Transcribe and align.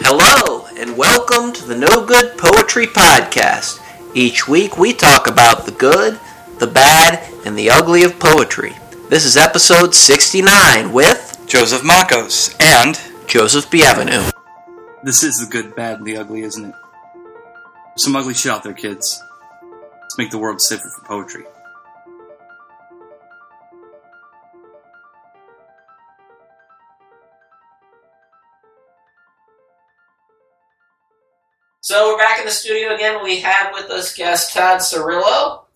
Hello, 0.00 0.66
and 0.78 0.96
welcome 0.96 1.52
to 1.52 1.64
the 1.64 1.76
No 1.76 2.04
Good 2.04 2.36
Poetry 2.38 2.86
Podcast. 2.86 3.80
Each 4.14 4.46
week 4.46 4.78
we 4.78 4.92
talk 4.92 5.26
about 5.26 5.64
the 5.64 5.72
good, 5.72 6.18
the 6.58 6.66
bad, 6.66 7.22
and 7.44 7.56
the 7.58 7.70
ugly 7.70 8.02
of 8.04 8.18
poetry. 8.18 8.76
This 9.08 9.24
is 9.24 9.36
episode 9.36 9.94
69 9.94 10.92
with 10.92 11.42
Joseph 11.46 11.82
Makos 11.82 12.54
and 12.60 13.00
Joseph 13.28 13.70
Bienvenu. 13.70 14.30
this 15.02 15.22
is 15.22 15.36
the 15.38 15.46
good, 15.50 15.74
bad, 15.74 15.98
and 15.98 16.06
the 16.06 16.16
ugly, 16.18 16.42
isn't 16.42 16.64
it? 16.66 16.74
There's 17.88 18.04
some 18.04 18.16
ugly 18.16 18.34
shit 18.34 18.52
out 18.52 18.62
there, 18.62 18.72
kids. 18.72 19.22
Let's 20.02 20.18
make 20.18 20.30
the 20.30 20.38
world 20.38 20.60
safer 20.60 20.88
for 20.88 21.04
poetry. 21.06 21.44
So 31.86 32.08
we're 32.08 32.18
back 32.18 32.40
in 32.40 32.44
the 32.44 32.50
studio 32.50 32.96
again. 32.96 33.22
We 33.22 33.38
have 33.42 33.72
with 33.72 33.88
us 33.92 34.12
guest 34.12 34.52
Todd 34.52 34.80
Cirillo. 34.80 35.66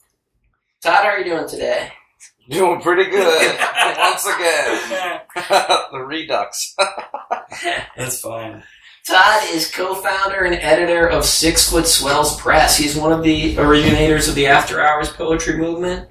Todd, 0.82 1.04
how 1.04 1.10
are 1.10 1.18
you 1.18 1.24
doing 1.24 1.48
today? 1.48 1.92
Doing 2.48 2.80
pretty 2.80 3.08
good. 3.08 3.56
Once 3.96 4.26
again. 4.26 5.20
the 5.92 6.00
Redux. 6.04 6.74
That's 7.96 8.18
fine. 8.18 8.64
Todd 9.06 9.44
is 9.50 9.70
co-founder 9.70 10.40
and 10.40 10.56
editor 10.56 11.06
of 11.06 11.24
Six 11.24 11.70
Foot 11.70 11.86
Swells 11.86 12.40
Press. 12.40 12.76
He's 12.76 12.96
one 12.96 13.12
of 13.12 13.22
the 13.22 13.56
originators 13.56 14.26
of 14.26 14.34
the 14.34 14.48
After 14.48 14.80
Hours 14.80 15.10
poetry 15.10 15.58
movement. 15.58 16.08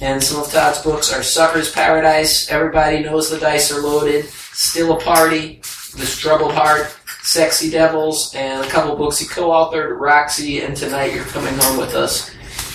And 0.00 0.22
some 0.22 0.40
of 0.40 0.52
Todd's 0.52 0.80
books 0.82 1.12
are 1.12 1.24
Sucker's 1.24 1.72
Paradise, 1.72 2.48
Everybody 2.48 3.00
Knows 3.00 3.28
the 3.28 3.40
Dice 3.40 3.72
Are 3.72 3.82
Loaded, 3.82 4.26
Still 4.26 4.96
a 4.96 5.00
Party, 5.00 5.56
This 5.96 6.16
Troubled 6.16 6.52
Heart, 6.52 6.96
Sexy 7.22 7.70
Devils, 7.70 8.34
and 8.34 8.64
a 8.64 8.68
couple 8.68 8.96
books 8.96 9.18
he 9.18 9.26
co-authored, 9.26 9.98
Roxy, 9.98 10.60
and 10.60 10.76
Tonight 10.76 11.14
You're 11.14 11.24
Coming 11.24 11.54
Home 11.56 11.78
With 11.78 11.94
Us. 11.94 12.30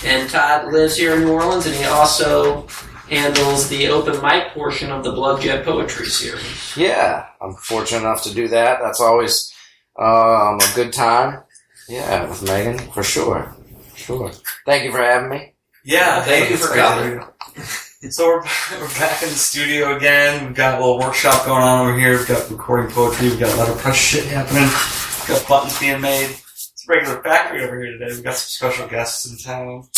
And 0.06 0.30
Todd 0.30 0.72
lives 0.72 0.96
here 0.96 1.16
in 1.16 1.22
New 1.22 1.34
Orleans, 1.34 1.66
and 1.66 1.76
he 1.76 1.84
also 1.86 2.68
handles 3.10 3.68
the 3.70 3.88
open 3.88 4.22
mic 4.22 4.54
portion 4.54 4.92
of 4.92 5.04
the 5.04 5.12
Blood 5.12 5.42
Jet 5.42 5.66
Poetry 5.66 6.08
series. 6.08 6.76
Yeah, 6.78 7.26
I'm 7.42 7.56
fortunate 7.56 8.02
enough 8.02 8.24
to 8.24 8.34
do 8.34 8.48
that. 8.50 8.80
That's 8.82 9.02
always 9.02 9.54
um, 9.98 10.60
a 10.60 10.72
good 10.76 10.94
time. 10.94 11.44
Yeah, 11.90 12.28
with 12.28 12.44
Megan, 12.44 12.78
for 12.92 13.04
sure. 13.04 13.56
Sure. 13.96 14.32
Thank 14.66 14.84
you 14.86 14.92
for 14.92 15.00
having 15.00 15.30
me. 15.30 15.54
Yeah, 15.84 16.22
Thank 16.24 16.46
hey, 16.46 16.52
you 16.52 16.58
for 16.58 16.68
it's 16.68 16.76
coming. 16.76 17.84
So 18.02 18.28
we're, 18.28 18.42
we're 18.80 18.88
back 19.00 19.24
in 19.24 19.30
the 19.30 19.36
studio 19.36 19.98
again. 19.98 20.46
We've 20.46 20.56
got 20.56 20.76
a 20.76 20.80
little 20.80 21.00
workshop 21.00 21.48
going 21.48 21.64
on 21.64 21.88
over 21.88 21.98
here. 21.98 22.16
We've 22.16 22.28
got 22.28 22.48
recording 22.52 22.92
poetry. 22.92 23.30
We've 23.30 23.40
got 23.40 23.52
a 23.56 23.58
letterpress 23.58 23.96
shit 23.96 24.26
happening. 24.26 24.64
We've 24.64 25.28
got 25.28 25.48
buttons 25.48 25.80
being 25.80 26.00
made. 26.00 26.30
It's 26.30 26.86
a 26.88 26.94
regular 26.94 27.24
factory 27.24 27.64
over 27.64 27.82
here 27.82 27.94
today. 27.94 28.14
We've 28.14 28.24
got 28.24 28.36
some 28.36 28.70
special 28.70 28.88
guests 28.88 29.28
in 29.32 29.38
town. 29.40 29.90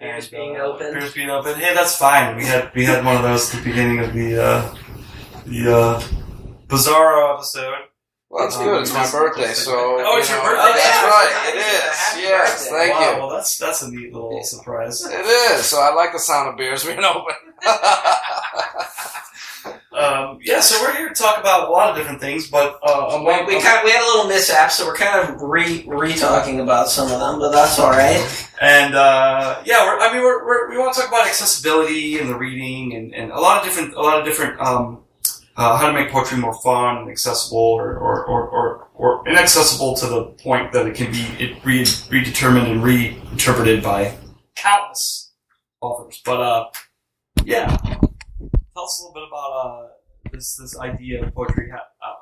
Beers 0.00 0.28
being 0.28 0.56
uh, 0.56 0.60
opened. 0.60 0.94
Beers 0.94 1.12
being 1.12 1.28
open. 1.28 1.54
Hey, 1.56 1.74
that's 1.74 1.94
fine. 1.94 2.36
We 2.38 2.46
had 2.46 2.72
we 2.74 2.86
had 2.86 3.04
one 3.04 3.16
of 3.16 3.22
those 3.22 3.54
at 3.54 3.62
the 3.62 3.70
beginning 3.70 3.98
of 3.98 4.14
the 4.14 4.42
uh, 4.42 4.74
the 5.44 5.76
uh, 5.76 6.02
Bizarro 6.68 7.34
episode. 7.34 7.74
Well, 8.32 8.46
it's 8.46 8.56
Um, 8.56 8.64
good. 8.64 8.80
It's 8.82 8.94
my 8.94 9.10
birthday, 9.10 9.52
so. 9.52 9.74
Oh, 9.76 10.16
it's 10.18 10.30
your 10.30 10.38
know, 10.38 10.44
birthday. 10.44 10.72
That's 10.72 11.02
right. 11.04 11.30
happy 11.32 11.48
It 11.48 11.60
birthday. 11.60 11.76
is. 11.76 11.94
Happy 11.98 12.20
Yes, 12.22 12.64
birthday. 12.64 12.70
thank 12.78 12.94
wow, 12.94 13.12
you. 13.12 13.18
Well, 13.18 13.30
that's 13.30 13.58
that's 13.58 13.82
a 13.82 13.90
neat 13.90 14.12
little 14.14 14.42
surprise. 14.42 15.04
It 15.04 15.20
is. 15.26 15.66
So 15.66 15.80
I 15.82 15.92
like 15.94 16.12
the 16.12 16.18
sound 16.18 16.48
of 16.48 16.56
beers 16.56 16.82
being 16.82 17.04
open. 17.04 17.34
Um, 19.92 20.38
yeah, 20.42 20.60
so 20.60 20.82
we're 20.82 20.96
here 20.96 21.08
to 21.10 21.14
talk 21.14 21.38
about 21.38 21.68
a 21.68 21.70
lot 21.70 21.90
of 21.90 21.96
different 21.96 22.18
things, 22.20 22.48
but 22.50 22.80
uh, 22.82 23.18
We, 23.20 23.26
we, 23.56 23.60
kind 23.62 23.78
of, 23.78 23.84
we 23.84 23.90
had 23.92 24.02
a 24.02 24.06
little 24.06 24.24
mishap, 24.26 24.70
so 24.72 24.86
we're 24.86 24.96
kind 24.96 25.28
of 25.28 25.40
re 25.42 25.84
re 25.86 26.14
talking 26.14 26.60
about 26.60 26.88
some 26.88 27.12
of 27.12 27.20
them, 27.20 27.38
but 27.38 27.52
that's 27.52 27.78
all 27.78 27.90
right. 27.90 28.18
and 28.60 28.94
uh, 28.94 29.62
yeah, 29.66 29.84
we're, 29.84 30.00
I 30.00 30.12
mean, 30.12 30.22
we're, 30.22 30.44
we're, 30.46 30.70
we 30.70 30.78
want 30.78 30.94
to 30.94 31.00
talk 31.00 31.08
about 31.10 31.26
accessibility 31.28 32.18
and 32.18 32.28
the 32.30 32.36
reading, 32.36 32.94
and, 32.96 33.14
and 33.14 33.30
a 33.32 33.38
lot 33.38 33.58
of 33.58 33.64
different, 33.64 33.94
a 33.94 34.00
lot 34.00 34.18
of 34.18 34.24
different, 34.24 34.58
um, 34.60 35.01
uh, 35.56 35.76
how 35.76 35.88
to 35.88 35.92
make 35.92 36.10
poetry 36.10 36.38
more 36.38 36.54
fun 36.62 36.98
and 36.98 37.10
accessible, 37.10 37.58
or 37.58 37.96
or, 37.96 38.24
or, 38.24 38.48
or, 38.48 38.88
or 38.94 39.28
inaccessible 39.28 39.94
to 39.96 40.06
the 40.06 40.24
point 40.42 40.72
that 40.72 40.86
it 40.86 40.94
can 40.94 41.10
be 41.12 41.22
it 41.38 41.64
re- 41.64 41.82
redetermined 41.84 42.70
and 42.70 42.82
reinterpreted 42.82 43.82
by 43.82 44.16
countless 44.56 45.32
authors. 45.80 46.20
But 46.24 46.40
uh, 46.40 46.64
yeah, 47.44 47.66
tell 47.66 48.84
us 48.84 49.02
a 49.02 49.08
little 49.08 49.14
bit 49.14 49.24
about 49.28 49.50
uh, 49.50 49.88
this 50.32 50.56
this 50.56 50.78
idea 50.78 51.24
of 51.24 51.34
poetry, 51.34 51.70
uh, 51.72 51.78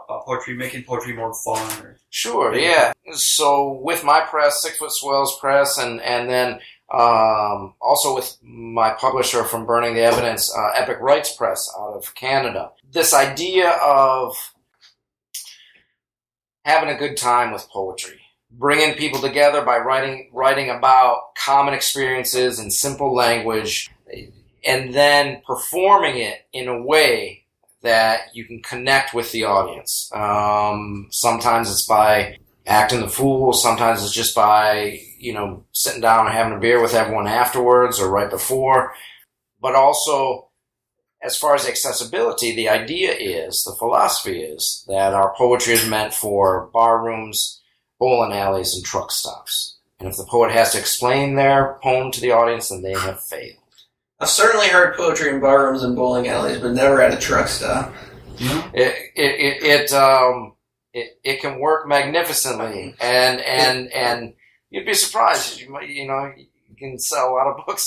about 0.08 0.24
poetry 0.26 0.56
making 0.56 0.84
poetry 0.84 1.14
more 1.14 1.32
fun. 1.44 1.84
Or, 1.84 1.96
Sure, 2.10 2.54
yeah. 2.54 2.92
So 3.12 3.80
with 3.84 4.02
my 4.02 4.20
press, 4.20 4.62
Six 4.62 4.78
Foot 4.78 4.90
Swells 4.90 5.38
Press, 5.38 5.78
and 5.78 6.00
and 6.00 6.28
then 6.28 6.58
um, 6.90 7.74
also 7.80 8.14
with 8.14 8.36
my 8.42 8.90
publisher 8.90 9.44
from 9.44 9.64
Burning 9.64 9.94
the 9.94 10.00
Evidence, 10.00 10.52
uh, 10.56 10.70
Epic 10.74 10.98
Rites 11.00 11.32
Press 11.34 11.70
out 11.78 11.94
of 11.94 12.14
Canada. 12.14 12.72
This 12.90 13.14
idea 13.14 13.70
of 13.70 14.34
having 16.64 16.88
a 16.88 16.98
good 16.98 17.16
time 17.16 17.52
with 17.52 17.68
poetry, 17.70 18.20
bringing 18.50 18.96
people 18.96 19.20
together 19.20 19.62
by 19.62 19.78
writing 19.78 20.30
writing 20.32 20.70
about 20.70 21.34
common 21.36 21.74
experiences 21.74 22.58
in 22.58 22.70
simple 22.70 23.14
language, 23.14 23.90
and 24.64 24.92
then 24.92 25.42
performing 25.46 26.18
it 26.18 26.46
in 26.52 26.66
a 26.68 26.82
way 26.82 27.44
that 27.82 28.34
you 28.34 28.44
can 28.44 28.60
connect 28.62 29.14
with 29.14 29.30
the 29.32 29.44
audience. 29.44 30.10
Um, 30.12 31.08
sometimes 31.10 31.70
it's 31.70 31.86
by 31.86 32.36
acting 32.66 33.00
the 33.00 33.08
fool. 33.08 33.52
Sometimes 33.52 34.02
it's 34.02 34.12
just 34.12 34.34
by 34.34 35.00
you 35.20 35.32
know 35.32 35.64
sitting 35.72 36.00
down 36.00 36.26
and 36.26 36.34
having 36.34 36.56
a 36.56 36.60
beer 36.60 36.82
with 36.82 36.94
everyone 36.94 37.26
afterwards 37.26 38.00
or 38.00 38.10
right 38.10 38.30
before. 38.30 38.94
But 39.60 39.74
also, 39.74 40.48
as 41.22 41.36
far 41.36 41.54
as 41.54 41.66
accessibility, 41.66 42.54
the 42.54 42.68
idea 42.68 43.12
is 43.12 43.62
the 43.62 43.76
philosophy 43.78 44.40
is 44.40 44.84
that 44.88 45.12
our 45.12 45.34
poetry 45.36 45.74
is 45.74 45.88
meant 45.88 46.14
for 46.14 46.70
bar 46.72 47.04
rooms, 47.04 47.60
bowling 47.98 48.32
alleys, 48.32 48.74
and 48.74 48.84
truck 48.84 49.12
stops. 49.12 49.76
And 49.98 50.08
if 50.08 50.16
the 50.16 50.24
poet 50.24 50.50
has 50.50 50.72
to 50.72 50.78
explain 50.78 51.34
their 51.34 51.78
poem 51.82 52.10
to 52.12 52.20
the 52.22 52.32
audience, 52.32 52.70
then 52.70 52.80
they 52.80 52.94
have 52.94 53.22
failed. 53.22 53.58
I've 54.18 54.30
certainly 54.30 54.68
heard 54.68 54.96
poetry 54.96 55.30
in 55.30 55.40
barrooms 55.40 55.82
and 55.82 55.94
bowling 55.94 56.28
alleys, 56.28 56.58
but 56.58 56.72
never 56.72 57.02
at 57.02 57.12
a 57.12 57.18
truck 57.18 57.48
stop. 57.48 57.92
it 58.38 59.12
it 59.14 59.62
it, 59.62 59.62
it 59.62 59.92
um 59.92 60.54
it, 60.94 61.18
it 61.22 61.40
can 61.40 61.60
work 61.60 61.86
magnificently 61.86 62.94
and 63.00 63.40
and 63.40 63.92
and 63.92 64.34
you'd 64.70 64.86
be 64.86 64.94
surprised 64.94 65.60
you 65.60 65.70
might 65.70 65.88
you 65.88 66.06
know 66.06 66.32
you 66.36 66.46
can 66.76 66.98
sell 66.98 67.30
a 67.30 67.34
lot 67.34 67.46
of 67.48 67.66
books 67.66 67.82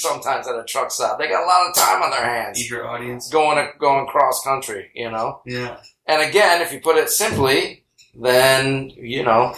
sometimes 0.00 0.48
at 0.48 0.54
a 0.54 0.64
truck 0.64 0.90
stop. 0.90 1.18
They 1.18 1.28
got 1.28 1.44
a 1.44 1.46
lot 1.46 1.68
of 1.68 1.74
time 1.74 2.02
on 2.02 2.10
their 2.10 2.24
hands. 2.24 2.58
Eager 2.58 2.86
audience. 2.86 3.28
going 3.30 3.68
going 3.78 4.06
cross 4.06 4.42
country 4.44 4.90
you 4.94 5.10
know? 5.10 5.42
Yeah. 5.44 5.78
and 6.06 6.22
again 6.22 6.62
if 6.62 6.72
you 6.72 6.80
put 6.80 6.96
it 6.96 7.10
simply 7.10 7.84
then 8.14 8.90
you 8.90 9.22
know 9.22 9.54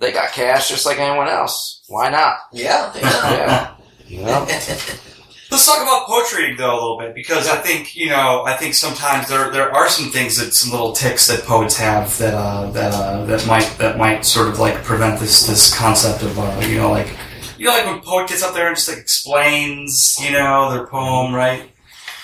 they 0.00 0.12
got 0.12 0.32
cash 0.32 0.68
just 0.68 0.84
like 0.84 0.98
anyone 0.98 1.28
else. 1.28 1.84
Why 1.88 2.10
not? 2.10 2.36
Yeah, 2.52 2.92
yeah. 2.96 3.74
You 4.08 4.20
know 4.24 4.46
Let's 5.52 5.66
talk 5.66 5.82
about 5.82 6.06
poetry 6.06 6.54
though 6.56 6.72
a 6.72 6.80
little 6.80 6.98
bit 6.98 7.14
because 7.14 7.46
I 7.46 7.56
think 7.58 7.94
you 7.94 8.08
know 8.08 8.42
I 8.46 8.56
think 8.56 8.72
sometimes 8.72 9.28
there 9.28 9.50
there 9.50 9.70
are 9.70 9.86
some 9.86 10.10
things 10.10 10.38
that 10.38 10.54
some 10.54 10.70
little 10.70 10.92
ticks 10.92 11.26
that 11.26 11.42
poets 11.42 11.76
have 11.76 12.16
that 12.16 12.32
uh, 12.32 12.70
that 12.70 12.94
uh, 12.94 13.26
that 13.26 13.46
might 13.46 13.66
that 13.76 13.98
might 13.98 14.24
sort 14.24 14.48
of 14.48 14.58
like 14.58 14.82
prevent 14.82 15.20
this 15.20 15.46
this 15.46 15.76
concept 15.76 16.22
of 16.22 16.38
uh, 16.38 16.58
you 16.66 16.76
know 16.76 16.90
like 16.90 17.14
you 17.58 17.66
know 17.66 17.72
like 17.72 17.84
when 17.84 18.00
poet 18.00 18.30
gets 18.30 18.42
up 18.42 18.54
there 18.54 18.68
and 18.68 18.76
just 18.76 18.88
like 18.88 18.96
explains 18.96 20.16
you 20.22 20.32
know 20.32 20.72
their 20.72 20.86
poem 20.86 21.34
right 21.34 21.70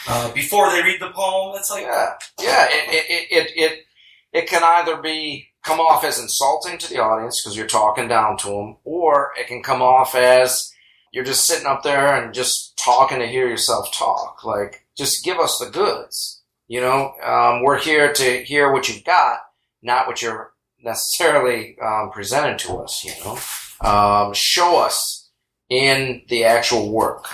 uh, 0.08 0.32
before 0.32 0.70
they 0.70 0.82
read 0.82 0.98
the 0.98 1.10
poem 1.10 1.54
it's 1.54 1.70
like 1.70 1.82
Yeah, 1.82 2.14
yeah. 2.40 2.66
It 2.70 2.88
it, 2.88 3.04
it, 3.10 3.30
it, 3.30 3.52
it 3.56 3.78
it 4.32 4.48
can 4.48 4.62
either 4.64 5.02
be 5.02 5.48
come 5.64 5.80
off 5.80 6.02
as 6.02 6.18
insulting 6.18 6.78
to 6.78 6.88
the 6.88 6.98
audience 6.98 7.42
because 7.42 7.58
you're 7.58 7.66
talking 7.66 8.08
down 8.08 8.38
to 8.38 8.46
them, 8.46 8.76
or 8.84 9.32
it 9.38 9.48
can 9.48 9.62
come 9.62 9.82
off 9.82 10.14
as 10.14 10.72
you're 11.12 11.24
just 11.24 11.46
sitting 11.46 11.66
up 11.66 11.82
there 11.82 12.14
and 12.22 12.34
just 12.34 12.76
talking 12.78 13.18
to 13.18 13.26
hear 13.26 13.48
yourself 13.48 13.92
talk. 13.94 14.44
Like, 14.44 14.86
just 14.96 15.24
give 15.24 15.38
us 15.38 15.58
the 15.58 15.70
goods. 15.70 16.42
You 16.68 16.80
know, 16.82 17.12
um, 17.22 17.62
we're 17.62 17.78
here 17.78 18.12
to 18.12 18.44
hear 18.44 18.70
what 18.72 18.88
you've 18.88 19.04
got, 19.04 19.38
not 19.82 20.06
what 20.06 20.20
you're 20.20 20.52
necessarily 20.80 21.76
um, 21.80 22.10
presenting 22.12 22.58
to 22.58 22.78
us. 22.78 23.04
You 23.04 23.12
know, 23.24 23.38
um, 23.88 24.34
show 24.34 24.78
us 24.78 25.30
in 25.70 26.22
the 26.28 26.44
actual 26.44 26.90
work. 26.92 27.26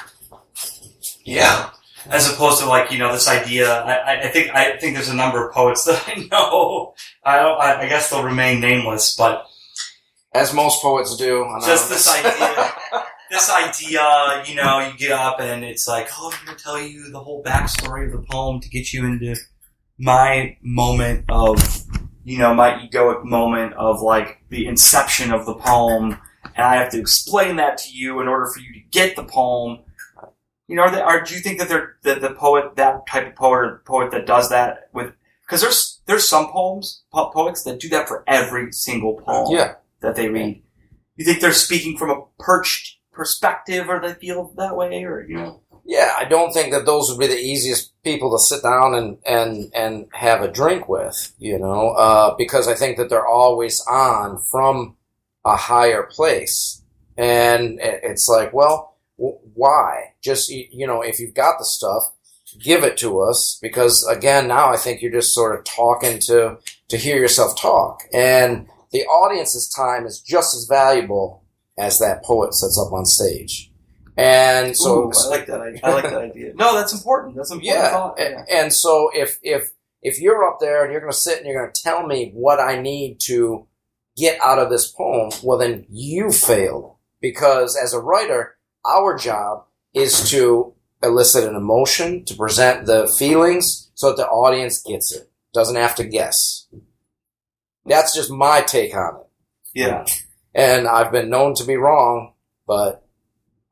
yeah. 1.25 1.71
as 2.11 2.31
opposed 2.33 2.61
to 2.61 2.67
like 2.67 2.91
you 2.93 2.99
know 2.99 3.13
this 3.13 3.29
idea. 3.29 3.73
I, 3.73 3.93
I- 3.95 4.21
I 4.25 4.29
think 4.29 4.51
I 4.55 4.77
think 4.79 4.95
there's 4.95 5.09
a 5.09 5.15
number 5.15 5.47
of 5.49 5.55
poets 5.55 5.85
that 5.87 6.05
I 6.07 6.15
know. 6.31 6.95
I 7.25 7.39
don't. 7.39 7.61
I, 7.61 7.81
I 7.83 7.89
guess 7.89 8.11
they'll 8.11 8.23
remain 8.25 8.61
nameless, 8.61 9.17
but 9.17 9.47
As 10.33 10.53
most 10.55 10.81
poets 10.83 11.17
do. 11.17 11.45
just 11.65 11.89
this 11.89 12.09
idea. 12.09 12.73
This 13.35 13.51
idea, 13.51 14.45
you 14.47 14.55
know, 14.55 14.79
you 14.79 14.97
get 14.97 15.11
up 15.11 15.41
and 15.41 15.65
it's 15.65 15.89
like, 15.89 16.09
oh, 16.17 16.33
I'm 16.33 16.47
going 16.47 16.57
to 16.57 16.63
tell 16.63 16.81
you 16.81 17.11
the 17.11 17.19
whole 17.19 17.43
backstory 17.43 18.07
of 18.07 18.13
the 18.13 18.25
poem 18.31 18.61
to 18.61 18.69
get 18.69 18.93
you 18.93 19.05
into 19.05 19.35
my 19.99 20.57
moment 20.63 21.25
of 21.29 21.59
you 22.23 22.39
know, 22.39 22.55
my 22.55 22.71
egoic 22.75 23.25
moment 23.25 23.75
of 23.75 24.01
like 24.01 24.45
the 24.51 24.67
inception 24.67 25.33
of 25.33 25.47
the 25.47 25.55
poem, 25.55 26.17
and 26.55 26.65
I 26.65 26.77
have 26.77 26.91
to 26.93 27.01
explain 27.01 27.57
that 27.57 27.79
to 27.79 27.91
you 27.91 28.21
in 28.21 28.29
order 28.29 28.47
for 28.47 28.61
you 28.61 28.73
to 28.73 28.81
get 28.93 29.17
the 29.17 29.25
poem. 29.25 29.81
You 30.69 30.77
know, 30.77 30.83
are, 30.83 30.91
they, 30.93 31.01
are 31.01 31.23
do 31.25 31.35
you 31.35 31.41
think 31.41 31.59
that 31.59 31.69
they're 31.69 31.97
the, 32.03 32.15
the 32.15 32.31
poet, 32.31 32.77
that 32.77 33.07
type 33.09 33.27
of 33.27 33.35
poet, 33.35 33.57
or 33.57 33.83
poet 33.85 34.13
that 34.13 34.27
does 34.27 34.49
that 34.51 34.89
with? 34.93 35.13
Because 35.45 35.61
there's 35.61 36.01
there's 36.07 36.29
some 36.29 36.53
poems, 36.53 37.03
po- 37.13 37.31
poets 37.31 37.65
that 37.65 37.81
do 37.81 37.89
that 37.89 38.07
for 38.07 38.23
every 38.27 38.71
single 38.71 39.15
poem 39.15 39.55
Yeah. 39.55 39.75
that 40.03 40.15
they 40.15 40.29
read. 40.29 40.63
You 41.17 41.25
think 41.25 41.41
they're 41.41 41.53
speaking 41.53 41.99
from 41.99 42.11
a 42.11 42.23
perched 42.39 42.99
perspective, 43.15 43.89
or 43.89 44.01
they 44.01 44.15
feel 44.15 44.53
that 44.57 44.77
way, 44.77 45.05
or 45.05 45.25
you 45.27 45.37
know? 45.37 45.61
Yeah, 45.87 46.15
I 46.19 46.25
don't 46.25 46.53
think 46.53 46.73
that 46.73 46.87
those 46.87 47.11
would 47.11 47.21
be 47.21 47.27
the 47.27 47.39
easiest 47.39 47.93
people 48.03 48.31
to 48.31 48.39
sit 48.39 48.63
down 48.63 48.95
and, 48.95 49.19
and, 49.27 49.71
and 49.75 50.07
have 50.13 50.41
a 50.41 50.51
drink 50.51 50.89
with, 50.89 51.33
you 51.39 51.59
know, 51.59 51.91
uh, 51.91 52.35
because 52.37 52.69
I 52.69 52.75
think 52.75 52.97
that 52.97 53.11
they're 53.11 53.27
always 53.27 53.85
on 53.87 54.39
from 54.51 54.97
a 55.45 55.57
higher 55.57 56.05
place. 56.05 56.83
And 57.19 57.79
it's 57.83 58.27
like, 58.29 58.55
well, 58.55 58.97
why? 59.17 60.15
Just, 60.23 60.49
you 60.49 60.87
know, 60.87 61.03
if 61.03 61.21
you've 61.21 61.35
got 61.35 61.59
the 61.59 61.67
stuff, 61.67 62.03
give 62.63 62.83
it 62.83 62.97
to 62.99 63.21
us 63.21 63.59
because 63.61 64.07
again, 64.11 64.49
now 64.49 64.73
I 64.73 64.77
think 64.77 65.03
you're 65.03 65.13
just 65.13 65.35
sort 65.35 65.59
of 65.59 65.65
talking 65.65 66.19
to, 66.21 66.57
to 66.89 66.97
hear 66.97 67.17
yourself 67.17 67.61
talk. 67.61 68.05
And 68.13 68.69
the 68.91 69.05
audience's 69.05 69.69
time 69.69 70.07
is 70.07 70.21
just 70.21 70.57
as 70.57 70.67
valuable 70.67 71.44
as 71.79 71.99
that 71.99 72.23
poet 72.25 72.55
sets 72.55 72.79
up 72.85 72.93
on 72.93 73.05
stage. 73.05 73.71
And 74.17 74.77
so, 74.77 75.05
Ooh, 75.09 75.13
I 75.13 75.29
like 75.29 75.47
that. 75.47 75.61
idea. 75.61 75.81
I 75.85 75.93
like 75.93 76.05
that 76.05 76.15
idea. 76.23 76.53
No, 76.55 76.75
that's 76.77 76.93
important. 76.93 77.35
That's 77.37 77.51
important 77.51 77.75
yeah, 77.77 77.91
thought. 77.91 78.19
a- 78.21 78.45
and 78.53 78.73
so 78.73 79.11
if 79.13 79.39
if 79.43 79.71
if 80.03 80.21
you're 80.21 80.45
up 80.45 80.61
there 80.61 80.85
and 80.85 80.93
you're 80.93 81.01
going 81.01 81.13
to 81.13 81.19
sit 81.19 81.39
and 81.39 81.47
you're 81.47 81.61
going 81.61 81.73
to 81.73 81.83
tell 81.83 82.07
me 82.07 82.31
what 82.35 82.61
I 82.61 82.81
need 82.81 83.19
to 83.27 83.67
get 84.17 84.39
out 84.41 84.59
of 84.61 84.71
this 84.71 84.87
poem, 84.91 85.31
well 85.43 85.59
then 85.59 85.87
you 85.91 86.31
failed 86.31 86.95
because 87.21 87.77
as 87.83 87.93
a 87.93 87.99
writer, 88.01 88.57
our 88.87 89.17
job 89.19 89.65
is 89.95 90.31
to 90.31 90.75
elicit 91.03 91.49
an 91.49 91.57
emotion, 91.57 92.25
to 92.27 92.35
present 92.37 92.87
the 92.87 93.13
feelings 93.19 93.91
so 93.95 94.11
that 94.11 94.17
the 94.17 94.29
audience 94.29 94.81
gets 94.83 95.13
it, 95.13 95.29
doesn't 95.53 95.77
have 95.77 95.95
to 95.97 96.05
guess. 96.05 96.67
That's 97.87 98.15
just 98.15 98.31
my 98.31 98.61
take 98.63 98.95
on 98.95 99.17
it. 99.17 99.27
Yeah. 99.75 100.05
And 100.55 100.87
I've 100.87 101.11
been 101.13 101.31
known 101.31 101.55
to 101.57 101.65
be 101.65 101.77
wrong, 101.77 102.33
but 102.67 103.05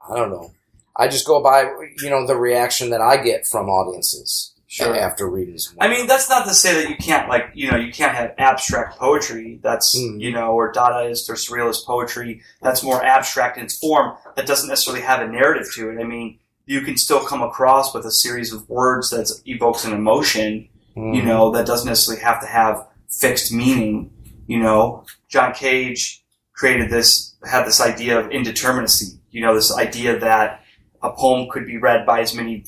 I 0.08 0.16
don't 0.16 0.30
know. 0.30 0.50
I 0.96 1.08
just 1.08 1.26
go 1.26 1.42
by, 1.42 1.62
you 2.02 2.10
know, 2.10 2.26
the 2.26 2.36
reaction 2.36 2.90
that 2.90 3.00
I 3.00 3.16
get 3.22 3.46
from 3.46 3.68
audiences 3.68 4.52
Sure. 4.66 4.96
after 4.96 5.28
reading 5.28 5.58
some. 5.58 5.76
I 5.80 5.88
mean, 5.88 6.06
that's 6.06 6.28
not 6.30 6.46
to 6.46 6.54
say 6.54 6.74
that 6.82 6.88
you 6.90 6.96
can't, 6.96 7.28
like, 7.28 7.50
you 7.54 7.70
know, 7.70 7.76
you 7.76 7.92
can't 7.92 8.14
have 8.14 8.32
abstract 8.38 8.98
poetry. 8.98 9.60
That's, 9.62 9.94
Mm. 9.96 10.20
you 10.20 10.32
know, 10.32 10.52
or 10.52 10.72
Dadaist 10.72 11.28
or 11.28 11.34
Surrealist 11.34 11.84
poetry. 11.86 12.40
That's 12.62 12.82
more 12.82 13.02
abstract 13.04 13.58
in 13.58 13.64
its 13.64 13.78
form. 13.78 14.14
That 14.34 14.46
doesn't 14.46 14.68
necessarily 14.68 15.02
have 15.02 15.20
a 15.20 15.28
narrative 15.28 15.72
to 15.74 15.90
it. 15.90 16.00
I 16.00 16.04
mean, 16.04 16.38
you 16.66 16.80
can 16.80 16.96
still 16.96 17.20
come 17.24 17.42
across 17.42 17.92
with 17.94 18.06
a 18.06 18.10
series 18.10 18.52
of 18.52 18.68
words 18.68 19.10
that 19.10 19.30
evokes 19.46 19.84
an 19.84 19.92
emotion. 19.92 20.68
Mhm. 20.96 21.14
You 21.16 21.22
know, 21.22 21.50
that 21.52 21.66
doesn't 21.66 21.88
necessarily 21.88 22.22
have 22.22 22.40
to 22.40 22.46
have 22.46 22.86
fixed 23.10 23.52
meaning. 23.52 24.10
You 24.46 24.58
know, 24.60 25.04
John 25.28 25.52
Cage 25.52 26.21
created 26.62 26.90
this, 26.90 27.34
had 27.44 27.64
this 27.66 27.80
idea 27.80 28.20
of 28.20 28.26
indeterminacy. 28.30 29.18
You 29.32 29.40
know, 29.42 29.52
this 29.52 29.76
idea 29.76 30.16
that 30.20 30.60
a 31.02 31.10
poem 31.10 31.48
could 31.50 31.66
be 31.66 31.76
read 31.76 32.06
by 32.06 32.20
as 32.20 32.34
many 32.34 32.62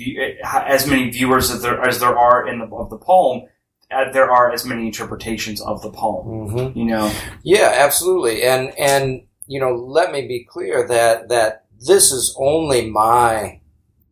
as 0.45 0.89
many 0.89 1.11
viewers 1.11 1.53
as 1.53 1.63
there 1.63 1.81
as 1.81 2.01
there 2.01 2.19
are 2.19 2.49
in 2.49 2.59
the 2.59 2.67
of 2.75 2.91
the 2.91 2.99
poem. 2.99 3.43
Uh, 3.93 4.11
there 4.11 4.29
are 4.33 4.51
as 4.51 4.65
many 4.65 4.87
interpretations 4.87 5.61
of 5.61 5.81
the 5.83 5.91
poem. 5.91 6.27
Mhm. 6.27 6.77
You 6.77 6.87
know, 6.87 7.13
Yeah, 7.45 7.71
absolutely. 7.87 8.43
And 8.43 8.77
and 8.77 9.05
you 9.47 9.61
know, 9.61 9.73
let 9.99 10.11
me 10.11 10.27
be 10.27 10.45
clear 10.55 10.89
that 10.89 11.29
that 11.29 11.67
this 11.87 12.11
is 12.11 12.35
only 12.41 12.91
my 12.91 13.61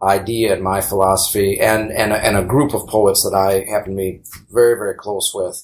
idea 0.01 0.53
and 0.55 0.63
my 0.63 0.81
philosophy, 0.81 1.59
and 1.59 1.91
and 1.91 2.13
and 2.13 2.37
a 2.37 2.45
group 2.45 2.73
of 2.75 2.87
poets 2.87 3.25
that 3.25 3.37
I 3.37 3.51
happen 3.69 3.93
to 3.93 3.97
be 3.97 4.23
very 4.53 4.77
very 4.77 4.95
close 4.95 5.33
with, 5.35 5.57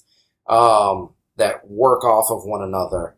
um, 0.48 1.10
that 1.36 1.70
work 1.70 2.02
off 2.04 2.32
of 2.32 2.44
one 2.44 2.62
another. 2.62 3.14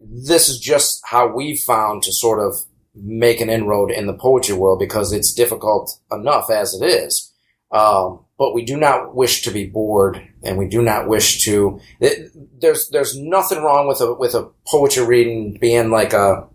This 0.00 0.48
is 0.48 0.58
just 0.58 1.02
how 1.04 1.28
we 1.28 1.56
found 1.56 2.02
to 2.04 2.12
sort 2.12 2.40
of 2.40 2.54
make 2.94 3.40
an 3.40 3.50
inroad 3.50 3.90
in 3.90 4.06
the 4.06 4.14
poetry 4.14 4.54
world 4.54 4.78
because 4.78 5.12
it's 5.12 5.32
difficult 5.32 5.98
enough 6.10 6.50
as 6.50 6.74
it 6.74 6.84
is. 6.84 7.32
Um, 7.70 8.24
but 8.36 8.54
we 8.54 8.64
do 8.64 8.76
not 8.76 9.14
wish 9.14 9.42
to 9.42 9.50
be 9.50 9.66
bored, 9.66 10.20
and 10.42 10.58
we 10.58 10.66
do 10.66 10.82
not 10.82 11.06
wish 11.08 11.44
to. 11.44 11.78
It, 12.00 12.32
there's 12.60 12.88
there's 12.88 13.16
nothing 13.16 13.62
wrong 13.62 13.86
with 13.86 14.00
a 14.00 14.14
with 14.14 14.34
a 14.34 14.50
poetry 14.66 15.04
reading 15.04 15.56
being 15.60 15.90
like 15.90 16.12
a 16.12 16.48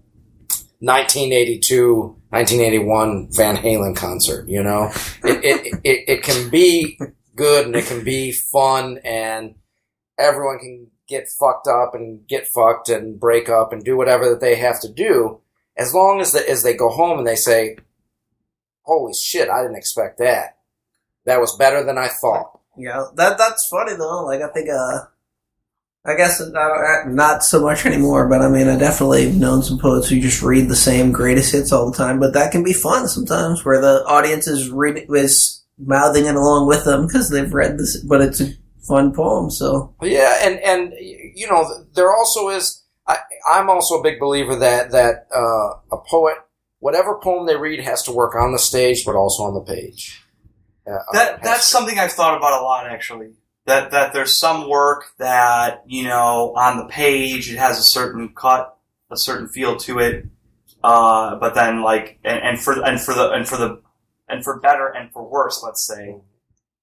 1982 0.79 2.17
1981 2.29 3.29
Van 3.31 3.55
Halen 3.55 3.95
concert. 3.95 4.49
You 4.49 4.63
know, 4.63 4.91
it 5.23 5.43
it, 5.45 5.79
it 5.83 6.03
it 6.07 6.23
can 6.23 6.49
be 6.49 6.99
good 7.35 7.67
and 7.67 7.75
it 7.75 7.85
can 7.85 8.03
be 8.03 8.31
fun 8.31 8.99
and 9.05 9.55
everyone 10.17 10.59
can 10.59 10.87
get 11.07 11.27
fucked 11.27 11.67
up 11.67 11.93
and 11.93 12.27
get 12.27 12.47
fucked 12.47 12.89
and 12.89 13.19
break 13.19 13.49
up 13.49 13.71
and 13.71 13.83
do 13.83 13.95
whatever 13.97 14.29
that 14.29 14.41
they 14.41 14.55
have 14.55 14.79
to 14.81 14.91
do 14.91 15.39
as 15.77 15.93
long 15.93 16.21
as 16.21 16.31
the, 16.31 16.49
as 16.49 16.63
they 16.63 16.73
go 16.73 16.89
home 16.89 17.17
and 17.17 17.27
they 17.27 17.35
say, 17.35 17.77
"Holy 18.83 19.13
shit, 19.13 19.49
I 19.49 19.61
didn't 19.61 19.77
expect 19.77 20.19
that. 20.19 20.57
That 21.25 21.39
was 21.39 21.55
better 21.57 21.83
than 21.83 21.97
I 21.97 22.07
thought." 22.07 22.59
Yeah, 22.77 23.05
that 23.15 23.37
that's 23.37 23.67
funny 23.67 23.95
though. 23.95 24.25
Like 24.25 24.41
I 24.41 24.47
think, 24.49 24.69
uh, 24.69 25.05
I 26.05 26.15
guess 26.15 26.41
not, 26.51 27.07
not 27.07 27.43
so 27.43 27.61
much 27.61 27.85
anymore. 27.85 28.27
But 28.27 28.41
I 28.41 28.49
mean, 28.49 28.67
I 28.67 28.77
definitely 28.77 29.25
have 29.25 29.35
known 29.35 29.63
some 29.63 29.79
poets 29.79 30.09
who 30.09 30.19
just 30.19 30.41
read 30.41 30.69
the 30.69 30.75
same 30.75 31.11
greatest 31.11 31.51
hits 31.51 31.71
all 31.71 31.89
the 31.89 31.97
time. 31.97 32.19
But 32.19 32.33
that 32.33 32.51
can 32.51 32.63
be 32.63 32.73
fun 32.73 33.07
sometimes, 33.07 33.65
where 33.65 33.81
the 33.81 34.03
audience 34.05 34.47
is 34.47 34.69
reading 34.69 35.07
is 35.09 35.63
mouthing 35.77 36.25
it 36.25 36.35
along 36.35 36.67
with 36.67 36.85
them 36.85 37.07
because 37.07 37.29
they've 37.29 37.53
read 37.53 37.77
this. 37.77 37.97
But 37.97 38.21
it's 38.21 38.41
fun 38.87 39.13
poem, 39.13 39.49
so 39.49 39.93
Yeah, 40.01 40.39
and 40.41 40.59
and 40.59 40.93
you 40.99 41.47
know 41.47 41.85
there 41.93 42.13
also 42.13 42.49
is. 42.49 42.83
I, 43.07 43.17
I'm 43.47 43.69
also 43.69 43.99
a 43.99 44.03
big 44.03 44.19
believer 44.19 44.55
that 44.55 44.91
that 44.91 45.27
uh, 45.35 45.95
a 45.95 45.97
poet, 46.07 46.37
whatever 46.79 47.19
poem 47.21 47.45
they 47.45 47.55
read, 47.55 47.79
has 47.81 48.01
to 48.03 48.11
work 48.11 48.35
on 48.35 48.51
the 48.51 48.59
stage, 48.59 49.05
but 49.05 49.15
also 49.15 49.43
on 49.43 49.53
the 49.53 49.61
page. 49.61 50.23
Uh, 50.87 50.99
that 51.13 51.43
that's 51.43 51.65
to- 51.65 51.71
something 51.71 51.99
I've 51.99 52.13
thought 52.13 52.37
about 52.37 52.59
a 52.59 52.63
lot 52.63 52.87
actually. 52.87 53.31
That 53.65 53.91
that 53.91 54.13
there's 54.13 54.37
some 54.37 54.69
work 54.69 55.05
that 55.17 55.83
you 55.87 56.03
know 56.03 56.53
on 56.55 56.77
the 56.77 56.85
page 56.85 57.51
it 57.51 57.57
has 57.57 57.79
a 57.79 57.83
certain 57.83 58.29
cut, 58.29 58.77
a 59.09 59.17
certain 59.17 59.47
feel 59.47 59.77
to 59.77 59.99
it, 59.99 60.25
uh, 60.83 61.35
but 61.35 61.55
then 61.55 61.81
like 61.81 62.19
and, 62.23 62.39
and 62.41 62.59
for 62.59 62.73
and 62.83 63.01
for 63.01 63.13
the 63.13 63.31
and 63.31 63.47
for 63.47 63.57
the 63.57 63.81
and 64.27 64.43
for 64.43 64.59
better 64.59 64.87
and 64.87 65.11
for 65.11 65.27
worse, 65.27 65.61
let's 65.63 65.85
say. 65.85 66.17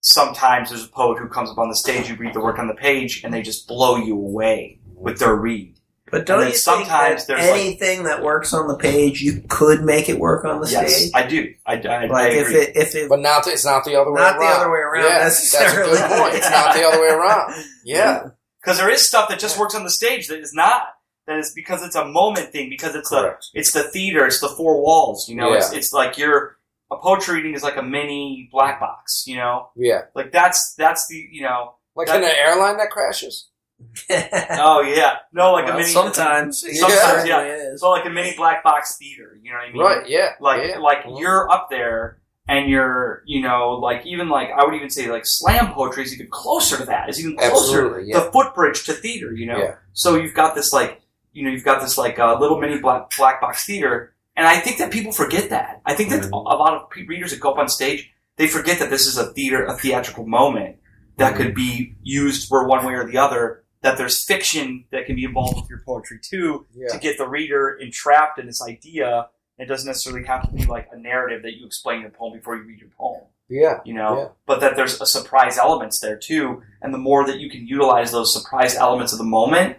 Sometimes 0.02 0.70
there's 0.70 0.84
a 0.84 0.88
poet 0.88 1.18
who 1.18 1.28
comes 1.28 1.48
up 1.50 1.58
on 1.58 1.68
the 1.68 1.76
stage, 1.76 2.08
you 2.08 2.16
read 2.16 2.34
the 2.34 2.40
work 2.40 2.58
on 2.58 2.66
the 2.66 2.74
page, 2.74 3.22
and 3.24 3.32
they 3.32 3.40
just 3.40 3.68
blow 3.68 3.96
you 3.96 4.14
away 4.14 4.80
with 4.96 5.18
their 5.20 5.34
read. 5.36 5.76
But 6.10 6.26
don't 6.26 6.46
you 6.48 6.54
sometimes 6.54 7.24
think 7.24 7.38
that 7.38 7.44
there's, 7.44 7.50
like- 7.50 7.60
anything 7.60 8.02
that 8.04 8.22
works 8.22 8.52
on 8.52 8.66
the 8.66 8.76
page, 8.76 9.22
you 9.22 9.42
could 9.48 9.82
make 9.82 10.08
it 10.08 10.18
work 10.18 10.44
on 10.44 10.60
the 10.60 10.68
Yes, 10.68 10.96
stage? 10.96 11.10
I 11.14 11.26
do. 11.26 11.54
I, 11.64 11.74
I, 11.76 11.76
I 11.76 12.06
Like 12.06 12.32
if 12.32 12.48
agree. 12.48 12.60
it 12.62 12.76
if 12.76 12.94
it 12.96 13.08
But 13.08 13.20
not 13.20 13.46
it's 13.46 13.64
not 13.64 13.84
the 13.84 13.94
other 13.98 14.12
way 14.12 14.20
Not 14.20 14.36
around. 14.36 14.50
the 14.50 14.56
other 14.60 14.70
way 14.72 14.78
around, 14.80 15.04
Yeah, 15.04 15.18
necessarily. 15.24 15.94
That's 15.96 16.04
a 16.04 16.08
good 16.08 16.20
point. 16.20 16.34
It's 16.34 16.50
not 16.50 16.74
the 16.74 16.84
other 16.84 17.00
way 17.00 17.08
around. 17.08 17.54
Yeah, 17.84 18.22
Because 18.60 18.76
there 18.78 18.90
is 18.90 19.06
stuff 19.06 19.28
that 19.30 19.38
just 19.38 19.58
works 19.58 19.74
on 19.74 19.84
the 19.84 19.90
stage 19.90 20.28
that 20.28 20.40
is 20.40 20.52
not. 20.52 20.82
That 21.28 21.38
is 21.38 21.52
because 21.54 21.82
it's 21.84 21.94
a 21.96 22.04
moment 22.04 22.50
thing. 22.52 22.68
Because 22.68 22.94
it's 22.96 23.08
correct. 23.08 23.46
the 23.54 23.60
it's 23.60 23.70
the 23.72 23.84
theater. 23.84 24.26
It's 24.26 24.40
the 24.40 24.48
four 24.48 24.82
walls. 24.82 25.28
You 25.30 25.36
know. 25.36 25.52
It's 25.54 25.72
Yeah. 25.72 25.78
it's 25.78 25.92
like 25.94 26.18
your 26.18 26.58
a 26.92 26.98
poetry 27.02 27.36
reading 27.36 27.54
is 27.54 27.62
like 27.62 27.76
a 27.76 27.82
mini 27.82 28.48
black 28.52 28.80
box. 28.80 29.24
You 29.26 29.36
know. 29.36 29.70
Yeah, 29.76 30.02
Like 30.14 30.32
that's 30.32 30.74
that's 30.74 31.06
the 31.08 31.16
you 31.30 31.42
know. 31.42 31.74
like 31.96 32.06
That- 32.08 32.16
in 32.18 32.24
an 32.24 32.36
airline 32.38 32.76
that 32.78 32.90
crashes. 32.90 33.48
Oh 34.10 34.80
yeah. 34.82 35.16
No, 35.32 35.52
like 35.52 35.68
a 35.68 35.72
mini. 35.72 35.84
sometimes, 35.86 36.60
Sometimes, 36.78 37.26
yeah. 37.28 37.42
It 37.42 37.58
is. 37.74 37.80
So 37.80 37.90
like 37.90 38.04
a 38.06 38.10
mini 38.10 38.34
black 38.36 38.62
box 38.62 38.96
theater. 38.96 39.38
You 39.42 39.50
know 39.50 39.58
what 39.58 39.68
I 39.68 39.72
mean? 39.72 39.82
Right? 39.82 40.08
Yeah. 40.08 40.28
Like 40.40 40.68
yeah. 40.68 40.78
like 40.78 41.04
Mhm. 41.04 41.20
you're 41.20 41.50
up 41.50 41.68
there. 41.70 42.18
And 42.48 42.68
you're, 42.68 43.22
you 43.24 43.40
know, 43.40 43.70
like 43.80 44.04
even 44.04 44.28
like 44.28 44.48
I 44.50 44.64
would 44.64 44.74
even 44.74 44.90
say 44.90 45.08
like 45.10 45.24
slam 45.24 45.72
poetry 45.72 46.02
is 46.02 46.12
even 46.12 46.26
closer 46.28 46.76
to 46.76 46.84
that. 46.86 47.08
It's 47.08 47.20
even 47.20 47.36
closer 47.36 48.00
Yeah. 48.00 48.18
the 48.18 48.32
footbridge 48.32 48.84
to 48.86 48.92
theater, 48.94 49.32
you 49.32 49.46
know. 49.46 49.58
Yeah. 49.58 49.74
So 49.92 50.16
you've 50.16 50.34
got 50.34 50.56
this 50.56 50.72
like, 50.72 51.00
you 51.32 51.44
know, 51.44 51.50
you've 51.50 51.64
got 51.64 51.80
this 51.80 51.96
like 51.96 52.18
uh, 52.18 52.36
little 52.40 52.58
mini 52.60 52.78
black 52.78 53.10
black 53.16 53.40
box 53.40 53.64
theater, 53.64 54.11
and 54.36 54.46
I 54.46 54.58
think 54.60 54.78
that 54.78 54.90
people 54.90 55.12
forget 55.12 55.50
that. 55.50 55.80
I 55.84 55.94
think 55.94 56.10
that 56.10 56.22
Mhm. 56.22 56.30
a 56.32 56.56
lot 56.56 56.74
of 56.74 56.88
readers 57.08 57.30
that 57.30 57.40
go 57.40 57.52
up 57.52 57.58
on 57.58 57.68
stage, 57.68 58.10
they 58.36 58.46
forget 58.46 58.78
that 58.78 58.90
this 58.90 59.06
is 59.06 59.18
a 59.18 59.32
theater, 59.32 59.64
a 59.64 59.76
theatrical 59.76 60.26
moment 60.26 60.76
that 61.18 61.36
could 61.36 61.54
be 61.54 61.94
used 62.02 62.48
for 62.48 62.66
one 62.66 62.84
way 62.86 62.94
or 62.94 63.04
the 63.06 63.18
other. 63.18 63.64
That 63.82 63.98
there's 63.98 64.24
fiction 64.24 64.84
that 64.92 65.06
can 65.06 65.16
be 65.16 65.24
involved 65.24 65.56
with 65.60 65.68
your 65.68 65.82
poetry 65.84 66.18
too, 66.22 66.66
yeah. 66.74 66.88
to 66.92 66.98
get 66.98 67.18
the 67.18 67.26
reader 67.28 67.76
entrapped 67.80 68.38
in 68.38 68.46
this 68.46 68.62
idea. 68.62 69.28
It 69.58 69.66
doesn't 69.66 69.86
necessarily 69.86 70.24
have 70.26 70.42
to 70.48 70.54
be 70.54 70.64
like 70.64 70.88
a 70.92 70.96
narrative 70.96 71.42
that 71.42 71.56
you 71.58 71.66
explain 71.66 71.98
in 71.98 72.04
the 72.04 72.10
poem 72.10 72.32
before 72.32 72.56
you 72.56 72.62
read 72.62 72.78
your 72.80 72.90
poem. 72.98 73.22
Yeah. 73.48 73.80
you 73.84 73.92
know, 73.92 74.16
Yeah. 74.18 74.28
but 74.46 74.60
that 74.60 74.76
there's 74.76 74.98
a 75.00 75.04
surprise 75.04 75.58
elements 75.58 76.00
there 76.00 76.16
too. 76.16 76.62
And 76.80 76.94
the 76.94 76.98
more 76.98 77.26
that 77.26 77.38
you 77.38 77.50
can 77.50 77.66
utilize 77.66 78.10
those 78.10 78.32
surprise 78.32 78.74
elements 78.76 79.12
of 79.12 79.18
the 79.18 79.24
moment 79.24 79.76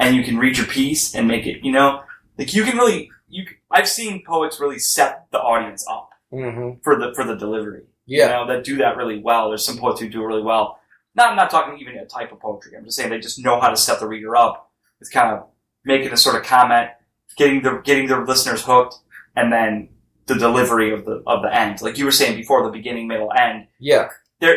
and 0.00 0.16
you 0.16 0.24
can 0.24 0.38
read 0.38 0.56
your 0.56 0.66
piece 0.66 1.14
and 1.14 1.28
make 1.28 1.46
it, 1.46 1.62
you 1.62 1.70
know, 1.70 2.02
like 2.36 2.52
you 2.52 2.64
can 2.64 2.76
really, 2.76 3.10
you, 3.32 3.44
I've 3.70 3.88
seen 3.88 4.22
poets 4.24 4.60
really 4.60 4.78
set 4.78 5.26
the 5.32 5.38
audience 5.40 5.84
up 5.90 6.10
Mm-hmm. 6.32 6.80
for 6.82 6.98
the, 6.98 7.12
for 7.14 7.24
the 7.24 7.36
delivery. 7.36 7.82
Yeah. 8.06 8.24
You 8.24 8.32
know, 8.32 8.46
that 8.54 8.64
do 8.64 8.78
that 8.78 8.96
really 8.96 9.18
well. 9.18 9.50
There's 9.50 9.64
some 9.66 9.76
poets 9.76 10.00
who 10.00 10.08
do 10.08 10.22
it 10.22 10.26
really 10.26 10.42
well. 10.42 10.78
Not, 11.14 11.28
I'm 11.30 11.36
not 11.36 11.50
talking 11.50 11.78
even 11.78 11.98
a 11.98 12.06
type 12.06 12.32
of 12.32 12.40
poetry. 12.40 12.72
I'm 12.74 12.84
just 12.86 12.96
saying 12.96 13.10
they 13.10 13.18
just 13.20 13.38
know 13.38 13.60
how 13.60 13.68
to 13.68 13.76
set 13.76 14.00
the 14.00 14.08
reader 14.08 14.34
up. 14.34 14.70
It's 14.98 15.10
kind 15.10 15.36
of 15.36 15.46
making 15.84 16.10
a 16.10 16.16
sort 16.16 16.36
of 16.36 16.42
comment, 16.44 16.88
getting 17.36 17.60
the, 17.60 17.82
getting 17.84 18.06
the 18.06 18.16
listeners 18.20 18.64
hooked, 18.64 18.94
and 19.36 19.52
then 19.52 19.90
the 20.24 20.36
delivery 20.36 20.90
of 20.94 21.04
the, 21.04 21.22
of 21.26 21.42
the 21.42 21.54
end. 21.54 21.82
Like 21.82 21.98
you 21.98 22.06
were 22.06 22.10
saying 22.10 22.36
before, 22.36 22.64
the 22.64 22.70
beginning, 22.72 23.08
middle, 23.08 23.30
end 23.32 23.66
Yeah. 23.78 24.08
There 24.40 24.56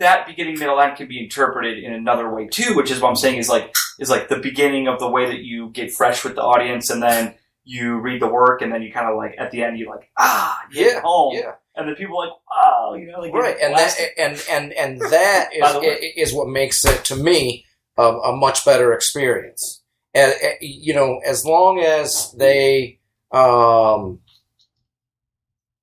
that 0.00 0.26
beginning 0.26 0.58
middle 0.58 0.80
end 0.80 0.96
can 0.96 1.08
be 1.08 1.22
interpreted 1.22 1.82
in 1.82 1.92
another 1.92 2.28
way 2.34 2.46
too, 2.48 2.74
which 2.74 2.90
is 2.90 3.00
what 3.00 3.08
I'm 3.10 3.16
saying 3.16 3.38
is 3.38 3.48
like 3.48 3.72
is 3.98 4.10
like 4.10 4.28
the 4.28 4.38
beginning 4.38 4.88
of 4.88 4.98
the 4.98 5.08
way 5.08 5.26
that 5.26 5.40
you 5.40 5.70
get 5.70 5.92
fresh 5.92 6.24
with 6.24 6.34
the 6.34 6.42
audience 6.42 6.90
and 6.90 7.02
then 7.02 7.34
you 7.72 7.98
read 8.00 8.20
the 8.20 8.26
work 8.26 8.62
and 8.62 8.72
then 8.72 8.82
you 8.82 8.92
kind 8.92 9.08
of 9.08 9.16
like 9.16 9.34
at 9.38 9.50
the 9.52 9.62
end 9.62 9.78
you 9.78 9.88
like 9.88 10.10
ah 10.18 10.60
Yeah. 10.72 11.00
home 11.02 11.36
Yeah. 11.36 11.52
and 11.76 11.86
then 11.88 11.94
people 11.94 12.16
are 12.20 12.26
like 12.26 12.36
oh 12.64 12.94
you 12.98 13.06
know 13.10 13.20
like 13.20 13.32
Right. 13.32 13.56
And 13.62 13.74
that 13.74 13.94
and 14.18 14.34
and 14.50 14.72
and 14.72 15.00
that 15.12 15.50
is 15.54 15.60
By 15.60 15.72
the 15.74 15.80
way. 15.80 15.98
i- 16.16 16.20
is 16.20 16.32
what 16.34 16.48
makes 16.48 16.84
it 16.84 17.04
to 17.10 17.16
me 17.16 17.64
a, 17.96 18.02
a 18.30 18.36
much 18.36 18.64
better 18.64 18.92
experience. 18.92 19.82
And 20.14 20.32
uh, 20.32 20.48
you 20.60 20.94
know, 20.94 21.20
as 21.24 21.44
long 21.44 21.78
as 21.80 22.32
they, 22.32 22.98
um, 23.30 24.18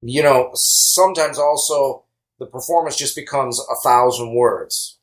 you 0.02 0.22
know, 0.24 0.52
sometimes 0.54 1.38
also 1.40 2.04
the 2.40 2.46
performance 2.46 2.96
just 2.98 3.16
becomes 3.16 3.60
a 3.72 3.76
thousand 3.88 4.36
words. 4.36 5.00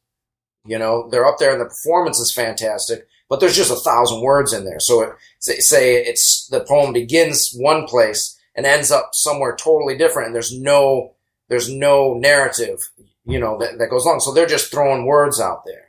You 0.66 0.78
know, 0.78 1.08
they're 1.10 1.26
up 1.26 1.38
there 1.38 1.52
and 1.52 1.60
the 1.60 1.66
performance 1.66 2.18
is 2.20 2.32
fantastic, 2.32 3.06
but 3.34 3.40
there's 3.40 3.56
just 3.56 3.72
a 3.72 3.74
thousand 3.74 4.20
words 4.20 4.52
in 4.52 4.64
there. 4.64 4.78
So 4.78 5.02
it, 5.02 5.12
say, 5.40 5.96
it's 5.96 6.46
the 6.52 6.60
poem 6.60 6.92
begins 6.92 7.52
one 7.52 7.84
place 7.84 8.38
and 8.54 8.64
ends 8.64 8.92
up 8.92 9.10
somewhere 9.12 9.56
totally 9.56 9.98
different, 9.98 10.26
and 10.26 10.34
there's 10.36 10.56
no 10.56 11.16
there's 11.48 11.68
no 11.68 12.14
narrative, 12.14 12.78
you 13.24 13.40
know, 13.40 13.58
that, 13.58 13.78
that 13.78 13.90
goes 13.90 14.04
along. 14.04 14.20
So 14.20 14.32
they're 14.32 14.46
just 14.46 14.70
throwing 14.70 15.04
words 15.04 15.40
out 15.40 15.64
there. 15.66 15.86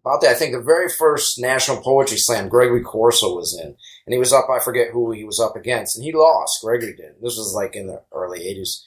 About 0.00 0.22
that, 0.22 0.30
I 0.30 0.34
think 0.36 0.54
the 0.54 0.62
very 0.62 0.88
first 0.88 1.38
National 1.38 1.82
Poetry 1.82 2.16
Slam, 2.16 2.48
Gregory 2.48 2.80
Corso 2.80 3.36
was 3.36 3.54
in, 3.54 3.76
and 4.06 4.12
he 4.14 4.18
was 4.18 4.32
up. 4.32 4.46
I 4.48 4.58
forget 4.58 4.88
who 4.90 5.12
he 5.12 5.24
was 5.24 5.38
up 5.38 5.54
against, 5.54 5.98
and 5.98 6.04
he 6.06 6.12
lost. 6.12 6.62
Gregory 6.64 6.96
did. 6.96 7.16
This 7.20 7.36
was 7.36 7.52
like 7.54 7.76
in 7.76 7.88
the 7.88 8.00
early 8.10 8.38
'80s, 8.40 8.84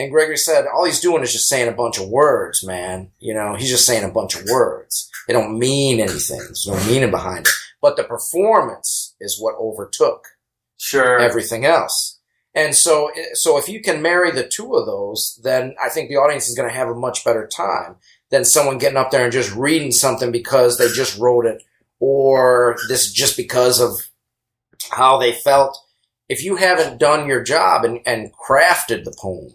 and 0.00 0.10
Gregory 0.10 0.36
said, 0.36 0.66
"All 0.66 0.84
he's 0.84 1.00
doing 1.00 1.22
is 1.22 1.32
just 1.32 1.48
saying 1.48 1.68
a 1.68 1.72
bunch 1.72 1.98
of 1.98 2.08
words, 2.08 2.64
man. 2.64 3.10
You 3.18 3.34
know, 3.34 3.54
he's 3.54 3.70
just 3.70 3.86
saying 3.86 4.04
a 4.04 4.12
bunch 4.12 4.34
of 4.34 4.44
words. 4.50 5.10
They 5.26 5.32
don't 5.32 5.58
mean 5.58 6.00
anything. 6.00 6.38
There's 6.38 6.66
no 6.66 6.76
meaning 6.86 7.10
behind 7.10 7.46
it. 7.46 7.52
But 7.80 7.96
the 7.96 8.04
performance 8.04 9.14
is 9.20 9.40
what 9.40 9.54
overtook 9.56 10.26
sure 10.76 11.18
everything 11.18 11.64
else. 11.64 12.18
And 12.54 12.74
so, 12.74 13.12
so 13.34 13.58
if 13.58 13.68
you 13.68 13.80
can 13.80 14.02
marry 14.02 14.32
the 14.32 14.46
two 14.46 14.74
of 14.74 14.86
those, 14.86 15.38
then 15.44 15.76
I 15.82 15.88
think 15.88 16.08
the 16.08 16.16
audience 16.16 16.48
is 16.48 16.56
going 16.56 16.68
to 16.68 16.74
have 16.74 16.88
a 16.88 16.94
much 16.94 17.24
better 17.24 17.46
time 17.46 17.96
than 18.30 18.44
someone 18.44 18.78
getting 18.78 18.96
up 18.96 19.10
there 19.10 19.24
and 19.24 19.32
just 19.32 19.54
reading 19.54 19.92
something 19.92 20.32
because 20.32 20.76
they 20.76 20.88
just 20.88 21.18
wrote 21.18 21.46
it 21.46 21.62
or 22.00 22.76
this 22.88 23.12
just 23.12 23.36
because 23.36 23.80
of 23.80 23.92
how 24.90 25.18
they 25.18 25.32
felt. 25.32 25.78
If 26.28 26.42
you 26.42 26.56
haven't 26.56 26.98
done 26.98 27.28
your 27.28 27.42
job 27.42 27.84
and, 27.84 28.00
and 28.06 28.32
crafted 28.32 29.04
the 29.04 29.14
poem 29.16 29.52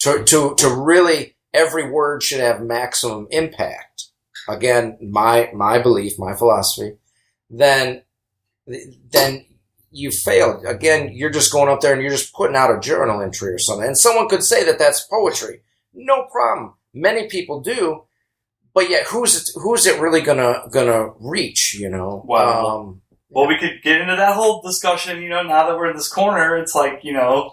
to, 0.00 0.24
to, 0.24 0.54
to 0.56 0.68
really 0.68 1.36
every 1.52 1.90
word 1.90 2.22
should 2.22 2.40
have 2.40 2.60
maximum 2.62 3.26
impact. 3.30 4.04
Again, 4.48 4.98
my, 5.00 5.50
my 5.54 5.80
belief, 5.80 6.18
my 6.18 6.34
philosophy, 6.34 6.96
then, 7.50 8.02
then 8.66 9.44
you 9.90 10.10
failed. 10.10 10.64
Again, 10.64 11.10
you're 11.12 11.30
just 11.30 11.52
going 11.52 11.68
up 11.68 11.80
there 11.80 11.92
and 11.92 12.02
you're 12.02 12.10
just 12.10 12.34
putting 12.34 12.56
out 12.56 12.76
a 12.76 12.80
journal 12.80 13.20
entry 13.20 13.52
or 13.52 13.58
something. 13.58 13.86
And 13.86 13.98
someone 13.98 14.28
could 14.28 14.44
say 14.44 14.64
that 14.64 14.78
that's 14.78 15.06
poetry. 15.06 15.62
No 15.92 16.26
problem. 16.30 16.74
Many 16.94 17.28
people 17.28 17.60
do, 17.60 18.04
but 18.74 18.88
yet 18.88 19.06
who's 19.06 19.36
it, 19.36 19.50
who's 19.54 19.86
it 19.86 20.00
really 20.00 20.20
gonna 20.20 20.62
gonna 20.70 21.10
reach? 21.18 21.74
You 21.78 21.90
know. 21.90 22.22
Wow. 22.26 22.66
Um, 22.66 23.02
well 23.30 23.46
we 23.46 23.58
could 23.58 23.82
get 23.82 24.00
into 24.00 24.16
that 24.16 24.34
whole 24.34 24.62
discussion 24.62 25.22
you 25.22 25.28
know 25.28 25.42
now 25.42 25.66
that 25.66 25.76
we're 25.76 25.90
in 25.90 25.96
this 25.96 26.08
corner 26.08 26.56
it's 26.56 26.74
like 26.74 27.00
you 27.02 27.12
know 27.12 27.52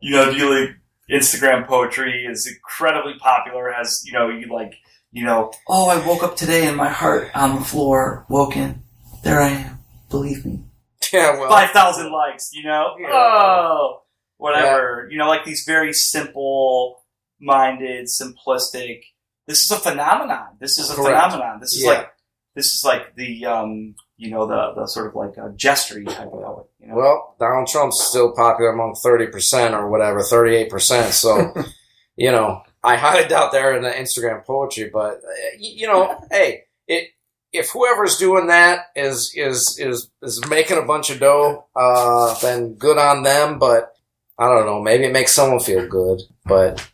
you 0.00 0.14
know 0.14 0.30
do 0.30 0.36
you 0.36 0.60
like 0.60 0.76
Instagram 1.10 1.66
poetry 1.66 2.24
is 2.26 2.46
incredibly 2.46 3.14
popular 3.18 3.72
has 3.72 4.02
you 4.06 4.12
know 4.12 4.28
you 4.28 4.46
like 4.52 4.74
you 5.12 5.24
know 5.24 5.52
oh 5.68 5.88
I 5.88 6.04
woke 6.06 6.22
up 6.22 6.36
today 6.36 6.66
and 6.66 6.76
my 6.76 6.88
heart 6.88 7.30
on 7.34 7.56
the 7.56 7.64
floor 7.64 8.26
woken 8.28 8.82
there 9.24 9.40
I 9.40 9.48
am 9.48 9.78
believe 10.08 10.44
me 10.44 10.60
yeah. 11.12 11.38
Well. 11.38 11.48
five 11.48 11.70
thousand 11.70 12.12
likes, 12.12 12.50
you 12.52 12.62
know? 12.62 12.94
Yeah. 13.00 13.08
Oh, 13.12 14.02
whatever. 14.36 15.08
You 15.10 15.18
know, 15.18 15.26
like 15.28 15.44
these 15.44 15.64
very 15.66 15.92
simple 15.92 17.02
minded, 17.40 18.06
simplistic. 18.06 19.00
This 19.46 19.62
is 19.62 19.70
a 19.72 19.76
phenomenon. 19.76 20.56
This 20.60 20.78
is 20.78 20.90
a 20.90 20.94
Correct. 20.94 21.08
phenomenon. 21.08 21.58
This 21.60 21.74
is 21.74 21.82
Yeah. 21.82 21.90
like 21.90 22.12
this 22.54 22.66
is 22.74 22.84
like 22.84 23.16
the 23.16 23.44
um, 23.46 23.94
you 24.18 24.30
know, 24.30 24.46
the 24.46 24.72
the 24.80 24.86
sort 24.86 25.08
of 25.08 25.14
like 25.16 25.36
a 25.36 25.50
gestury 25.50 26.04
type 26.06 26.26
of 26.32 26.42
poet. 26.42 26.66
Well, 26.90 27.36
Donald 27.38 27.68
Trump's 27.68 28.02
still 28.02 28.32
popular 28.32 28.70
among 28.70 28.94
thirty 28.94 29.26
percent 29.26 29.74
or 29.74 29.90
whatever, 29.90 30.22
thirty 30.22 30.56
eight 30.56 30.70
percent. 30.70 31.12
So, 31.14 31.52
you 32.16 32.30
know, 32.30 32.62
I 32.82 32.96
highly 32.96 33.28
doubt 33.28 33.52
they're 33.52 33.76
in 33.76 33.82
the 33.82 33.90
Instagram 33.90 34.44
poetry, 34.44 34.90
but 34.92 35.18
uh, 35.18 35.56
you 35.58 35.86
know, 35.86 36.20
hey, 36.30 36.64
it 36.86 37.08
if 37.52 37.70
whoever's 37.70 38.16
doing 38.16 38.46
that 38.48 38.86
is 38.94 39.32
is 39.34 39.78
is 39.78 40.10
is 40.22 40.46
making 40.48 40.78
a 40.78 40.86
bunch 40.86 41.10
of 41.10 41.20
dough, 41.20 41.66
uh, 41.74 42.38
then 42.40 42.74
good 42.74 42.98
on 42.98 43.22
them. 43.22 43.58
But 43.58 43.92
I 44.38 44.48
don't 44.48 44.66
know, 44.66 44.80
maybe 44.80 45.04
it 45.04 45.12
makes 45.12 45.32
someone 45.32 45.60
feel 45.60 45.86
good. 45.86 46.22
But 46.44 46.86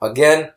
again, 0.00 0.52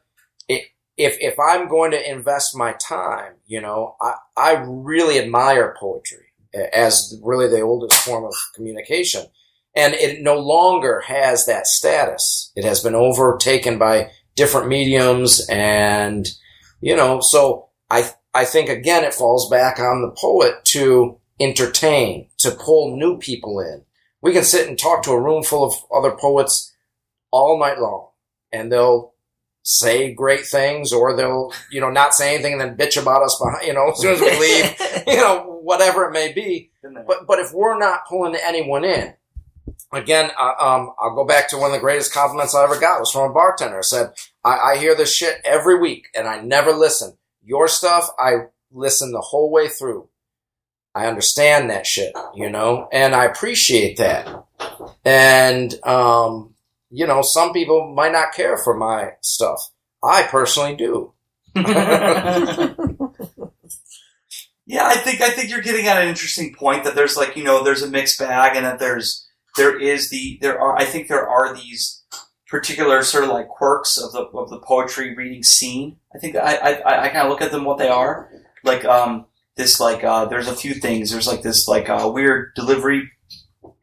it, 0.47 0.63
if 0.97 1.17
if 1.19 1.38
I'm 1.39 1.67
going 1.67 1.91
to 1.91 2.11
invest 2.11 2.55
my 2.55 2.73
time, 2.73 3.33
you 3.45 3.61
know, 3.61 3.95
I 4.01 4.13
I 4.38 4.63
really 4.67 5.19
admire 5.19 5.75
poetry 5.79 6.21
as 6.53 7.17
really 7.24 7.48
the 7.48 7.62
oldest 7.62 8.01
form 8.01 8.25
of 8.25 8.34
communication. 8.55 9.25
And 9.75 9.93
it 9.93 10.22
no 10.22 10.38
longer 10.38 11.01
has 11.01 11.46
that 11.46 11.67
status. 11.67 12.51
It 12.55 12.65
has 12.65 12.81
been 12.81 12.96
overtaken 12.96 13.77
by 13.77 14.12
different 14.36 14.67
mediums 14.67 15.48
and, 15.50 16.29
you 16.81 16.96
know, 16.96 17.20
so 17.22 17.70
I, 17.89 18.10
I 18.34 18.46
think 18.46 18.70
again 18.70 19.03
it 19.03 19.13
falls 19.13 19.50
back 19.50 19.79
on 19.79 20.01
the 20.01 20.12
poet 20.12 20.63
to 20.65 21.17
entertain, 21.39 22.27
to 22.39 22.51
pull 22.51 22.98
new 22.98 23.17
people 23.17 23.60
in. 23.60 23.84
We 24.22 24.34
can 24.34 24.43
sit 24.43 24.67
and 24.67 24.77
talk 24.77 25.03
to 25.03 25.12
a 25.12 25.22
room 25.22 25.43
full 25.43 25.63
of 25.63 25.74
other 25.93 26.12
poets 26.12 26.74
all 27.31 27.60
night 27.60 27.79
long 27.79 28.10
and 28.51 28.72
they'll 28.72 29.13
say 29.63 30.13
great 30.13 30.46
things 30.46 30.91
or 30.91 31.15
they'll, 31.15 31.53
you 31.72 31.79
know, 31.79 31.89
not 31.89 32.13
say 32.13 32.34
anything 32.34 32.53
and 32.53 32.62
then 32.62 32.77
bitch 32.77 33.01
about 33.01 33.24
us 33.24 33.39
behind, 33.41 33.67
you 33.67 33.74
know, 33.74 33.91
as 33.91 34.00
soon 34.00 34.13
as 34.13 34.22
we 34.22 34.29
leave, 34.39 35.08
you 35.08 35.17
know, 35.17 35.50
whatever 35.72 36.04
it 36.04 36.12
may 36.12 36.34
be. 36.34 36.70
But 36.84 37.25
but 37.25 37.40
if 37.40 37.54
we're 37.54 37.80
not 37.80 38.06
pulling 38.08 38.36
anyone 38.36 38.84
in, 38.84 39.13
again, 39.94 40.30
uh, 40.38 40.54
um, 40.60 40.92
I'll 41.00 41.16
go 41.16 41.25
back 41.25 41.50
to 41.50 41.58
one 41.58 41.72
of 41.72 41.74
the 41.74 41.80
greatest 41.80 42.13
compliments 42.13 42.54
I 42.54 42.63
ever 42.66 42.78
got 42.78 43.00
was 43.00 43.12
from 43.12 43.32
a 43.32 43.34
bartender. 43.34 43.78
I 43.78 43.82
said, 43.82 44.12
I, 44.44 44.74
"I 44.74 44.78
hear 44.78 44.96
this 44.96 45.16
shit 45.16 45.40
every 45.46 45.80
week, 45.80 46.08
and 46.13 46.28
I 46.28 46.42
never 46.42 46.74
listen. 46.74 47.18
Your 47.44 47.70
stuff, 47.70 48.10
I 48.20 48.48
listen 48.72 49.12
the 49.12 49.22
whole 49.22 49.50
way 49.50 49.70
through. 49.70 50.10
I 50.94 51.08
understand 51.08 51.70
that 51.70 51.88
shit, 51.88 52.13
you 52.36 52.50
know, 52.50 52.90
and 52.92 53.16
I 53.16 53.24
appreciate 53.25 53.98
that. 53.98 54.28
And 55.06 55.74
um, 55.86 56.54
you 56.90 57.08
know, 57.08 57.22
some 57.22 57.54
people 57.54 57.94
might 57.94 58.12
not 58.12 58.34
care 58.34 58.58
for 58.58 58.75
my 58.75 59.13
stuff. 59.22 59.70
I 60.04 60.24
personally 60.24 60.75
do. 60.75 61.13
Yeah, 64.72 64.86
I 64.86 64.96
think 64.96 65.20
I 65.22 65.30
think 65.32 65.50
you're 65.50 65.62
getting 65.62 65.88
at 65.88 66.01
an 66.01 66.08
interesting 66.08 66.56
point 66.56 66.86
that 66.86 66.96
there's 66.96 67.18
like 67.18 67.36
you 67.36 67.44
know 67.44 67.62
there's 67.63 67.82
a 67.84 67.90
mixed 67.90 68.18
bag 68.20 68.56
and 68.56 68.66
that 68.66 68.80
there's 68.80 69.28
there 69.58 69.78
is 69.78 70.10
the 70.10 70.38
there 70.42 70.60
are 70.60 70.78
I 70.78 70.86
think 70.86 71.08
there 71.10 71.28
are 71.28 71.54
these 71.54 72.04
particular 72.48 73.04
sort 73.04 73.25
of 73.25 73.32
like 73.32 73.48
quirks 73.50 73.98
of 73.98 74.12
the 74.13 74.22
of 74.38 74.50
the 74.50 74.60
poetry 74.60 75.13
reading 75.16 75.44
scene. 75.44 75.98
I 76.16 76.20
think 76.20 76.36
I 76.38 76.56
I, 76.56 77.06
I 77.06 77.10
kind 77.10 77.25
of 77.25 77.30
look 77.30 77.42
at 77.42 77.51
them 77.51 77.66
what 77.66 77.80
they 77.80 77.90
are 77.90 78.30
like 78.63 78.86
um 78.86 79.25
this 79.58 79.80
like 79.82 80.04
uh 80.06 80.25
there's 80.25 80.48
a 80.48 80.56
few 80.56 80.74
things 80.74 81.12
there's 81.12 81.28
like 81.28 81.42
this 81.42 81.68
like 81.68 81.90
uh, 81.90 82.10
weird 82.13 82.54
delivery 82.56 83.12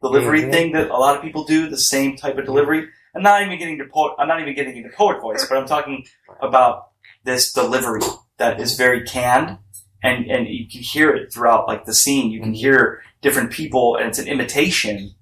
delivery 0.01 0.41
Mhm. 0.43 0.51
thing 0.51 0.71
that 0.73 0.89
a 0.89 0.97
lot 0.97 1.15
of 1.15 1.21
people 1.21 1.43
do 1.43 1.69
the 1.69 1.77
same 1.77 2.15
type 2.17 2.37
of 2.39 2.45
delivery. 2.45 2.87
I'm 3.15 3.21
not 3.23 3.41
even 3.43 3.59
getting 3.59 3.77
to 3.79 3.85
poet. 3.85 4.13
I'm 4.17 4.27
not 4.27 4.41
even 4.41 4.55
getting 4.55 4.77
into 4.77 4.89
poet 4.89 5.21
voice, 5.21 5.45
but 5.47 5.57
I'm 5.57 5.67
talking 5.67 6.05
about 6.41 6.89
this 7.25 7.51
delivery 7.53 8.01
that 8.37 8.59
is 8.59 8.75
very 8.75 9.03
canned 9.03 9.57
and 10.03 10.25
and 10.29 10.47
you 10.47 10.67
can 10.69 10.81
hear 10.81 11.09
it 11.15 11.31
throughout 11.33 11.67
like 11.67 11.85
the 11.85 11.93
scene. 11.93 12.31
You 12.31 12.41
can 12.41 12.53
Mhm. 12.53 12.57
hear 12.57 13.01
different 13.21 13.51
people, 13.51 13.95
and 13.95 14.07
it's 14.07 14.19
an 14.19 14.27
imitation 14.27 15.15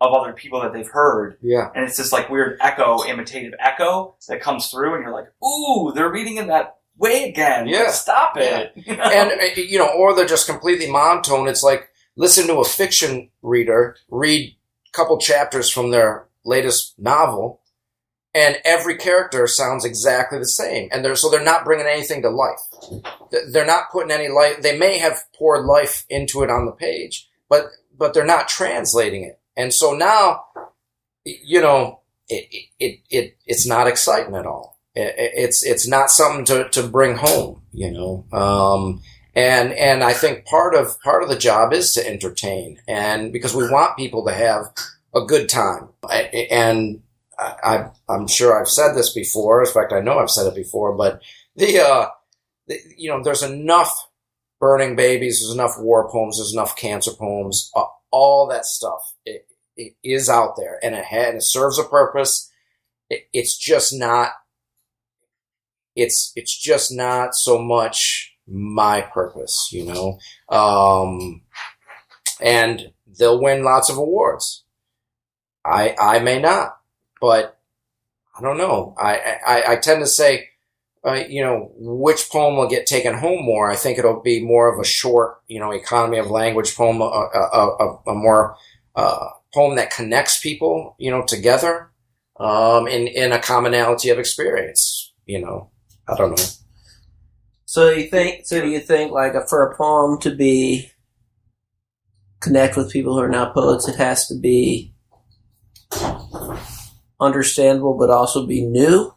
of 0.00 0.12
other 0.12 0.32
people 0.32 0.60
that 0.60 0.72
they've 0.72 0.88
heard. 0.88 1.36
Yeah. 1.40 1.70
And 1.74 1.84
it's 1.84 1.96
this 1.96 2.12
like 2.12 2.28
weird 2.28 2.58
echo, 2.60 2.98
imitative 3.04 3.52
echo 3.60 4.16
that 4.28 4.40
comes 4.40 4.68
through, 4.68 4.94
and 4.94 5.04
you're 5.04 5.12
like, 5.12 5.28
ooh, 5.44 5.92
they're 5.94 6.10
reading 6.10 6.38
in 6.38 6.48
that 6.48 6.76
way 6.98 7.28
again. 7.28 7.68
Yeah. 7.68 7.90
Stop 7.90 8.36
it. 8.36 8.72
You 8.74 8.96
know? 8.96 9.02
and 9.04 9.30
uh, 9.30 9.44
you 9.56 9.78
know, 9.78 9.88
or 9.88 10.14
they're 10.14 10.26
just 10.26 10.48
completely 10.48 10.90
monotone. 10.90 11.46
It's 11.48 11.62
like 11.62 11.88
listen 12.16 12.46
to 12.48 12.56
a 12.58 12.64
fiction 12.64 13.30
reader 13.42 13.96
read 14.10 14.54
a 14.86 14.92
couple 14.96 15.16
chapters 15.18 15.70
from 15.70 15.90
their 15.90 16.26
latest 16.44 16.94
novel, 16.98 17.60
and 18.34 18.58
every 18.64 18.96
character 18.96 19.46
sounds 19.46 19.84
exactly 19.84 20.38
the 20.38 20.46
same, 20.46 20.88
and 20.92 21.04
they're 21.04 21.16
so 21.16 21.30
they're 21.30 21.42
not 21.44 21.64
bringing 21.64 21.86
anything 21.86 22.22
to 22.22 22.30
life. 22.30 22.60
They're 23.50 23.66
not 23.66 23.90
putting 23.92 24.10
any 24.10 24.28
life. 24.28 24.62
They 24.62 24.76
may 24.78 24.98
have 24.98 25.24
poured 25.36 25.66
life 25.66 26.04
into 26.08 26.42
it 26.42 26.50
on 26.50 26.66
the 26.66 26.72
page, 26.72 27.28
but 27.48 27.66
but 27.96 28.14
they're 28.14 28.24
not 28.24 28.48
translating 28.48 29.24
it, 29.24 29.38
and 29.56 29.72
so 29.72 29.92
now, 29.94 30.44
you 31.24 31.60
know, 31.60 32.00
it 32.28 32.48
it 32.78 33.00
it 33.10 33.36
it's 33.46 33.66
not 33.66 33.86
exciting 33.86 34.34
at 34.34 34.46
all. 34.46 34.78
It- 34.94 35.14
it- 35.18 35.32
It's 35.34 35.62
it's 35.64 35.86
not 35.86 36.10
something 36.10 36.44
to, 36.46 36.68
to 36.70 36.82
bring 36.88 37.16
home, 37.16 37.62
you 37.72 37.90
know. 37.90 38.24
Um, 38.32 39.02
and 39.34 39.72
and 39.72 40.02
I 40.04 40.12
think 40.12 40.44
part 40.44 40.74
of 40.74 41.00
part 41.00 41.22
of 41.22 41.28
the 41.28 41.38
job 41.38 41.72
is 41.72 41.92
to 41.94 42.06
entertain, 42.06 42.78
and 42.88 43.32
because 43.32 43.54
we 43.54 43.68
want 43.70 43.96
people 43.96 44.24
to 44.26 44.32
have 44.34 44.64
a 45.14 45.22
good 45.24 45.48
time. 45.48 45.88
And 46.50 47.02
I, 47.64 47.90
I'm 48.08 48.26
sure 48.28 48.58
I've 48.58 48.68
said 48.68 48.94
this 48.94 49.12
before. 49.12 49.62
In 49.62 49.70
fact, 49.70 49.92
I 49.92 50.00
know 50.00 50.18
I've 50.18 50.30
said 50.30 50.46
it 50.46 50.54
before. 50.54 50.96
But 50.96 51.22
the 51.56 51.80
uh, 51.80 52.08
the, 52.66 52.78
you 52.96 53.10
know, 53.10 53.22
there's 53.22 53.42
enough 53.42 54.08
burning 54.60 54.96
babies. 54.96 55.40
There's 55.40 55.54
enough 55.54 55.78
war 55.78 56.10
poems. 56.10 56.38
There's 56.38 56.52
enough 56.52 56.76
cancer 56.76 57.12
poems. 57.18 57.70
Uh, 57.74 57.84
all 58.10 58.46
that 58.48 58.66
stuff 58.66 59.14
it, 59.24 59.46
it 59.76 59.94
is 60.04 60.28
out 60.28 60.56
there, 60.56 60.78
and 60.82 60.94
it 60.94 61.04
ha- 61.04 61.28
and 61.28 61.36
it 61.36 61.44
serves 61.44 61.78
a 61.78 61.84
purpose. 61.84 62.50
It, 63.10 63.22
it's 63.32 63.56
just 63.56 63.92
not. 63.92 64.30
It's 65.94 66.32
it's 66.36 66.56
just 66.56 66.92
not 66.92 67.34
so 67.34 67.58
much 67.58 68.34
my 68.46 69.02
purpose, 69.02 69.68
you 69.72 69.84
know. 69.84 70.18
Um, 70.48 71.42
and 72.40 72.92
they'll 73.18 73.40
win 73.40 73.64
lots 73.64 73.90
of 73.90 73.96
awards. 73.96 74.64
I 75.64 75.94
I 75.98 76.18
may 76.18 76.40
not, 76.40 76.76
but 77.22 77.60
I 78.36 78.42
don't 78.42 78.58
know. 78.58 78.94
I 78.98 79.38
I, 79.46 79.62
I 79.72 79.76
tend 79.76 80.00
to 80.00 80.06
say, 80.06 80.48
uh, 81.06 81.20
you 81.28 81.42
know, 81.42 81.70
which 81.76 82.28
poem 82.28 82.56
will 82.56 82.68
get 82.68 82.86
taken 82.86 83.14
home 83.14 83.44
more. 83.44 83.70
I 83.70 83.76
think 83.76 83.96
it'll 83.96 84.20
be 84.20 84.44
more 84.44 84.70
of 84.70 84.80
a 84.80 84.84
short, 84.84 85.40
you 85.46 85.60
know, 85.60 85.70
economy 85.70 86.18
of 86.18 86.30
language 86.30 86.74
poem, 86.74 87.00
a, 87.00 87.04
a, 87.04 87.76
a, 87.78 88.10
a 88.10 88.14
more 88.14 88.56
uh, 88.96 89.28
poem 89.54 89.76
that 89.76 89.92
connects 89.92 90.40
people, 90.40 90.96
you 90.98 91.12
know, 91.12 91.22
together 91.24 91.90
um, 92.40 92.88
in 92.88 93.06
in 93.06 93.30
a 93.32 93.38
commonality 93.38 94.10
of 94.10 94.18
experience. 94.18 95.12
You 95.24 95.40
know, 95.40 95.70
I 96.08 96.16
don't 96.16 96.36
know. 96.36 96.44
So 97.66 97.90
you 97.90 98.08
think? 98.08 98.46
So 98.46 98.60
do 98.60 98.68
you 98.68 98.80
think 98.80 99.12
like 99.12 99.34
for 99.48 99.62
a 99.62 99.76
poem 99.76 100.18
to 100.22 100.34
be 100.34 100.90
connect 102.40 102.76
with 102.76 102.90
people 102.90 103.14
who 103.14 103.20
are 103.20 103.28
not 103.28 103.54
poets, 103.54 103.86
it 103.86 103.94
has 103.94 104.26
to 104.26 104.34
be 104.34 104.92
understandable, 107.22 107.96
but 107.98 108.10
also 108.10 108.46
be 108.46 108.62
new? 108.62 109.14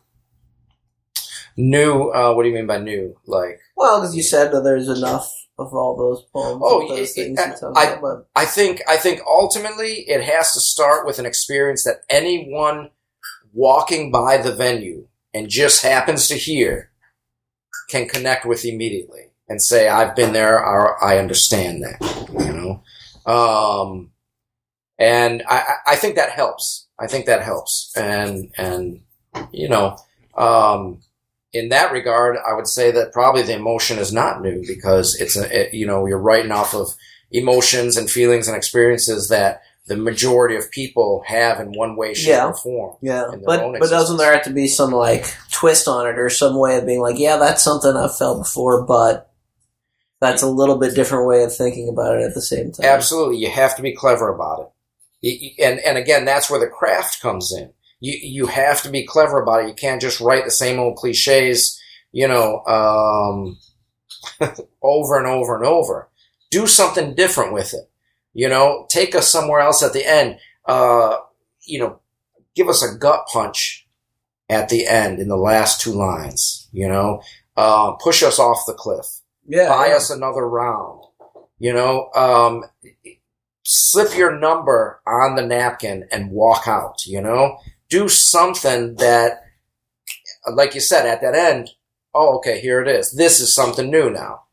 New. 1.57 2.09
Uh, 2.11 2.33
what 2.33 2.43
do 2.43 2.49
you 2.49 2.55
mean 2.55 2.67
by 2.67 2.77
new? 2.77 3.15
Like. 3.25 3.59
Well, 3.75 4.01
because 4.01 4.15
you 4.15 4.23
said 4.23 4.51
that 4.51 4.61
there's 4.61 4.89
enough 4.89 5.29
of 5.57 5.73
all 5.73 5.95
those 5.97 6.23
poems. 6.33 6.61
Oh, 6.63 6.87
those 6.87 7.17
yeah, 7.17 7.23
things 7.35 7.59
talk 7.59 7.77
I- 7.77 7.85
about, 7.91 8.01
but 8.01 8.27
I 8.35 8.45
think 8.45 8.81
I 8.87 8.97
think 8.97 9.21
ultimately 9.25 10.05
it 10.07 10.21
has 10.23 10.53
to 10.53 10.59
start 10.59 11.05
with 11.05 11.17
an 11.19 11.25
experience 11.25 11.83
that 11.85 12.01
anyone 12.09 12.91
walking 13.53 14.11
by 14.11 14.37
the 14.37 14.51
venue 14.53 15.07
and 15.33 15.47
just 15.49 15.81
happens 15.81 16.27
to 16.27 16.35
hear 16.35 16.91
can 17.89 18.07
connect 18.09 18.45
with 18.45 18.65
immediately 18.65 19.31
and 19.47 19.61
say, 19.63 19.87
"I've 19.87 20.15
been 20.15 20.33
there. 20.33 20.57
Or, 20.59 21.01
I 21.03 21.19
understand 21.19 21.83
that." 21.83 22.27
You 22.33 22.81
know, 23.25 23.31
um, 23.31 24.11
and 24.99 25.41
I 25.47 25.75
I 25.87 25.95
think 25.95 26.15
that 26.15 26.31
helps. 26.31 26.84
I 26.99 27.07
think 27.07 27.25
that 27.25 27.43
helps, 27.43 27.91
and 27.95 28.51
and 28.57 29.01
you 29.51 29.67
know, 29.69 29.97
um, 30.37 31.01
in 31.53 31.69
that 31.69 31.91
regard, 31.91 32.37
I 32.37 32.53
would 32.53 32.67
say 32.67 32.91
that 32.91 33.11
probably 33.13 33.41
the 33.41 33.55
emotion 33.55 33.97
is 33.99 34.13
not 34.13 34.41
new 34.41 34.63
because 34.65 35.15
it's 35.19 35.35
a 35.37 35.67
it, 35.67 35.73
you 35.73 35.85
know 35.85 36.05
you're 36.05 36.17
writing 36.19 36.51
off 36.51 36.73
of 36.73 36.95
emotions 37.31 37.97
and 37.97 38.09
feelings 38.09 38.47
and 38.47 38.55
experiences 38.55 39.29
that 39.29 39.61
the 39.87 39.97
majority 39.97 40.55
of 40.55 40.71
people 40.71 41.23
have 41.27 41.59
in 41.59 41.71
one 41.73 41.95
way, 41.95 42.13
shape, 42.13 42.29
Yeah. 42.29 42.47
or 42.47 42.53
form. 42.55 42.95
yeah, 43.01 43.25
but 43.45 43.77
but 43.79 43.89
doesn't 43.89 44.17
there 44.17 44.33
have 44.33 44.45
to 44.45 44.49
be 44.53 44.67
some 44.67 44.91
like 44.91 45.25
twist 45.51 45.87
on 45.87 46.07
it 46.07 46.17
or 46.17 46.29
some 46.29 46.57
way 46.57 46.77
of 46.77 46.85
being 46.87 47.01
like, 47.01 47.19
yeah, 47.19 47.37
that's 47.37 47.61
something 47.63 47.95
I've 47.95 48.17
felt 48.17 48.39
before, 48.39 48.83
but 48.83 49.31
that's 50.21 50.41
a 50.41 50.47
little 50.49 50.77
bit 50.77 50.95
different 50.95 51.27
way 51.27 51.43
of 51.43 51.55
thinking 51.55 51.87
about 51.89 52.15
it 52.15 52.23
at 52.23 52.33
the 52.33 52.41
same 52.41 52.71
time. 52.71 52.85
Absolutely, 52.85 53.37
you 53.37 53.49
have 53.51 53.75
to 53.75 53.81
be 53.83 53.91
clever 53.93 54.33
about 54.33 54.61
it. 54.61 54.67
And 55.23 55.79
and 55.79 55.97
again, 55.97 56.25
that's 56.25 56.49
where 56.49 56.59
the 56.59 56.67
craft 56.67 57.21
comes 57.21 57.51
in. 57.51 57.73
You 57.99 58.17
you 58.21 58.45
have 58.47 58.81
to 58.83 58.89
be 58.89 59.05
clever 59.05 59.41
about 59.41 59.63
it. 59.63 59.67
You 59.69 59.73
can't 59.73 60.01
just 60.01 60.19
write 60.21 60.45
the 60.45 60.51
same 60.51 60.79
old 60.79 60.97
cliches, 60.97 61.79
you 62.11 62.27
know, 62.27 62.63
um, 62.65 63.57
over 64.81 65.17
and 65.17 65.27
over 65.27 65.55
and 65.55 65.65
over. 65.65 66.09
Do 66.51 66.67
something 66.67 67.15
different 67.15 67.53
with 67.53 67.73
it. 67.73 67.89
You 68.33 68.49
know, 68.49 68.85
take 68.89 69.15
us 69.15 69.31
somewhere 69.31 69.61
else 69.61 69.81
at 69.83 69.93
the 69.93 70.05
end. 70.05 70.39
Uh, 70.65 71.17
you 71.65 71.79
know, 71.79 71.99
give 72.55 72.67
us 72.69 72.83
a 72.83 72.97
gut 72.97 73.25
punch 73.31 73.87
at 74.49 74.69
the 74.69 74.87
end 74.87 75.19
in 75.19 75.27
the 75.27 75.37
last 75.37 75.81
two 75.81 75.93
lines. 75.93 76.67
You 76.71 76.87
know, 76.89 77.21
uh, 77.57 77.93
push 77.93 78.23
us 78.23 78.39
off 78.39 78.65
the 78.67 78.73
cliff 78.73 79.05
Yeah, 79.47 79.69
buy 79.69 79.87
yeah. 79.87 79.95
us 79.95 80.09
another 80.09 80.47
round. 80.47 81.03
You 81.59 81.73
know, 81.73 82.09
um, 82.15 82.65
slip 83.65 84.15
your 84.17 84.37
number 84.37 85.01
on 85.05 85.35
the 85.35 85.45
napkin 85.45 86.07
and 86.11 86.31
walk 86.31 86.67
out. 86.67 87.05
You 87.05 87.21
know, 87.21 87.57
do 87.89 88.07
something 88.07 88.95
that, 88.95 89.41
like 90.51 90.75
you 90.75 90.81
said, 90.81 91.05
at 91.05 91.21
that 91.21 91.35
end. 91.35 91.71
Oh, 92.13 92.37
okay, 92.37 92.61
here 92.61 92.81
it 92.81 92.87
is. 92.87 93.11
This 93.11 93.41
is 93.41 93.53
something 93.53 93.89
new 93.89 94.09
now. 94.09 94.43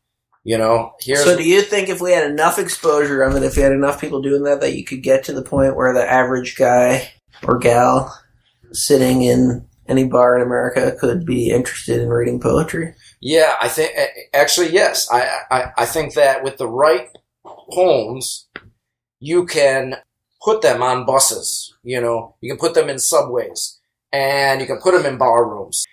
You 0.43 0.57
know, 0.57 0.93
here's 0.99 1.23
So, 1.23 1.37
do 1.37 1.47
you 1.47 1.61
think 1.61 1.87
if 1.87 2.01
we 2.01 2.11
had 2.11 2.29
enough 2.29 2.59
exposure 2.59 3.23
of 3.23 3.33
it, 3.37 3.43
if 3.43 3.55
we 3.55 3.63
had 3.63 3.71
enough 3.71 4.01
people 4.01 4.21
doing 4.21 4.43
that, 4.43 4.59
that 4.59 4.75
you 4.75 4.83
could 4.83 5.01
get 5.01 5.23
to 5.25 5.33
the 5.33 5.41
point 5.41 5.77
where 5.77 5.93
the 5.93 6.03
average 6.03 6.57
guy 6.57 7.13
or 7.47 7.57
gal 7.57 8.13
sitting 8.73 9.21
in 9.21 9.65
any 9.87 10.05
bar 10.05 10.35
in 10.35 10.45
America 10.45 10.95
could 10.99 11.25
be 11.25 11.49
interested 11.49 12.01
in 12.01 12.09
reading 12.09 12.41
poetry? 12.41 12.93
Yeah, 13.21 13.53
I 13.61 13.69
think 13.69 13.93
actually 14.33 14.71
yes. 14.71 15.09
I, 15.09 15.39
I 15.49 15.71
I 15.77 15.85
think 15.85 16.13
that 16.15 16.43
with 16.43 16.57
the 16.57 16.67
right 16.67 17.09
poems, 17.71 18.47
you 19.23 19.45
can 19.45 19.95
put 20.43 20.61
them 20.61 20.81
on 20.83 21.05
buses. 21.05 21.73
You 21.83 22.01
know, 22.01 22.35
you 22.41 22.49
can 22.51 22.59
put 22.59 22.73
them 22.73 22.89
in 22.89 22.99
subways, 22.99 23.79
and 24.11 24.59
you 24.61 24.67
can 24.67 24.79
put 24.81 24.93
them 24.93 25.05
in 25.05 25.17
bar 25.17 25.41
rooms. 25.49 25.85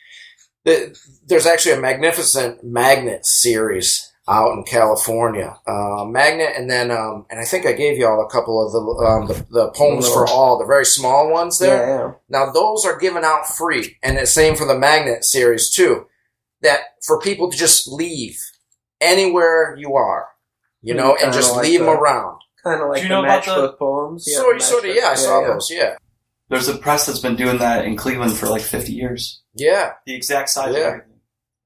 The- 0.64 0.96
There's 1.26 1.46
actually 1.46 1.76
a 1.78 1.80
magnificent 1.80 2.64
magnet 2.64 3.24
series 3.24 4.06
out 4.28 4.52
in 4.56 4.62
California, 4.64 5.56
uh, 5.66 6.04
magnet, 6.04 6.52
and 6.56 6.70
then 6.70 6.90
um, 6.90 7.26
and 7.30 7.40
I 7.40 7.44
think 7.44 7.66
I 7.66 7.72
gave 7.72 7.96
you 7.98 8.06
all 8.06 8.20
a 8.24 8.30
couple 8.30 8.56
of 8.64 8.70
the 8.72 8.82
um, 9.08 9.26
the, 9.28 9.34
the 9.58 9.70
poems 9.72 10.06
for 10.08 10.26
all 10.28 10.58
the 10.58 10.66
very 10.74 10.84
small 10.84 11.30
ones 11.32 11.58
there. 11.58 11.80
Yeah, 11.88 11.98
yeah. 11.98 12.12
Now 12.28 12.52
those 12.52 12.84
are 12.84 12.98
given 12.98 13.24
out 13.24 13.46
free, 13.46 13.96
and 14.02 14.16
the 14.18 14.26
same 14.26 14.54
for 14.56 14.66
the 14.66 14.78
magnet 14.78 15.24
series 15.24 15.70
too. 15.70 16.06
That 16.62 16.80
for 17.06 17.18
people 17.20 17.50
to 17.50 17.56
just 17.56 17.88
leave 17.88 18.38
anywhere 19.00 19.74
you 19.78 19.94
are, 19.94 20.28
you 20.82 20.94
know, 20.94 21.16
and 21.22 21.32
just 21.32 21.54
like 21.56 21.66
leave 21.66 21.80
them 21.80 21.88
around. 21.88 22.40
Kind 22.62 22.82
of 22.82 22.88
like 22.88 22.98
Do 22.98 23.02
you 23.04 23.08
the 23.08 23.14
know 23.14 23.24
about 23.24 23.44
the- 23.44 23.72
poems. 23.72 24.24
Yeah, 24.28 24.36
so, 24.38 24.52
the 24.52 24.60
sort 24.60 24.84
of, 24.84 24.90
matchbook- 24.90 24.96
yeah, 24.96 25.08
I 25.08 25.14
saw 25.14 25.40
yeah. 25.40 25.46
those. 25.48 25.70
Yeah, 25.70 25.96
There's 26.48 26.68
a 26.68 26.76
press 26.76 27.06
that's 27.06 27.18
been 27.20 27.36
doing 27.36 27.58
that 27.58 27.84
in 27.84 27.96
Cleveland 27.96 28.36
for 28.36 28.46
like 28.48 28.62
50 28.62 28.92
years. 28.92 29.40
yeah, 29.54 29.92
The 30.06 30.14
exact 30.14 30.50
size 30.50 30.74
Yeah. 30.74 30.80
of 30.80 30.86
everything. 30.86 31.20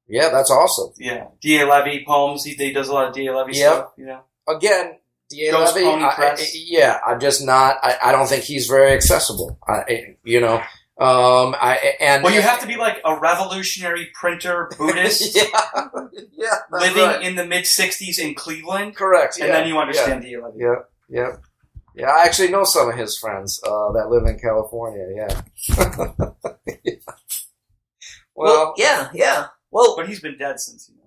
yeah. 0.09 0.29
That's 0.31 0.51
awesome. 0.51 0.93
Yeah. 0.99 1.27
D.A. 1.41 1.67
Levy 1.67 2.05
poems. 2.07 2.45
He, 2.45 2.53
he 2.53 2.73
does 2.73 2.89
a 2.89 2.93
lot 2.93 3.09
of 3.09 3.15
D.A. 3.15 3.35
Levy 3.35 3.55
Yep. 3.59 3.73
stuff, 3.75 3.93
you 3.97 4.07
know. 4.07 4.21
Again, 4.49 4.99
Da 5.31 5.51
Ghost 5.51 5.75
Levy. 5.75 5.87
Pony 5.87 6.05
I- 6.05 6.15
Press. 6.15 6.41
I- 6.43 6.59
yeah, 6.67 6.99
I'm 7.07 7.19
just 7.19 7.43
not. 7.45 7.79
I, 7.83 7.97
I 8.05 8.13
don't 8.13 8.29
think 8.29 8.45
he's 8.45 8.67
very 8.67 8.93
accessible. 8.93 9.59
I, 9.67 9.73
I- 9.89 10.17
you 10.25 10.41
know, 10.41 10.63
um, 10.99 11.57
I 11.61 11.97
and 12.01 12.23
Well, 12.23 12.33
you 12.33 12.43
have 12.43 12.61
to 12.61 12.67
be 12.67 12.77
like 12.77 13.01
a 13.05 13.19
revolutionary 13.19 14.11
printer 14.15 14.71
Buddhist 14.79 15.35
yeah, 15.37 15.45
yeah, 16.33 16.49
that's 16.71 16.85
living 16.85 17.03
right. 17.03 17.23
in 17.23 17.35
the 17.35 17.45
mid 17.45 17.65
60s 17.65 18.19
in 18.19 18.35
Cleveland, 18.35 18.95
correct, 18.95 19.39
and 19.39 19.49
yeah, 19.49 19.55
then 19.55 19.69
you 19.69 19.79
understand 19.79 20.23
D.A. 20.23 20.45
Levy. 20.45 20.61
Yeah, 20.61 20.75
yeah, 21.09 21.37
yeah. 21.97 22.11
I 22.11 22.25
actually 22.25 22.49
know 22.51 22.65
some 22.65 22.89
of 22.89 22.97
his 22.97 23.19
friends 23.19 23.61
uh, 23.67 23.93
that 23.93 24.09
live 24.09 24.25
in 24.27 24.39
California. 24.39 25.07
Yeah. 25.17 25.43
Well, 28.35 28.53
well, 28.53 28.75
yeah, 28.77 29.11
yeah. 29.15 29.47
Well, 29.71 29.95
But 29.97 30.09
he's 30.09 30.21
been 30.21 30.37
dead 30.37 30.61
since, 30.61 30.89
you 30.89 30.97
know. 30.97 31.04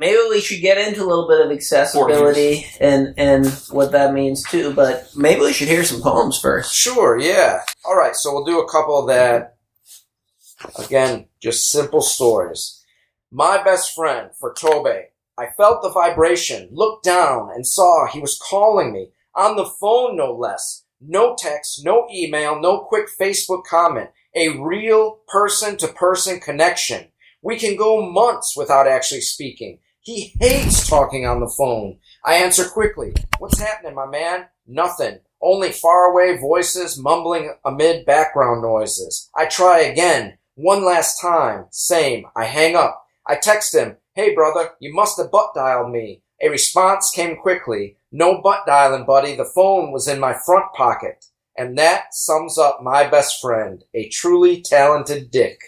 Maybe 0.00 0.18
we 0.30 0.40
should 0.40 0.62
get 0.62 0.78
into 0.78 1.04
a 1.04 1.06
little 1.06 1.28
bit 1.28 1.44
of 1.44 1.52
accessibility 1.52 2.66
and 2.80 3.14
and 3.18 3.46
what 3.70 3.92
that 3.92 4.14
means 4.14 4.42
too. 4.42 4.72
But 4.72 5.10
maybe 5.14 5.42
we 5.42 5.52
should 5.52 5.68
hear 5.68 5.84
some 5.84 6.00
poems 6.00 6.40
first. 6.40 6.74
Sure, 6.74 7.18
yeah. 7.18 7.60
All 7.84 7.96
right, 7.96 8.16
so 8.16 8.32
we'll 8.32 8.44
do 8.44 8.60
a 8.60 8.70
couple 8.70 9.06
that, 9.06 9.58
again, 10.76 11.26
just 11.40 11.70
simple 11.70 12.00
stories. 12.00 12.84
My 13.30 13.62
best 13.62 13.94
friend, 13.94 14.30
for 14.40 14.52
Tobe, 14.52 15.04
I 15.38 15.46
felt 15.56 15.82
the 15.82 15.90
vibration, 15.90 16.68
looked 16.72 17.04
down, 17.04 17.50
and 17.54 17.66
saw 17.66 18.06
he 18.06 18.20
was 18.20 18.38
calling 18.38 18.92
me, 18.92 19.10
on 19.36 19.56
the 19.56 19.70
phone 19.80 20.16
no 20.16 20.32
less. 20.32 20.84
No 21.00 21.36
text, 21.38 21.82
no 21.84 22.08
email, 22.12 22.60
no 22.60 22.80
quick 22.80 23.06
Facebook 23.18 23.64
comment. 23.64 24.10
A 24.34 24.58
real 24.58 25.20
person 25.28 25.76
to 25.78 25.88
person 25.88 26.40
connection. 26.40 27.08
We 27.42 27.58
can 27.58 27.76
go 27.76 28.10
months 28.10 28.54
without 28.56 28.86
actually 28.86 29.22
speaking. 29.22 29.78
He 30.02 30.32
hates 30.40 30.88
talking 30.88 31.26
on 31.26 31.40
the 31.40 31.54
phone. 31.58 31.98
I 32.24 32.34
answer 32.34 32.64
quickly. 32.64 33.12
What's 33.38 33.60
happening, 33.60 33.94
my 33.94 34.06
man? 34.06 34.46
Nothing. 34.66 35.18
Only 35.42 35.72
faraway 35.72 36.38
voices 36.38 36.98
mumbling 36.98 37.54
amid 37.66 38.06
background 38.06 38.62
noises. 38.62 39.28
I 39.36 39.44
try 39.46 39.80
again. 39.80 40.38
One 40.54 40.84
last 40.84 41.20
time. 41.20 41.66
Same. 41.70 42.26
I 42.34 42.44
hang 42.44 42.76
up. 42.76 43.04
I 43.26 43.36
text 43.36 43.74
him. 43.74 43.96
Hey 44.14 44.34
brother, 44.34 44.70
you 44.80 44.92
must 44.92 45.18
have 45.18 45.30
butt 45.30 45.54
dialed 45.54 45.92
me. 45.92 46.22
A 46.42 46.48
response 46.48 47.10
came 47.14 47.36
quickly. 47.36 47.96
No 48.10 48.40
butt 48.40 48.66
dialing, 48.66 49.04
buddy. 49.04 49.36
The 49.36 49.44
phone 49.44 49.92
was 49.92 50.08
in 50.08 50.18
my 50.18 50.34
front 50.46 50.72
pocket. 50.74 51.26
And 51.56 51.76
that 51.76 52.14
sums 52.14 52.58
up 52.58 52.82
my 52.82 53.06
best 53.06 53.40
friend. 53.40 53.84
A 53.92 54.08
truly 54.08 54.62
talented 54.62 55.30
dick. 55.30 55.58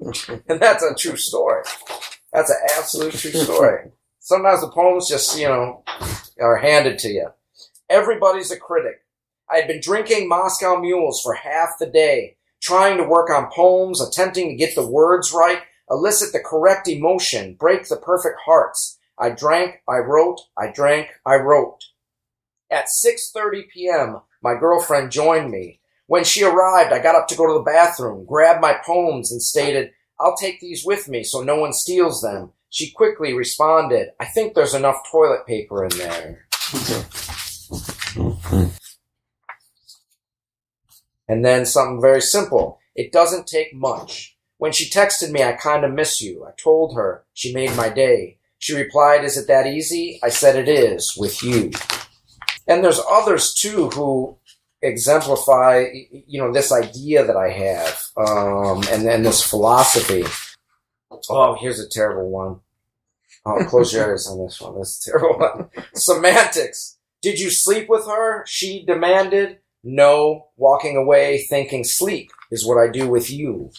and 0.48 0.60
that's 0.60 0.82
a 0.82 0.94
true 0.94 1.16
story. 1.16 1.62
That's 2.32 2.50
an 2.50 2.56
absolute 2.76 3.14
true 3.14 3.30
story. 3.32 3.90
Sometimes 4.20 4.60
the 4.60 4.68
poems 4.68 5.08
just, 5.08 5.38
you 5.38 5.48
know, 5.48 5.82
are 6.40 6.56
handed 6.56 6.98
to 7.00 7.08
you. 7.08 7.28
Everybody's 7.88 8.50
a 8.50 8.56
critic. 8.56 9.00
I 9.50 9.56
had 9.56 9.66
been 9.66 9.80
drinking 9.80 10.28
Moscow 10.28 10.78
mules 10.78 11.20
for 11.22 11.34
half 11.34 11.70
the 11.78 11.86
day, 11.86 12.36
trying 12.62 12.98
to 12.98 13.04
work 13.04 13.30
on 13.30 13.50
poems, 13.50 14.00
attempting 14.00 14.50
to 14.50 14.54
get 14.54 14.74
the 14.76 14.86
words 14.86 15.32
right, 15.32 15.62
elicit 15.90 16.32
the 16.32 16.38
correct 16.38 16.86
emotion, 16.86 17.54
break 17.58 17.88
the 17.88 17.96
perfect 17.96 18.38
hearts. 18.44 18.98
I 19.18 19.30
drank, 19.30 19.82
I 19.88 19.96
wrote, 19.98 20.40
I 20.56 20.70
drank, 20.70 21.08
I 21.26 21.36
wrote. 21.36 21.80
At 22.70 22.86
6:30 22.86 23.68
p.m., 23.68 24.20
my 24.42 24.54
girlfriend 24.54 25.10
joined 25.10 25.50
me. 25.50 25.80
When 26.06 26.24
she 26.24 26.44
arrived, 26.44 26.92
I 26.92 27.00
got 27.00 27.16
up 27.16 27.28
to 27.28 27.36
go 27.36 27.46
to 27.46 27.54
the 27.54 27.60
bathroom, 27.60 28.24
grabbed 28.24 28.60
my 28.60 28.74
poems 28.84 29.32
and 29.32 29.42
stated, 29.42 29.90
"I'll 30.20 30.36
take 30.36 30.60
these 30.60 30.84
with 30.84 31.08
me 31.08 31.24
so 31.24 31.42
no 31.42 31.56
one 31.56 31.72
steals 31.72 32.20
them." 32.20 32.52
She 32.68 32.90
quickly 32.92 33.32
responded, 33.32 34.10
"I 34.20 34.26
think 34.26 34.54
there's 34.54 34.74
enough 34.74 35.02
toilet 35.10 35.46
paper 35.46 35.84
in 35.84 35.90
there." 35.98 36.46
And 41.30 41.44
then 41.44 41.64
something 41.64 42.00
very 42.00 42.20
simple. 42.20 42.80
It 42.96 43.12
doesn't 43.12 43.46
take 43.46 43.72
much. 43.72 44.36
When 44.58 44.72
she 44.72 44.90
texted 44.90 45.30
me, 45.30 45.44
I 45.44 45.52
kind 45.52 45.84
of 45.84 45.92
miss 45.92 46.20
you. 46.20 46.44
I 46.44 46.50
told 46.60 46.96
her. 46.96 47.24
She 47.32 47.54
made 47.54 47.74
my 47.76 47.88
day. 47.88 48.38
She 48.58 48.74
replied, 48.74 49.24
Is 49.24 49.38
it 49.38 49.46
that 49.46 49.66
easy? 49.66 50.18
I 50.22 50.28
said, 50.28 50.56
It 50.56 50.68
is, 50.68 51.16
with 51.16 51.42
you. 51.42 51.70
And 52.66 52.84
there's 52.84 53.00
others 53.08 53.54
too 53.54 53.90
who 53.90 54.36
exemplify, 54.82 55.86
you 56.10 56.40
know, 56.40 56.52
this 56.52 56.72
idea 56.72 57.24
that 57.24 57.36
I 57.36 57.50
have, 57.50 58.06
um, 58.16 58.82
and 58.90 59.06
then 59.06 59.22
this 59.22 59.42
philosophy. 59.42 60.24
Oh, 61.28 61.54
here's 61.54 61.80
a 61.80 61.88
terrible 61.88 62.30
one. 62.30 62.60
Oh, 63.44 63.64
close 63.64 63.92
your 63.92 64.12
eyes 64.12 64.26
on 64.26 64.44
this 64.44 64.60
one. 64.60 64.78
This 64.78 64.98
is 64.98 65.06
a 65.06 65.10
terrible 65.10 65.38
one. 65.38 65.68
Semantics. 65.94 66.98
Did 67.22 67.38
you 67.38 67.50
sleep 67.50 67.88
with 67.88 68.06
her? 68.06 68.44
She 68.46 68.84
demanded. 68.84 69.58
No. 69.82 70.48
Walking 70.56 70.96
away 70.96 71.42
thinking 71.42 71.84
sleep 71.84 72.30
is 72.50 72.66
what 72.66 72.78
I 72.78 72.90
do 72.90 73.08
with 73.08 73.30
you. 73.30 73.70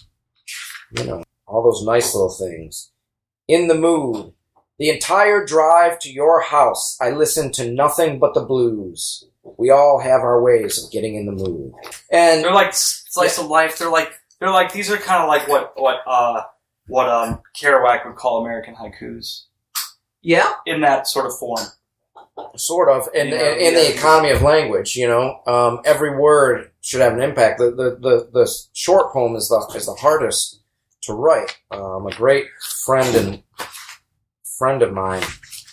You 0.97 1.03
know, 1.03 1.23
all 1.47 1.63
those 1.63 1.85
nice 1.85 2.13
little 2.13 2.29
things. 2.29 2.91
In 3.47 3.67
the 3.67 3.75
mood. 3.75 4.33
The 4.79 4.89
entire 4.89 5.45
drive 5.45 5.99
to 5.99 6.11
your 6.11 6.41
house, 6.41 6.97
I 6.99 7.11
listened 7.11 7.53
to 7.55 7.71
nothing 7.71 8.17
but 8.17 8.33
the 8.33 8.43
blues. 8.43 9.27
We 9.57 9.69
all 9.71 9.99
have 9.99 10.21
our 10.21 10.41
ways 10.41 10.83
of 10.83 10.91
getting 10.91 11.15
in 11.15 11.25
the 11.25 11.31
mood. 11.31 11.71
And 12.11 12.43
They're 12.43 12.53
like 12.53 12.73
slice 12.73 13.37
of 13.39 13.47
life. 13.47 13.77
They're 13.77 13.89
like 13.89 14.11
they're 14.39 14.51
like 14.51 14.71
these 14.73 14.89
are 14.91 14.97
kind 14.97 15.21
of 15.23 15.27
like 15.27 15.47
what 15.47 15.73
what 15.75 15.97
uh 16.07 16.43
what 16.87 17.09
um 17.09 17.41
Kerouac 17.55 18.05
would 18.05 18.15
call 18.15 18.41
American 18.45 18.75
haikus 18.75 19.43
Yeah, 20.21 20.51
in 20.65 20.81
that 20.81 21.07
sort 21.07 21.25
of 21.25 21.37
form. 21.37 21.59
sort 22.55 22.89
of 22.89 23.07
in, 23.13 23.27
Yeah, 23.27 23.33
in, 23.53 23.57
in 23.59 23.73
yeah. 23.73 23.79
the 23.79 23.93
economy 23.95 24.31
of 24.31 24.41
language 24.41 24.95
you 24.95 25.07
know 25.07 25.41
um, 25.47 25.79
every 25.85 26.15
word 26.17 26.71
should 26.81 27.01
have 27.01 27.13
an 27.13 27.21
impact 27.21 27.59
the, 27.59 27.71
the, 27.71 27.97
the, 28.01 28.29
the 28.33 28.51
short 28.73 29.11
poem 29.13 29.35
is 29.35 29.47
the, 29.49 29.73
is 29.75 29.85
the 29.85 29.93
hardest 29.93 30.61
to 31.03 31.13
write 31.13 31.57
um, 31.71 32.07
a 32.07 32.11
great 32.15 32.45
friend 32.85 33.15
and 33.15 33.43
friend 34.57 34.81
of 34.81 34.91
mine 34.93 35.23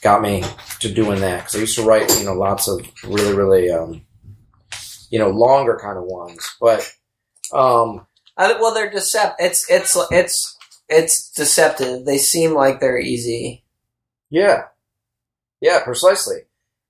got 0.03 0.23
me 0.23 0.45
to 0.81 0.93
doing 0.93 1.21
that 1.21 1.39
because 1.39 1.57
i 1.57 1.59
used 1.59 1.77
to 1.77 1.85
write 1.85 2.09
you 2.19 2.25
know 2.25 2.35
lots 2.35 2.69
of 2.69 2.81
really 3.05 3.35
really 3.35 3.71
um, 3.71 4.03
you 5.11 5.19
know 5.19 5.31
longer 5.31 5.79
kind 5.81 5.99
of 5.99 6.05
ones 6.05 6.57
but 6.61 6.93
um, 7.53 8.07
I, 8.39 8.53
well, 8.61 8.73
they're 8.73 8.91
deceptive. 8.91 9.47
It's 9.47 9.71
it's 9.71 9.97
it's 10.11 10.57
it's 10.89 11.31
deceptive. 11.33 12.05
They 12.05 12.19
seem 12.19 12.55
like 12.55 12.81
they're 12.81 12.99
easy. 12.99 13.65
Yeah, 14.31 14.65
yeah, 15.61 15.83
precisely. 15.83 16.43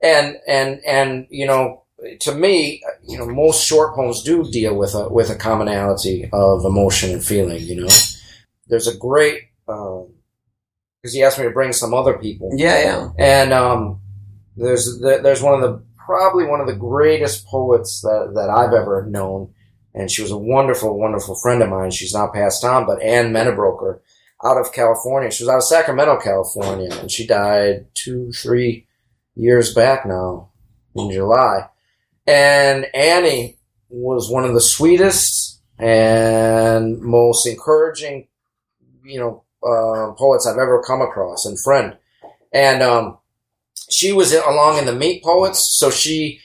And 0.02 0.36
and 0.46 0.80
and 0.86 1.26
you 1.30 1.46
know, 1.46 1.84
to 2.20 2.34
me, 2.34 2.82
you 3.06 3.18
know, 3.18 3.26
most 3.26 3.66
short 3.66 3.94
poems 3.94 4.22
do 4.22 4.44
deal 4.44 4.76
with 4.76 4.94
a 4.94 5.08
with 5.08 5.30
a 5.30 5.36
commonality 5.36 6.28
of 6.32 6.64
emotion 6.64 7.12
and 7.12 7.24
feeling. 7.24 7.62
You 7.62 7.82
know, 7.82 7.88
there's 8.66 8.86
a 8.86 8.96
great 8.96 9.44
because 11.02 11.14
he 11.14 11.22
asked 11.22 11.38
me 11.38 11.44
to 11.44 11.50
bring 11.50 11.72
some 11.72 11.94
other 11.94 12.18
people, 12.18 12.50
Yeah, 12.54 12.80
yeah. 12.82 13.10
and 13.18 13.52
um, 13.52 14.00
there's 14.56 15.00
there's 15.00 15.42
one 15.42 15.54
of 15.54 15.60
the 15.60 15.82
probably 15.96 16.44
one 16.44 16.60
of 16.60 16.66
the 16.66 16.74
greatest 16.74 17.46
poets 17.46 18.00
that 18.02 18.32
that 18.34 18.50
I've 18.50 18.72
ever 18.72 19.06
known, 19.06 19.52
and 19.94 20.10
she 20.10 20.22
was 20.22 20.30
a 20.30 20.38
wonderful, 20.38 20.98
wonderful 20.98 21.36
friend 21.36 21.62
of 21.62 21.68
mine. 21.70 21.90
She's 21.90 22.14
now 22.14 22.28
passed 22.28 22.64
on, 22.64 22.86
but 22.86 23.02
Ann 23.02 23.32
Menebroker 23.32 24.00
out 24.44 24.56
of 24.58 24.72
California. 24.72 25.30
She 25.30 25.44
was 25.44 25.50
out 25.50 25.56
of 25.58 25.64
Sacramento, 25.64 26.18
California, 26.20 26.88
and 26.98 27.10
she 27.10 27.26
died 27.26 27.86
two, 27.94 28.30
three 28.32 28.86
years 29.34 29.74
back 29.74 30.06
now 30.06 30.50
in 30.94 31.10
July. 31.10 31.68
And 32.26 32.86
Annie 32.94 33.56
was 33.88 34.30
one 34.30 34.44
of 34.44 34.52
the 34.54 34.60
sweetest 34.60 35.60
and 35.78 37.00
most 37.00 37.46
encouraging, 37.46 38.28
you 39.04 39.18
know, 39.18 39.44
uh, 39.68 40.12
poets 40.14 40.46
I've 40.46 40.58
ever 40.58 40.82
come 40.82 41.00
across 41.02 41.44
and 41.46 41.58
friend. 41.60 41.96
And 42.52 42.82
um, 42.82 43.18
she 43.90 44.12
was 44.12 44.32
along 44.32 44.78
in 44.78 44.86
the 44.86 44.94
Meat 44.94 45.22
Poets, 45.22 45.76
so 45.78 45.90
she 45.90 46.40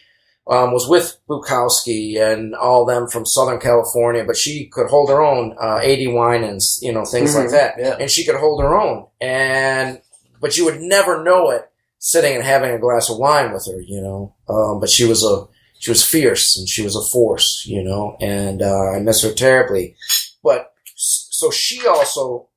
um, 0.47 0.73
was 0.73 0.87
with 0.89 1.17
Bukowski 1.29 2.19
and 2.19 2.53
all 2.55 2.85
them 2.85 3.07
from 3.07 3.25
Southern 3.25 3.59
California, 3.59 4.23
but 4.25 4.35
she 4.37 4.67
could 4.67 4.87
hold 4.89 5.09
her 5.09 5.21
own, 5.21 5.55
uh, 5.61 5.79
A.D. 5.81 6.07
Winans, 6.07 6.79
you 6.81 6.91
know, 6.91 7.05
things 7.05 7.33
like 7.35 7.47
Mhm, 7.47 7.51
that. 7.51 7.75
yeah. 7.79 7.95
And 7.99 8.11
she 8.11 8.25
could 8.25 8.35
hold 8.35 8.61
her 8.61 8.75
own. 8.77 9.07
And, 9.21 10.01
but 10.41 10.57
you 10.57 10.65
would 10.65 10.81
never 10.81 11.23
know 11.23 11.49
it 11.49 11.69
sitting 11.99 12.35
and 12.35 12.43
having 12.43 12.71
a 12.71 12.77
glass 12.79 13.09
of 13.09 13.17
wine 13.17 13.53
with 13.53 13.65
her, 13.71 13.79
you 13.79 14.01
know. 14.01 14.35
Um, 14.49 14.81
but 14.81 14.89
she 14.89 15.05
was 15.05 15.23
a, 15.23 15.45
she 15.79 15.91
was 15.91 16.03
fierce 16.05 16.57
and 16.57 16.67
she 16.67 16.81
was 16.81 16.97
a 16.97 17.01
force, 17.11 17.63
you 17.65 17.81
know, 17.81 18.17
and, 18.19 18.61
uh, 18.61 18.91
I 18.91 18.99
miss 18.99 19.23
her 19.23 19.31
terribly. 19.31 19.95
But, 20.43 20.73
so 20.95 21.51
she 21.51 21.87
also 21.87 22.47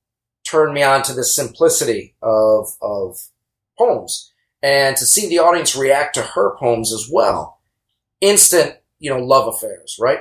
turned 0.48 0.74
me 0.74 0.82
on 0.82 1.02
to 1.02 1.12
the 1.12 1.24
simplicity 1.24 2.14
of, 2.22 2.68
of 2.80 3.18
poems 3.78 4.32
and 4.62 4.96
to 4.96 5.06
see 5.06 5.28
the 5.28 5.38
audience 5.38 5.76
react 5.76 6.14
to 6.14 6.22
her 6.22 6.56
poems 6.56 6.92
as 6.92 7.08
well. 7.12 7.60
Instant, 8.20 8.76
you 8.98 9.10
know, 9.10 9.18
love 9.18 9.52
affairs, 9.52 9.96
right? 10.00 10.20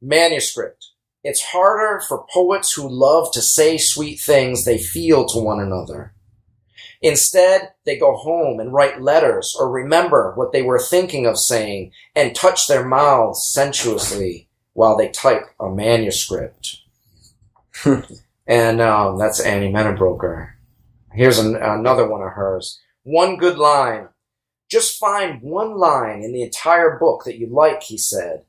Manuscript. 0.00 0.86
It's 1.24 1.42
harder 1.42 2.00
for 2.00 2.26
poets 2.32 2.72
who 2.72 2.88
love 2.88 3.32
to 3.32 3.42
say 3.42 3.78
sweet 3.78 4.20
things 4.20 4.64
they 4.64 4.78
feel 4.78 5.26
to 5.26 5.38
one 5.38 5.60
another. 5.60 6.14
Instead, 7.00 7.72
they 7.84 7.98
go 7.98 8.14
home 8.16 8.60
and 8.60 8.72
write 8.72 9.02
letters 9.02 9.56
or 9.58 9.70
remember 9.70 10.32
what 10.36 10.52
they 10.52 10.62
were 10.62 10.78
thinking 10.78 11.26
of 11.26 11.38
saying 11.38 11.92
and 12.14 12.34
touch 12.34 12.68
their 12.68 12.86
mouths 12.86 13.46
sensuously 13.52 14.48
while 14.72 14.96
they 14.96 15.08
type 15.08 15.46
a 15.60 15.68
manuscript. 15.68 16.78
and 18.46 18.80
um, 18.80 19.18
that's 19.18 19.40
Annie 19.40 19.72
Menebroker. 19.72 20.50
Here's 21.12 21.38
an, 21.38 21.56
another 21.56 22.08
one 22.08 22.22
of 22.22 22.32
hers. 22.32 22.80
One 23.02 23.36
good 23.36 23.58
line. 23.58 24.08
Just 24.70 24.98
find 24.98 25.42
one 25.42 25.76
line 25.76 26.22
in 26.22 26.32
the 26.32 26.42
entire 26.42 26.98
book 26.98 27.24
that 27.24 27.38
you 27.38 27.46
like, 27.46 27.82
he 27.82 27.98
said. 27.98 28.44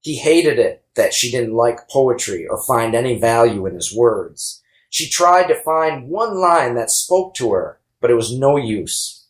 He 0.00 0.16
hated 0.16 0.58
it 0.58 0.84
that 0.94 1.14
she 1.14 1.30
didn't 1.30 1.54
like 1.54 1.88
poetry 1.88 2.46
or 2.46 2.62
find 2.62 2.94
any 2.94 3.18
value 3.18 3.66
in 3.66 3.74
his 3.74 3.94
words. 3.94 4.62
She 4.90 5.08
tried 5.08 5.46
to 5.48 5.54
find 5.54 6.08
one 6.08 6.36
line 6.38 6.74
that 6.74 6.90
spoke 6.90 7.34
to 7.36 7.52
her, 7.52 7.80
but 8.00 8.10
it 8.10 8.14
was 8.14 8.36
no 8.36 8.58
use. 8.58 9.26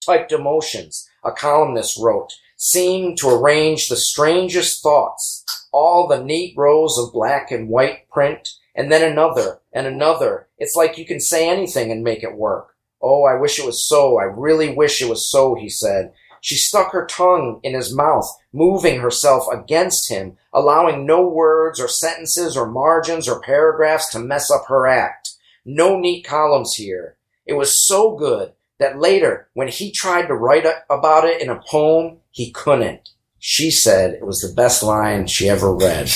Typed 0.00 0.32
emotions, 0.32 1.06
a 1.22 1.32
columnist 1.32 1.98
wrote, 2.00 2.32
seemed 2.56 3.18
to 3.18 3.28
arrange 3.28 3.88
the 3.88 3.96
strangest 3.96 4.82
thoughts, 4.82 5.44
all 5.72 6.06
the 6.06 6.22
neat 6.22 6.54
rows 6.56 6.98
of 6.98 7.12
black 7.12 7.50
and 7.50 7.68
white 7.68 8.08
print, 8.08 8.48
and 8.74 8.90
then 8.90 9.02
another 9.02 9.60
and 9.72 9.86
another. 9.86 10.48
It's 10.58 10.74
like 10.74 10.98
you 10.98 11.06
can 11.06 11.20
say 11.20 11.48
anything 11.48 11.90
and 11.90 12.02
make 12.02 12.22
it 12.22 12.36
work. 12.36 12.74
Oh, 13.00 13.24
I 13.24 13.38
wish 13.38 13.58
it 13.58 13.66
was 13.66 13.86
so. 13.86 14.18
I 14.18 14.24
really 14.24 14.74
wish 14.74 15.02
it 15.02 15.08
was 15.08 15.30
so, 15.30 15.54
he 15.54 15.68
said. 15.68 16.12
She 16.40 16.56
stuck 16.56 16.92
her 16.92 17.06
tongue 17.06 17.60
in 17.62 17.74
his 17.74 17.94
mouth, 17.94 18.30
moving 18.52 19.00
herself 19.00 19.46
against 19.50 20.10
him, 20.10 20.36
allowing 20.52 21.06
no 21.06 21.26
words 21.26 21.80
or 21.80 21.88
sentences 21.88 22.56
or 22.56 22.70
margins 22.70 23.28
or 23.28 23.40
paragraphs 23.40 24.10
to 24.10 24.18
mess 24.18 24.50
up 24.50 24.66
her 24.68 24.86
act. 24.86 25.30
No 25.64 25.98
neat 25.98 26.24
columns 26.24 26.74
here. 26.74 27.16
It 27.46 27.54
was 27.54 27.86
so 27.86 28.14
good 28.14 28.52
that 28.78 28.98
later, 28.98 29.48
when 29.54 29.68
he 29.68 29.90
tried 29.90 30.26
to 30.26 30.34
write 30.34 30.66
about 30.90 31.24
it 31.24 31.40
in 31.40 31.48
a 31.48 31.62
poem, 31.66 32.18
he 32.30 32.50
couldn't. 32.50 33.10
She 33.38 33.70
said 33.70 34.14
it 34.14 34.26
was 34.26 34.40
the 34.40 34.54
best 34.54 34.82
line 34.82 35.26
she 35.26 35.48
ever 35.48 35.74
read. 35.74 36.10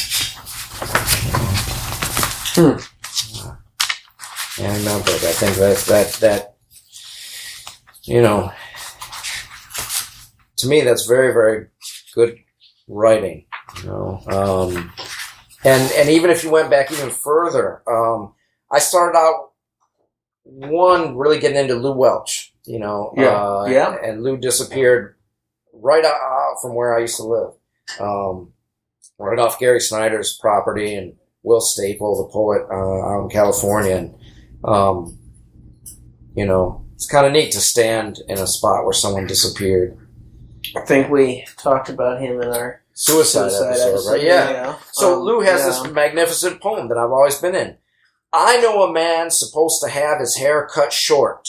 Yeah, 2.57 2.77
I 4.59 4.77
remember. 4.79 5.11
I 5.11 5.33
think 5.35 5.57
that 5.57 5.77
that 5.89 6.13
that 6.21 6.57
you 8.05 8.21
know, 8.23 8.51
to 10.57 10.67
me, 10.69 10.81
that's 10.83 11.07
very 11.07 11.33
very 11.33 11.67
good 12.15 12.39
writing. 12.89 13.47
You 13.83 13.89
know, 13.89 14.21
um, 14.29 14.93
and 15.65 15.93
and 15.93 16.09
even 16.09 16.31
if 16.31 16.43
you 16.43 16.51
went 16.51 16.71
back 16.71 16.91
even 16.91 17.11
further, 17.11 17.83
um, 17.89 18.35
I 18.73 18.79
started 18.79 19.17
out 19.19 19.51
one 20.45 21.17
really 21.17 21.39
getting 21.39 21.59
into 21.59 21.75
Lew 21.77 21.93
Welch. 21.93 22.55
You 22.65 22.79
know, 22.79 23.15
Yeah. 23.17 23.29
uh, 23.29 23.67
Yeah. 23.69 23.97
and 24.03 24.23
Lew 24.23 24.37
disappeared 24.37 25.17
right 25.73 26.05
out, 26.05 26.15
out 26.21 26.57
from 26.61 26.75
where 26.75 26.97
I 26.97 27.01
used 27.01 27.17
to 27.17 27.23
live, 27.23 27.53
um, 28.01 28.53
right 29.19 29.39
off 29.39 29.59
Gary 29.59 29.81
Snyder's 29.81 30.37
property, 30.37 30.95
and 30.95 31.18
Will 31.43 31.61
Staple, 31.61 32.25
the 32.27 32.33
poet 32.33 32.63
uh, 32.71 32.75
out 32.75 33.25
in 33.25 33.31
California, 33.31 33.97
and 33.97 34.15
um, 34.65 35.19
you 36.35 36.47
know, 36.47 36.85
it's 36.95 37.07
kind 37.07 37.27
of 37.27 37.33
neat 37.33 37.53
to 37.53 37.61
stand 37.61 38.19
in 38.29 38.39
a 38.39 38.47
spot 38.47 38.85
where 38.85 38.93
someone 38.93 39.27
disappeared. 39.27 39.97
I 40.77 40.81
think 40.81 41.11
we 41.11 41.47
talked 41.57 41.89
about 41.89 42.21
him 42.21 42.41
in 42.43 42.49
our 42.49 42.83
Suicide, 42.93 43.51
suicide 43.51 43.69
episode, 43.69 43.89
episode, 43.93 44.13
right? 44.13 44.23
Yeah. 44.25 44.53
know. 44.53 44.77
So 44.93 45.15
Um, 45.15 45.21
Lew 45.21 45.41
has 45.41 45.61
yeah. 45.61 45.67
this 45.67 45.93
magnificent 45.93 46.61
poem 46.61 46.89
that 46.89 46.99
I've 46.99 47.13
always 47.13 47.37
been 47.37 47.55
in. 47.55 47.77
I 48.33 48.61
know 48.61 48.83
a 48.83 48.93
man 48.93 49.31
supposed 49.31 49.81
to 49.85 49.89
have 49.89 50.19
his 50.19 50.37
hair 50.37 50.67
cut 50.67 50.93
short, 50.93 51.49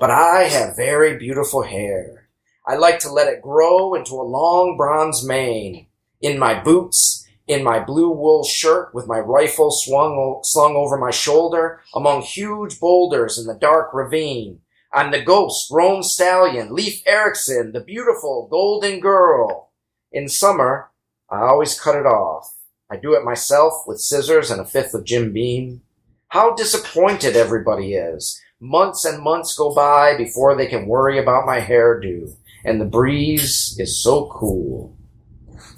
but 0.00 0.10
I 0.10 0.44
have 0.44 0.76
very 0.76 1.16
beautiful 1.16 1.62
hair. 1.62 2.28
I 2.66 2.74
like 2.74 2.98
to 3.00 3.12
let 3.12 3.28
it 3.28 3.40
grow 3.40 3.94
into 3.94 4.14
a 4.14 4.22
long 4.22 4.76
bronze 4.76 5.24
mane. 5.24 5.86
In 6.20 6.38
my 6.38 6.60
boots, 6.60 7.21
in 7.52 7.62
my 7.62 7.78
blue 7.78 8.10
wool 8.10 8.44
shirt 8.44 8.94
with 8.94 9.06
my 9.06 9.18
rifle 9.18 9.70
swung 9.70 10.40
slung 10.42 10.76
over 10.76 10.96
my 10.96 11.10
shoulder 11.10 11.80
among 11.94 12.22
huge 12.22 12.80
boulders 12.80 13.38
in 13.38 13.46
the 13.46 13.54
dark 13.54 13.92
ravine. 13.92 14.60
I'm 14.92 15.10
the 15.10 15.22
ghost, 15.22 15.70
roan 15.70 16.02
Stallion, 16.02 16.74
Leif 16.74 17.02
Ericson, 17.06 17.72
the 17.72 17.80
beautiful 17.80 18.46
golden 18.50 19.00
girl. 19.00 19.70
In 20.12 20.28
summer, 20.28 20.90
I 21.30 21.40
always 21.40 21.80
cut 21.80 21.94
it 21.94 22.04
off. 22.04 22.54
I 22.90 22.96
do 22.96 23.14
it 23.14 23.24
myself 23.24 23.72
with 23.86 24.00
scissors 24.00 24.50
and 24.50 24.60
a 24.60 24.66
fifth 24.66 24.92
of 24.92 25.04
Jim 25.04 25.32
Beam. 25.32 25.80
How 26.28 26.54
disappointed 26.54 27.36
everybody 27.36 27.94
is. 27.94 28.38
Months 28.60 29.04
and 29.06 29.22
months 29.22 29.54
go 29.54 29.74
by 29.74 30.16
before 30.16 30.54
they 30.54 30.66
can 30.66 30.86
worry 30.86 31.18
about 31.18 31.46
my 31.46 31.60
hairdo. 31.60 32.36
And 32.64 32.80
the 32.80 32.84
breeze 32.84 33.74
is 33.78 34.02
so 34.02 34.26
cool. 34.26 34.96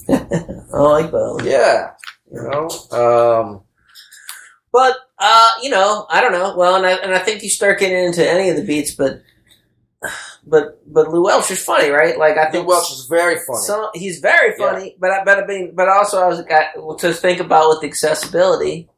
I 0.75 0.79
like 0.81 1.11
that. 1.11 1.43
Yeah. 1.45 1.91
You 2.31 2.43
know? 2.51 2.69
Um, 2.99 3.63
But 4.73 4.97
uh, 5.19 5.51
you 5.63 5.71
know, 5.71 6.07
I 6.11 6.21
don't 6.21 6.33
know. 6.33 6.57
Well, 6.57 6.75
and 6.75 6.85
I 6.85 6.93
and 6.95 7.15
I 7.15 7.21
think 7.21 7.43
you 7.43 7.49
start 7.49 7.79
getting 7.79 8.05
into 8.05 8.29
any 8.29 8.51
of 8.51 8.57
the 8.57 8.65
beats, 8.65 8.93
but 8.93 9.23
but 10.45 10.83
but 10.93 11.11
Lew 11.11 11.23
Welch 11.25 11.51
is 11.53 11.65
funny, 11.65 11.91
right? 11.91 12.19
Like 12.19 12.37
I 12.37 12.47
Lew 12.47 12.51
think 12.53 12.67
Welch 12.69 12.91
is 12.91 13.07
very 13.09 13.37
funny. 13.37 13.61
Some, 13.61 13.89
he's 13.95 14.19
very 14.19 14.57
funny, 14.57 14.97
but 14.99 15.11
I, 15.13 15.25
but 15.25 15.45
I 15.45 15.47
mean, 15.47 15.75
but 15.77 15.89
also 15.89 16.21
I 16.21 16.27
was 16.27 16.43
got 16.43 16.99
to 16.99 17.13
think 17.13 17.39
about 17.41 17.69
with 17.69 17.85
accessibility. 17.85 18.89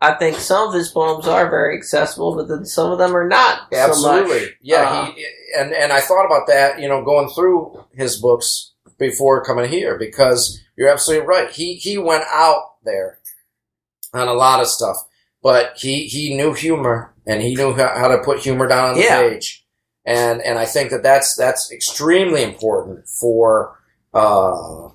I 0.00 0.14
think 0.14 0.36
some 0.38 0.66
of 0.68 0.74
his 0.74 0.88
poems 0.88 1.28
are 1.28 1.48
very 1.48 1.76
accessible, 1.76 2.34
but 2.34 2.48
then 2.48 2.64
some 2.64 2.90
of 2.90 2.98
them 2.98 3.14
are 3.14 3.28
not. 3.28 3.68
so 3.72 3.78
Absolutely. 3.78 4.40
much. 4.40 4.50
yeah. 4.60 4.82
Uh, 4.82 5.12
he, 5.12 5.26
and, 5.56 5.72
and 5.72 5.92
I 5.92 6.00
thought 6.00 6.26
about 6.26 6.48
that, 6.48 6.80
you 6.80 6.88
know, 6.88 7.04
going 7.04 7.28
through 7.28 7.84
his 7.94 8.20
books 8.20 8.71
before 9.08 9.44
coming 9.44 9.68
here 9.70 9.98
because 9.98 10.60
you're 10.76 10.88
absolutely 10.88 11.26
right. 11.26 11.50
He, 11.50 11.74
he 11.74 11.98
went 11.98 12.24
out 12.32 12.62
there 12.84 13.18
on 14.14 14.28
a 14.28 14.32
lot 14.32 14.60
of 14.60 14.66
stuff, 14.68 14.96
but 15.42 15.74
he, 15.76 16.06
he 16.06 16.34
knew 16.36 16.52
humor 16.54 17.14
and 17.26 17.42
he 17.42 17.54
knew 17.54 17.72
how, 17.74 17.96
how 17.98 18.08
to 18.08 18.22
put 18.22 18.40
humor 18.40 18.66
down 18.66 18.90
on 18.90 18.94
the 18.94 19.02
Yeah. 19.02 19.20
page. 19.20 19.66
And, 20.04 20.40
and 20.42 20.58
I 20.58 20.64
think 20.64 20.90
that 20.90 21.02
that's, 21.02 21.36
that's 21.36 21.70
extremely 21.70 22.42
important 22.42 23.06
for, 23.08 23.78
uh, 24.14 24.88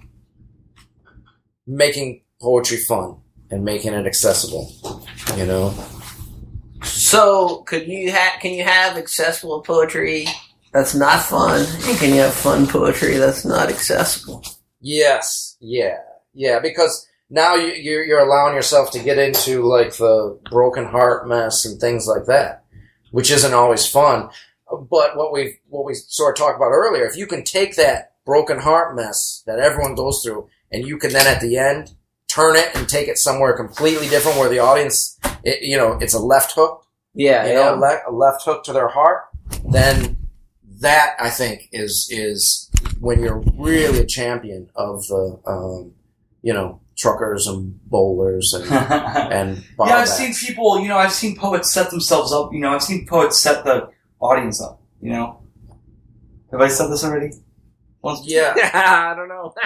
making 1.66 2.22
poetry 2.42 2.78
fun 2.78 3.18
and 3.52 3.64
making 3.64 3.94
it 3.94 4.06
accessible, 4.06 4.74
you 5.36 5.46
know? 5.46 5.74
So, 6.84 7.64
could 7.64 7.88
you 7.88 8.12
ha- 8.12 8.38
can 8.40 8.54
you 8.54 8.64
have 8.64 8.98
accessible 8.98 9.62
poetry 9.62 10.28
that's 10.74 10.96
not 10.96 11.22
fun, 11.22 11.66
and 11.84 11.98
can 11.98 12.14
you 12.14 12.22
have 12.22 12.34
fun 12.34 12.68
poetry 12.68 13.18
that's 13.18 13.46
not 13.46 13.70
accessible? 13.70 14.44
Yes, 14.82 15.58
yeah, 15.60 15.98
yeah. 16.34 16.60
Because 16.60 17.08
now 17.30 17.56
you, 17.56 17.74
you're 17.74 18.04
you're 18.04 18.20
allowing 18.20 18.56
yourself 18.56 18.92
to 18.92 19.00
get 19.04 19.18
into 19.18 19.64
like 19.64 19.96
the 19.98 20.40
broken 20.50 20.86
heart 20.86 21.28
mess 21.28 21.66
and 21.66 21.80
things 21.80 22.08
like 22.08 22.26
that, 22.26 22.64
which 23.12 23.32
isn't 23.32 23.54
always 23.54 23.88
fun. 23.88 24.30
But 24.70 25.16
what 25.16 25.32
we 25.32 25.60
what 25.70 25.86
we 25.86 25.94
sort 25.94 26.38
of 26.38 26.38
talked 26.38 26.58
about 26.58 26.72
earlier, 26.72 27.06
if 27.06 27.16
you 27.18 27.28
can 27.28 27.44
take 27.44 27.76
that 27.76 28.14
broken 28.26 28.60
heart 28.60 28.96
mess 28.96 29.44
that 29.48 29.60
everyone 29.60 29.96
goes 29.96 30.22
through, 30.24 30.48
and 30.72 30.86
you 30.86 30.98
can 30.98 31.14
then 31.14 31.28
at 31.28 31.42
the 31.42 31.58
end 31.58 31.94
turn 32.28 32.56
it 32.58 32.70
and 32.76 32.88
take 32.88 33.08
it 33.08 33.18
somewhere 33.18 33.56
completely 33.56 34.08
different, 34.10 34.38
where 34.38 34.50
the 34.50 34.60
audience, 34.60 35.18
it, 35.44 35.62
you 35.62 35.78
know, 35.78 35.94
it's 36.02 36.14
a 36.14 36.20
left 36.20 36.52
hook, 36.54 36.86
Yeah, 37.14 37.48
you 37.48 37.54
know, 37.54 37.76
le- 37.76 38.02
a 38.08 38.12
left 38.12 38.44
hook 38.44 38.64
to 38.66 38.74
their 38.74 38.90
heart, 38.90 39.24
then 39.72 40.18
that 40.80 41.16
I 41.20 41.30
think 41.30 41.70
is 41.72 42.08
is 42.12 42.70
when 43.00 43.22
you're 43.22 43.44
really 43.56 44.00
a 44.00 44.06
champion 44.06 44.70
of 44.76 45.06
the 45.08 45.40
um, 45.46 45.94
you 46.42 46.54
know 46.54 46.82
truckers 46.98 47.48
and 47.48 47.80
bowlers 47.90 48.54
and 48.54 48.66
and 48.72 49.58
yeah, 49.58 49.64
I've 49.80 50.08
bobbats. 50.08 50.08
seen 50.08 50.34
people. 50.34 50.80
You 50.80 50.90
know, 50.90 50.98
I've 50.98 51.14
seen 51.14 51.38
poets 51.38 51.74
set 51.74 51.90
themselves 51.90 52.32
up. 52.34 52.54
You 52.54 52.60
know, 52.60 52.74
I've 52.74 52.84
seen 52.84 53.06
poets 53.06 53.40
set 53.40 53.64
the 53.64 53.90
audience 54.20 54.62
up. 54.62 54.82
You 55.02 55.12
know, 55.12 55.42
have 56.52 56.62
I 56.62 56.68
said 56.68 56.88
this 56.88 57.04
already? 57.04 57.32
Once. 58.02 58.22
yeah 58.26 58.54
I 58.74 59.16
don't 59.16 59.28
know. 59.28 59.54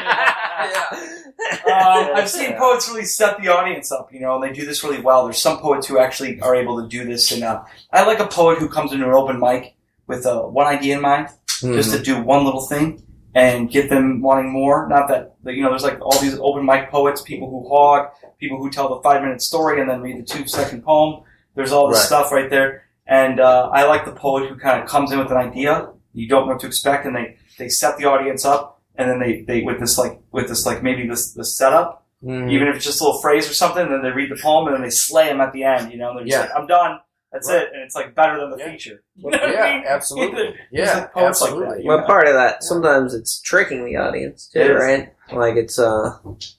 Um, 1.41 2.11
I've 2.15 2.29
seen 2.29 2.53
poets 2.55 2.87
really 2.87 3.03
set 3.03 3.41
the 3.41 3.47
audience 3.47 3.91
up, 3.91 4.13
you 4.13 4.19
know, 4.19 4.35
and 4.35 4.43
they 4.43 4.53
do 4.53 4.65
this 4.65 4.83
really 4.83 5.01
well. 5.01 5.23
There's 5.23 5.41
some 5.41 5.57
poets 5.59 5.87
who 5.87 5.97
actually 5.97 6.39
are 6.41 6.55
able 6.55 6.81
to 6.81 6.87
do 6.87 7.03
this, 7.03 7.31
and 7.31 7.43
uh, 7.43 7.63
I 7.91 8.05
like 8.05 8.19
a 8.19 8.27
poet 8.27 8.59
who 8.59 8.69
comes 8.69 8.91
into 8.93 9.05
an 9.05 9.13
open 9.13 9.39
mic 9.39 9.73
with 10.07 10.25
uh, 10.25 10.41
one 10.41 10.67
idea 10.67 10.95
in 10.95 11.01
mind, 11.01 11.27
just 11.47 11.91
Mhm. 11.91 11.97
to 11.97 12.03
do 12.03 12.21
one 12.21 12.43
little 12.45 12.65
thing 12.65 13.01
and 13.33 13.69
get 13.69 13.89
them 13.89 14.21
wanting 14.21 14.51
more. 14.51 14.87
Not 14.89 15.07
that 15.09 15.35
you 15.45 15.63
know, 15.63 15.69
there's 15.69 15.83
like 15.83 15.99
all 16.01 16.17
these 16.19 16.37
open 16.39 16.65
mic 16.65 16.89
poets, 16.91 17.21
people 17.21 17.49
who 17.49 17.67
hog, 17.69 18.09
people 18.39 18.57
who 18.57 18.69
tell 18.69 18.89
the 18.95 19.01
five 19.01 19.21
minute 19.21 19.41
story 19.41 19.79
and 19.79 19.89
then 19.89 20.01
read 20.01 20.17
the 20.17 20.23
two 20.23 20.47
second 20.47 20.83
poem. 20.83 21.23
There's 21.55 21.71
all 21.71 21.87
this 21.87 21.97
Right. 21.99 22.05
stuff 22.05 22.31
right 22.31 22.49
there, 22.49 22.83
and 23.07 23.39
uh, 23.39 23.69
I 23.73 23.85
like 23.85 24.05
the 24.05 24.11
poet 24.13 24.49
who 24.49 24.55
kind 24.57 24.81
of 24.81 24.87
comes 24.89 25.11
in 25.11 25.19
with 25.19 25.31
an 25.31 25.37
idea 25.37 25.89
you 26.13 26.27
don't 26.27 26.45
know 26.45 26.51
what 26.53 26.59
to 26.61 26.67
expect, 26.67 27.05
and 27.05 27.15
they 27.15 27.37
they 27.57 27.69
set 27.69 27.97
the 27.97 28.05
audience 28.05 28.43
up. 28.45 28.79
And 28.97 29.09
then 29.09 29.19
they, 29.19 29.41
they 29.47 29.61
with 29.63 29.79
this 29.79 29.97
like 29.97 30.19
with 30.33 30.49
this 30.49 30.65
like 30.65 30.83
maybe 30.83 31.07
this 31.07 31.31
this 31.33 31.57
setup, 31.57 32.03
Mhm. 32.23 32.51
even 32.51 32.67
if 32.67 32.75
it's 32.75 32.83
just 32.85 32.99
a 32.99 33.03
little 33.05 33.21
phrase 33.21 33.49
or 33.49 33.53
something, 33.53 33.87
then 33.89 34.01
they 34.03 34.11
read 34.11 34.29
the 34.29 34.35
poem 34.35 34.67
and 34.67 34.75
then 34.75 34.83
they 34.83 34.89
slay 34.89 35.29
him 35.29 35.39
at 35.39 35.53
the 35.53 35.63
end. 35.63 35.91
You 35.93 35.97
know, 35.99 36.13
they're 36.13 36.25
just 36.25 36.35
Yeah. 36.37 36.41
like, 36.41 36.51
"I'm 36.57 36.67
done, 36.67 36.99
that's 37.31 37.47
Right. 37.49 37.61
it," 37.63 37.69
and 37.73 37.81
it's 37.83 37.95
like 37.95 38.13
better 38.15 38.39
than 38.39 38.51
the 38.51 38.57
Yeah. 38.57 38.71
feature. 38.71 39.03
You 39.15 39.29
know 39.31 39.37
what 39.37 39.49
I 39.49 39.53
yeah 39.53 39.73
mean? 39.77 39.83
absolutely 39.87 40.55
yeah 40.71 40.93
like, 40.99 41.13
poets 41.13 41.41
like 41.41 41.49
that, 41.51 41.55
absolutely 41.57 41.83
you 41.83 41.87
Well, 41.87 41.99
know? 41.99 42.05
part 42.05 42.27
of 42.27 42.33
that 42.33 42.63
sometimes 42.63 43.13
it's 43.13 43.39
tricking 43.41 43.85
the 43.85 43.95
audience 43.97 44.47
too, 44.51 44.59
It 44.59 44.71
is. 44.71 44.81
right? 44.81 45.13
Like 45.31 45.55
it's 45.55 45.79
uh, 45.79 46.17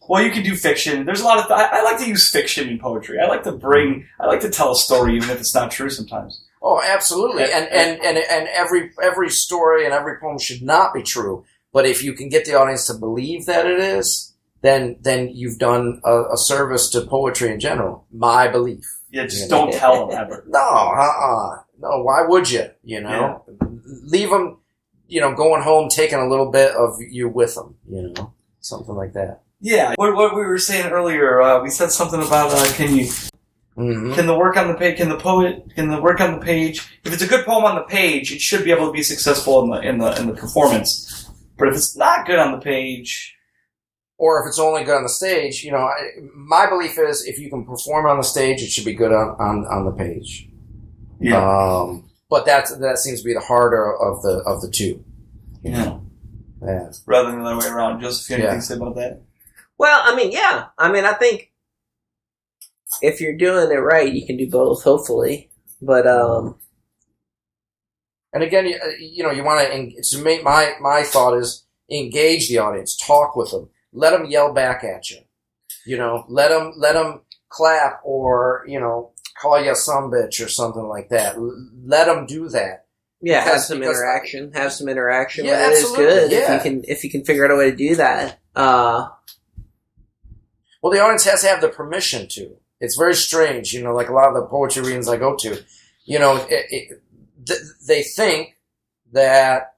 Well, 0.08 0.22
you 0.22 0.30
can 0.30 0.42
do 0.44 0.54
fiction. 0.56 1.04
There's 1.04 1.20
a 1.20 1.24
lot 1.24 1.38
of. 1.38 1.50
I, 1.50 1.64
I 1.78 1.82
like 1.82 1.98
to 1.98 2.06
use 2.08 2.30
fiction 2.30 2.68
in 2.70 2.78
poetry. 2.78 3.18
I 3.20 3.26
like 3.28 3.42
to 3.42 3.52
bring. 3.52 4.06
I 4.18 4.26
like 4.26 4.40
to 4.40 4.50
tell 4.50 4.72
a 4.72 4.76
story 4.76 5.14
even 5.16 5.28
if 5.30 5.40
it's 5.40 5.54
not 5.54 5.70
true 5.70 5.90
sometimes. 5.90 6.42
oh 6.62 6.80
absolutely 6.96 7.42
and 7.44 7.66
and 7.68 8.00
and 8.02 8.16
and 8.18 8.48
every 8.54 8.92
every 9.02 9.28
story 9.28 9.84
and 9.84 9.92
every 9.92 10.16
poem 10.20 10.38
should 10.38 10.62
not 10.62 10.94
be 10.94 11.02
true 11.02 11.44
but 11.72 11.84
if 11.86 12.02
you 12.04 12.12
can 12.14 12.28
get 12.28 12.44
the 12.44 12.54
audience 12.54 12.86
to 12.86 12.94
believe 12.94 13.44
that 13.46 13.66
it 13.66 13.80
is 13.80 14.32
then 14.62 14.96
then 15.02 15.28
you've 15.34 15.58
done 15.58 16.00
a, 16.04 16.16
a 16.32 16.36
service 16.36 16.88
to 16.90 17.00
poetry 17.02 17.50
in 17.50 17.58
general 17.58 18.06
my 18.12 18.46
belief 18.48 18.84
Yeah, 19.12 19.26
just 19.26 19.50
don't 19.50 19.72
tell 19.72 20.08
them 20.08 20.18
ever. 20.18 20.44
No, 20.48 20.58
uh-uh. 20.58 21.62
no, 21.78 22.02
why 22.02 22.22
would 22.26 22.50
you? 22.50 22.70
You 22.82 23.02
know, 23.02 23.44
leave 24.04 24.30
them, 24.30 24.58
you 25.06 25.20
know, 25.20 25.34
going 25.34 25.62
home, 25.62 25.90
taking 25.90 26.18
a 26.18 26.26
little 26.28 26.50
bit 26.50 26.72
of 26.74 26.94
you 26.98 27.28
with 27.28 27.54
them, 27.54 27.76
you 27.88 28.02
know, 28.16 28.32
something 28.60 28.94
like 28.94 29.12
that. 29.12 29.42
Yeah, 29.60 29.94
what, 29.96 30.16
what 30.16 30.34
we 30.34 30.40
were 30.40 30.58
saying 30.58 30.90
earlier, 30.90 31.40
uh, 31.42 31.62
we 31.62 31.68
said 31.68 31.92
something 31.92 32.20
about 32.20 32.52
uh, 32.52 32.72
can 32.72 32.96
you 32.96 33.08
hmm 33.74 34.12
can 34.14 34.26
the 34.26 34.36
work 34.36 34.56
on 34.58 34.68
the 34.68 34.74
page 34.74 34.98
can 34.98 35.08
the 35.08 35.16
poet 35.16 35.64
can 35.74 35.88
the 35.88 35.98
work 35.98 36.20
on 36.20 36.38
the 36.38 36.44
page 36.44 37.00
if 37.04 37.12
it's 37.12 37.22
a 37.22 37.26
good 37.26 37.42
poem 37.46 37.64
on 37.64 37.74
the 37.74 37.82
page 37.84 38.30
it 38.30 38.38
should 38.38 38.64
be 38.64 38.70
able 38.70 38.86
to 38.86 38.92
be 38.92 39.02
successful 39.02 39.64
in 39.64 39.70
the 39.70 39.80
in 39.80 39.96
the 39.96 40.20
in 40.20 40.26
the 40.26 40.34
performance 40.34 41.30
but 41.56 41.68
if 41.68 41.74
it's 41.74 41.96
not 41.96 42.26
good 42.26 42.38
on 42.38 42.52
the 42.52 42.58
page 42.58 43.34
Or 44.18 44.40
if 44.40 44.46
it's 44.48 44.58
only 44.58 44.84
good 44.84 44.96
on 44.96 45.02
the 45.02 45.08
stage, 45.08 45.64
you 45.64 45.72
know, 45.72 45.78
I, 45.78 46.10
my 46.34 46.68
belief 46.68 46.98
is 46.98 47.24
if 47.24 47.38
you 47.38 47.50
can 47.50 47.64
perform 47.64 48.06
on 48.06 48.18
the 48.18 48.22
stage, 48.22 48.62
it 48.62 48.68
should 48.70 48.84
be 48.84 48.94
good 48.94 49.12
on, 49.12 49.30
on, 49.40 49.66
on 49.66 49.84
the 49.84 49.92
page. 49.92 50.48
Um, 51.34 52.08
but 52.30 52.44
that's, 52.46 52.76
that 52.76 52.98
seems 52.98 53.20
to 53.22 53.24
be 53.26 53.34
the 53.34 53.40
harder 53.40 53.94
of 53.96 54.22
the, 54.22 54.42
of 54.46 54.60
the 54.60 54.70
two. 54.70 55.04
yeah 55.62 55.98
Yeah. 56.64 56.90
rather 57.06 57.30
than 57.30 57.42
the 57.42 57.46
other 57.50 57.58
way 57.58 57.66
around 57.72 58.00
Joseph 58.00 58.28
you 58.30 58.36
have 58.36 58.44
anything 58.44 58.54
Yeah. 58.54 58.60
to 58.60 58.66
say 58.66 58.74
about 58.76 58.96
that 58.96 59.22
Well, 59.78 60.00
I 60.04 60.14
mean, 60.16 60.30
yeah. 60.32 60.66
I 60.78 60.90
mean, 60.92 61.04
I 61.04 61.14
think 61.14 61.52
if 63.00 63.20
you're 63.20 63.36
doing 63.36 63.70
it 63.72 63.76
right, 63.80 64.12
you 64.12 64.26
can 64.26 64.36
do 64.36 64.48
both. 64.50 64.82
Hopefully, 64.84 65.50
but 65.80 66.06
um, 66.06 66.56
And 68.32 68.42
again, 68.42 68.66
you, 68.66 68.76
uh, 68.76 68.88
you 69.00 69.22
know, 69.22 69.30
you 69.30 69.42
want 69.44 69.66
to, 69.66 70.02
to 70.02 70.22
make 70.22 70.42
my, 70.44 70.74
my 70.80 71.02
thought 71.02 71.36
is 71.36 71.64
engage 71.90 72.48
the 72.48 72.58
audience, 72.58 72.96
talk 72.96 73.36
with 73.36 73.50
them, 73.50 73.68
let 73.92 74.10
them 74.10 74.26
yell 74.26 74.52
back 74.52 74.84
at 74.84 75.10
you. 75.10 75.18
You 75.84 75.98
know, 75.98 76.24
let 76.28 76.48
them, 76.48 76.72
let 76.76 76.92
them 76.94 77.22
clap 77.48 78.00
or, 78.04 78.64
you 78.68 78.78
know, 78.80 79.10
call 79.40 79.62
you 79.62 79.72
a 79.72 79.74
some 79.74 80.10
bitch 80.10 80.44
or 80.44 80.48
something 80.48 80.84
like 80.84 81.08
that. 81.08 81.36
Let 81.38 82.06
them 82.06 82.26
do 82.26 82.48
that. 82.50 82.86
yeah, 83.20 83.40
have 83.42 83.60
some 83.62 83.80
because- 83.80 83.96
interaction. 83.98 84.52
Have 84.52 84.72
some 84.72 84.88
interaction. 84.88 85.44
Yeah, 85.44 85.68
it 85.68 85.72
is 85.72 85.90
good 85.92 86.32
if 86.32 86.48
yeah. 86.48 86.54
you 86.54 86.60
can 86.60 86.84
if 86.86 87.02
you 87.04 87.10
can 87.10 87.24
figure 87.24 87.44
out 87.44 87.50
a 87.50 87.56
way 87.56 87.70
to 87.70 87.76
do 87.76 87.96
that. 87.96 88.38
Uh, 88.54 89.08
Well, 90.82 90.92
the 90.92 91.00
audience 91.00 91.24
has 91.24 91.42
to 91.42 91.48
have 91.48 91.60
the 91.60 91.68
permission 91.68 92.28
to. 92.30 92.56
It's 92.80 92.96
very 92.96 93.14
strange, 93.14 93.72
you 93.72 93.82
know, 93.82 93.94
like 93.94 94.08
a 94.08 94.12
lot 94.12 94.28
of 94.28 94.34
the 94.34 94.46
poetry 94.46 94.82
readings 94.82 95.08
I 95.08 95.16
go 95.16 95.36
to, 95.36 95.62
you 96.04 96.18
know, 96.18 96.36
it, 96.50 96.66
it, 96.70 97.02
th- 97.46 97.60
they 97.86 98.02
think 98.02 98.56
that, 99.12 99.71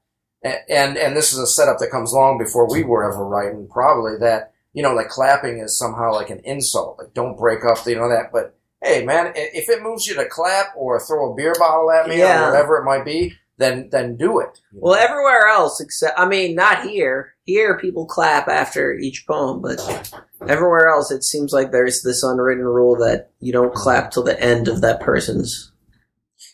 and, 0.44 0.96
and 0.98 1.16
this 1.16 1.32
is 1.32 1.38
a 1.38 1.46
setup 1.46 1.78
that 1.78 1.90
comes 1.90 2.12
long 2.12 2.38
before 2.38 2.70
we 2.70 2.84
were 2.84 3.10
ever 3.10 3.26
writing, 3.26 3.68
probably, 3.70 4.18
that, 4.20 4.52
you 4.72 4.82
know, 4.82 4.94
like 4.94 5.08
clapping 5.08 5.58
is 5.58 5.78
somehow 5.78 6.12
like 6.12 6.30
an 6.30 6.40
insult. 6.44 6.98
Like, 6.98 7.14
don't 7.14 7.38
break 7.38 7.60
up, 7.64 7.78
you 7.86 7.96
know, 7.96 8.08
that. 8.08 8.30
But, 8.32 8.56
hey, 8.82 9.04
man, 9.04 9.32
if 9.34 9.68
it 9.68 9.82
moves 9.82 10.06
you 10.06 10.14
to 10.16 10.26
clap 10.26 10.74
or 10.76 11.00
throw 11.00 11.32
a 11.32 11.36
beer 11.36 11.54
bottle 11.58 11.90
at 11.90 12.08
me 12.08 12.18
Yeah. 12.18 12.42
or 12.44 12.50
whatever 12.50 12.76
it 12.78 12.84
might 12.84 13.04
be, 13.04 13.34
then, 13.56 13.88
then 13.90 14.16
do 14.16 14.40
it. 14.40 14.60
well, 14.72 14.96
everywhere 14.96 15.46
else 15.46 15.80
except 15.80 16.18
I 16.18 16.26
mean, 16.26 16.56
not 16.56 16.82
here. 16.82 17.34
Here, 17.44 17.78
people 17.78 18.04
clap 18.06 18.48
after 18.48 18.94
each 18.94 19.26
poem, 19.28 19.62
but 19.62 19.78
everywhere 20.48 20.88
else, 20.88 21.10
it 21.12 21.22
seems 21.22 21.52
like 21.52 21.70
there's 21.70 22.02
this 22.02 22.22
unwritten 22.22 22.64
rule 22.64 22.96
that 22.96 23.30
you 23.40 23.52
don't 23.52 23.74
clap 23.74 24.10
till 24.10 24.22
the 24.24 24.40
end 24.42 24.66
of 24.66 24.80
that 24.80 24.98
person's. 25.00 25.70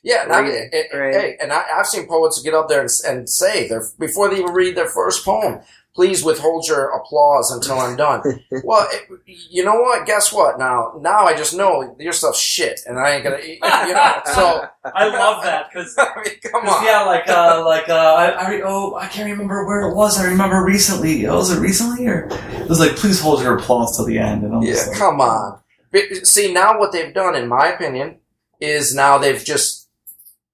Yeah, 0.02 0.22
and 0.24 0.32
I, 0.32 0.40
Read 0.40 0.48
it, 0.54 0.72
it, 0.74 0.86
it- 0.92 0.96
right. 0.96 1.14
hey, 1.14 1.36
and 1.40 1.52
I, 1.52 1.62
I've 1.76 1.86
seen 1.86 2.06
poets 2.06 2.40
get 2.42 2.54
up 2.54 2.68
there 2.68 2.80
and, 2.80 2.90
and 3.06 3.28
say 3.28 3.68
their 3.68 3.84
before 3.98 4.30
they 4.30 4.36
even 4.40 4.52
read 4.54 4.74
their 4.74 4.86
first 4.86 5.24
poem, 5.26 5.60
"Please 5.94 6.24
withhold 6.24 6.66
your 6.66 6.88
applause 6.96 7.50
until 7.52 7.78
I'm 7.78 7.96
done." 7.96 8.22
well, 8.64 8.88
it, 8.90 9.02
you 9.26 9.62
know 9.62 9.74
what? 9.80 10.06
Guess 10.06 10.32
what? 10.32 10.58
Now, 10.58 10.94
now 11.02 11.26
I 11.26 11.36
just 11.36 11.54
know 11.54 11.94
your 11.98 12.14
stuff's 12.14 12.40
shit, 12.40 12.80
and 12.86 12.98
I 12.98 13.10
ain't 13.16 13.24
gonna, 13.24 13.40
you 13.44 13.58
know. 13.60 14.22
So 14.34 14.64
I 14.84 15.06
love 15.08 15.42
that 15.44 15.68
because 15.70 15.94
I 15.98 16.06
mean, 16.24 16.34
come 16.50 16.66
on. 16.66 16.82
yeah 16.84 17.02
like 17.02 17.28
uh 17.28 17.62
like 17.66 17.88
uh 17.90 17.92
I, 17.94 18.26
I 18.30 18.50
re- 18.50 18.62
oh 18.64 18.94
I 18.94 19.06
can't 19.08 19.30
remember 19.30 19.66
where 19.66 19.82
it 19.90 19.94
was 19.94 20.18
I 20.18 20.26
remember 20.28 20.64
recently 20.64 21.26
oh, 21.26 21.36
was 21.36 21.50
it 21.54 21.60
recently 21.60 22.06
or 22.06 22.26
it 22.30 22.68
was 22.68 22.80
like 22.80 22.96
please 22.96 23.20
hold 23.20 23.42
your 23.42 23.58
applause 23.58 23.96
till 23.96 24.06
the 24.06 24.18
end 24.18 24.44
and 24.44 24.54
I'm 24.54 24.62
Yeah, 24.62 24.72
just 24.72 24.88
like, 24.88 24.98
come 24.98 25.20
on. 25.20 25.60
But, 25.92 26.26
See, 26.26 26.52
now 26.52 26.78
what 26.78 26.92
they've 26.92 27.12
done, 27.12 27.34
in 27.34 27.48
my 27.48 27.66
opinion, 27.68 28.20
is 28.60 28.94
now 28.94 29.18
they've 29.18 29.42
just 29.44 29.79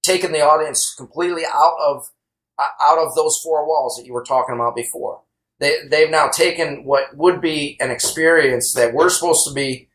taken 0.07 0.31
the 0.31 0.41
audience 0.41 0.95
completely 0.95 1.43
out 1.45 1.75
of 1.79 2.09
uh, 2.57 2.67
out 2.81 2.97
of 2.97 3.13
those 3.15 3.39
four 3.43 3.67
walls 3.67 3.95
that 3.97 4.05
you 4.05 4.13
were 4.13 4.23
talking 4.23 4.55
about 4.55 4.75
before. 4.75 5.21
They 5.59 5.87
they've 5.89 6.09
now 6.09 6.29
taken 6.29 6.85
what 6.85 7.15
would 7.15 7.41
be 7.41 7.77
an 7.79 7.91
experience 7.91 8.73
that 8.73 8.93
we're 8.93 9.09
supposed 9.09 9.47
to 9.47 9.53
be 9.53 9.89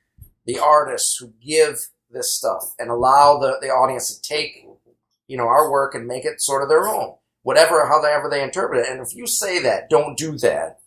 the 0.47 0.59
artists 0.59 1.17
who 1.19 1.33
give 1.45 1.79
this 2.11 2.35
stuff 2.35 2.75
and 2.79 2.91
allow 2.91 3.39
the, 3.39 3.59
the 3.61 3.69
audience 3.69 4.15
to 4.15 4.23
take 4.23 4.67
you 5.27 5.37
know 5.37 5.47
our 5.47 5.71
work 5.71 5.95
and 5.95 6.07
make 6.07 6.25
it 6.25 6.41
sort 6.41 6.63
of 6.63 6.69
their 6.69 6.87
own 6.87 7.15
whatever 7.43 7.87
however 7.87 8.29
they 8.29 8.43
interpret 8.43 8.85
it 8.85 8.91
and 8.91 9.01
if 9.01 9.15
you 9.15 9.27
say 9.27 9.63
that 9.63 9.89
don't 9.89 10.19
do 10.19 10.37
that 10.39 10.79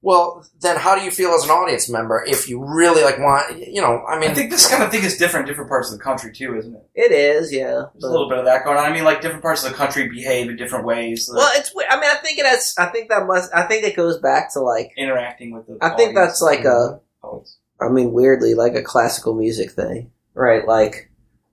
well 0.00 0.46
then 0.60 0.76
how 0.76 0.94
do 0.94 1.02
you 1.02 1.10
feel 1.10 1.30
as 1.30 1.44
an 1.44 1.50
audience 1.50 1.88
member 1.90 2.24
if 2.26 2.48
you 2.48 2.62
really 2.62 3.02
like 3.02 3.18
want 3.18 3.58
you 3.58 3.80
know 3.80 4.04
i 4.08 4.18
mean 4.18 4.30
I 4.30 4.34
think 4.34 4.50
this 4.50 4.68
kind 4.68 4.82
of 4.82 4.90
thing 4.90 5.02
is 5.02 5.16
different 5.16 5.48
in 5.48 5.52
different 5.52 5.68
parts 5.68 5.90
of 5.90 5.98
the 5.98 6.04
country 6.04 6.32
too 6.32 6.56
isn't 6.56 6.74
it 6.74 6.88
It 6.94 7.12
is, 7.12 7.52
yeah. 7.52 7.86
there's 7.92 8.04
a 8.04 8.10
little 8.10 8.28
bit 8.28 8.38
of 8.38 8.44
that 8.44 8.64
going 8.64 8.76
on 8.76 8.84
I 8.84 8.92
mean 8.92 9.04
like 9.04 9.20
different 9.20 9.42
parts 9.42 9.64
of 9.64 9.70
the 9.70 9.76
country 9.76 10.08
behave 10.08 10.48
in 10.48 10.56
different 10.56 10.84
ways 10.84 11.28
like, 11.28 11.38
Well, 11.38 11.50
it's. 11.54 11.72
I 11.88 11.96
mean, 11.98 12.10
I 12.10 12.16
think 12.16 12.38
it 12.38 12.46
has. 12.46 12.74
I 12.78 12.86
think 12.86 13.08
that 13.08 13.26
must. 13.26 13.52
I 13.54 13.64
think 13.64 13.84
it 13.84 13.96
goes 13.96 14.18
back 14.18 14.52
to 14.52 14.60
like. 14.60 14.92
interacting 14.96 15.52
with 15.52 15.66
the 15.66 15.78
I 15.80 15.96
think 15.96 16.14
that's 16.14 16.40
like 16.40 16.60
a 16.60 17.00
mm-hmm. 17.22 17.36
I 17.80 17.88
mean, 17.88 18.12
weirdly, 18.12 18.54
like 18.54 18.74
a 18.74 18.82
classical 18.82 19.34
music 19.34 19.70
thing, 19.70 20.10
right? 20.34 20.66
Like, 20.66 21.10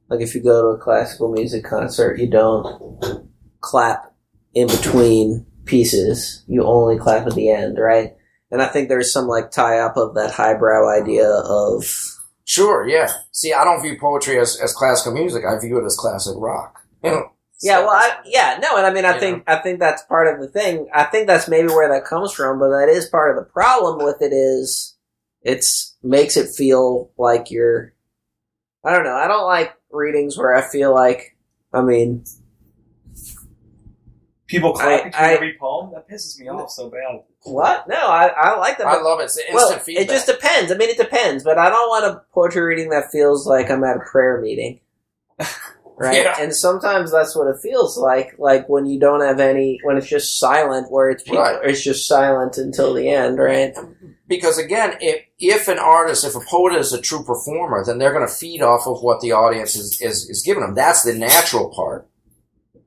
like 0.09 0.21
if 0.21 0.33
you 0.33 0.41
go 0.41 0.61
to 0.61 0.79
a 0.79 0.83
classical 0.83 1.31
music 1.31 1.63
concert, 1.63 2.19
you 2.19 2.27
don't 2.27 3.29
clap 3.61 4.13
in 4.53 4.67
between 4.67 5.45
pieces. 5.65 6.43
You 6.47 6.63
only 6.63 6.97
clap 6.97 7.27
at 7.27 7.35
the 7.35 7.49
end, 7.49 7.77
right? 7.77 8.15
And 8.51 8.61
I 8.61 8.67
think 8.67 8.89
there's 8.89 9.11
some 9.11 9.27
like 9.27 9.51
tie 9.51 9.79
up 9.79 9.97
of 9.97 10.15
that 10.15 10.31
highbrow 10.31 10.89
idea 10.89 11.27
of 11.27 11.83
sure 12.45 12.87
yeah 12.87 13.11
see 13.31 13.51
i 13.51 13.63
don't 13.63 13.81
view 13.81 13.97
poetry 13.99 14.39
as, 14.39 14.55
as 14.61 14.71
classical 14.71 15.11
music 15.11 15.43
i 15.43 15.59
view 15.59 15.79
it 15.79 15.83
as 15.83 15.95
classic 15.95 16.35
rock 16.37 16.79
you 17.03 17.09
know 17.11 17.31
Yeah, 17.61 17.79
well, 17.79 17.91
I, 17.91 18.17
yeah, 18.25 18.59
no, 18.61 18.77
and 18.77 18.85
I 18.85 18.91
mean, 18.91 19.05
I 19.05 19.17
think 19.17 19.43
I 19.47 19.55
think 19.57 19.79
that's 19.79 20.03
part 20.03 20.27
of 20.27 20.41
the 20.41 20.47
thing. 20.47 20.87
I 20.93 21.05
think 21.05 21.25
that's 21.25 21.47
maybe 21.47 21.69
where 21.69 21.89
that 21.89 22.05
comes 22.05 22.33
from, 22.33 22.59
but 22.59 22.69
that 22.69 22.89
is 22.89 23.07
part 23.07 23.31
of 23.31 23.37
the 23.37 23.49
problem 23.49 24.05
with 24.05 24.21
it 24.21 24.33
is 24.33 24.95
it's 25.41 25.95
makes 26.03 26.35
it 26.35 26.53
feel 26.53 27.11
like 27.17 27.49
you're. 27.49 27.93
I 28.83 28.91
don't 28.91 29.05
know. 29.05 29.15
I 29.15 29.27
don't 29.27 29.47
like 29.47 29.73
readings 29.89 30.37
where 30.37 30.53
I 30.53 30.69
feel 30.69 30.93
like. 30.93 31.37
I 31.73 31.81
mean, 31.81 32.25
people 34.47 34.73
clap 34.73 34.87
I- 34.87 35.03
between 35.05 35.23
I- 35.23 35.33
every 35.33 35.57
poem 35.59 35.91
that 35.93 36.09
pisses 36.09 36.39
me 36.39 36.47
off 36.49 36.69
so 36.71 36.89
bad 36.89 37.21
what? 37.43 37.87
No, 37.87 37.95
I, 37.95 38.27
I 38.27 38.57
like 38.57 38.79
that. 38.79 38.87
i 38.87 38.99
love 38.99 39.19
it 39.19 39.25
it's 39.25 39.37
instant 39.37 39.55
well, 39.55 39.77
feedback 39.79 40.05
it 40.05 40.09
just 40.09 40.25
depends. 40.25 40.71
I 40.71 40.77
mean, 40.77 40.89
it 40.89 40.97
depends, 40.97 41.43
but 41.43 41.59
I 41.59 41.69
don't 41.69 41.89
want 41.89 42.05
a 42.05 42.21
poetry 42.33 42.63
reading 42.63 42.89
that 42.89 43.11
feels 43.11 43.45
like 43.45 43.69
I'm 43.69 43.83
at 43.83 43.97
a 43.97 43.99
prayer 43.99 44.41
meeting. 44.41 44.79
Right, 45.97 46.23
Yeah. 46.23 46.35
and 46.41 46.53
sometimes 46.53 47.09
that's 47.09 47.37
what 47.37 47.47
it 47.47 47.55
feels 47.61 47.97
like. 47.97 48.35
Like 48.37 48.67
when 48.67 48.85
you 48.85 48.99
don't 48.99 49.21
have 49.21 49.39
any, 49.39 49.79
when 49.83 49.95
it's 49.95 50.07
just 50.09 50.37
silent, 50.37 50.91
where 50.91 51.09
it's 51.09 51.23
people, 51.23 51.39
Right. 51.39 51.57
it's 51.63 51.81
just 51.85 52.05
silent 52.05 52.57
until 52.57 52.93
the 52.93 53.07
end, 53.09 53.37
right? 53.39 53.73
because 54.27 54.57
again, 54.57 54.97
if 54.99 55.21
if 55.39 55.67
an 55.69 55.79
artist, 55.79 56.25
if 56.25 56.35
a 56.35 56.41
poet 56.41 56.75
is 56.75 56.91
a 56.91 56.99
true 56.99 57.23
performer, 57.23 57.81
then 57.85 57.97
they're 57.97 58.11
going 58.11 58.27
to 58.27 58.33
feed 58.33 58.61
off 58.61 58.87
of 58.87 59.03
what 59.03 59.21
the 59.21 59.31
audience 59.31 59.77
is 59.77 60.01
is, 60.01 60.29
is 60.29 60.41
giving 60.41 60.63
them. 60.63 60.75
That's 60.75 61.03
the 61.03 61.13
natural 61.13 61.69
part, 61.69 62.09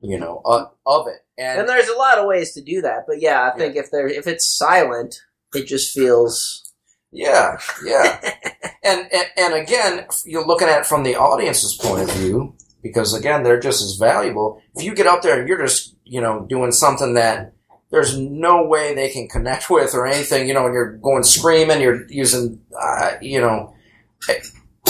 you 0.01 0.19
know, 0.19 0.43
uh, 0.45 0.65
of 0.85 1.07
it. 1.07 1.25
And, 1.39 1.61
And 1.61 1.69
there's 1.69 1.87
a 1.87 1.97
lot 1.97 2.17
of 2.17 2.25
ways 2.25 2.53
to 2.53 2.61
do 2.61 2.81
that, 2.81 3.05
but 3.07 3.21
yeah, 3.21 3.49
I 3.49 3.57
think 3.57 3.75
if 3.75 3.91
there 3.91 4.07
if 4.07 4.27
it's 4.27 4.57
silent, 4.57 5.15
it 5.55 5.67
just 5.67 5.93
feels 5.93 6.69
yeah, 7.11 7.57
yeah, 7.83 8.19
and, 8.83 9.07
and 9.11 9.25
and 9.37 9.53
again, 9.53 10.05
you're 10.25 10.45
looking 10.45 10.67
at 10.67 10.81
it 10.81 10.85
from 10.85 11.03
the 11.03 11.15
audience's 11.15 11.77
point 11.77 12.03
of 12.03 12.11
view 12.17 12.55
because 12.83 13.13
again, 13.13 13.43
they're 13.43 13.59
just 13.59 13.81
as 13.81 13.95
valuable. 13.95 14.61
If 14.75 14.83
you 14.83 14.93
get 14.93 15.07
up 15.07 15.21
there 15.21 15.39
and 15.39 15.47
you're 15.47 15.61
just 15.61 15.95
you 16.03 16.21
know 16.21 16.45
doing 16.47 16.71
something 16.71 17.13
that 17.13 17.53
there's 17.89 18.17
no 18.17 18.63
way 18.63 18.93
they 18.93 19.09
can 19.09 19.27
connect 19.27 19.69
with 19.69 19.93
or 19.93 20.05
anything, 20.05 20.47
you 20.47 20.53
know, 20.53 20.65
and 20.65 20.73
you're 20.73 20.97
going 20.97 21.23
screaming, 21.23 21.81
you're 21.81 22.05
using, 22.09 22.61
uh, 22.79 23.13
you 23.21 23.41
know, 23.41 23.73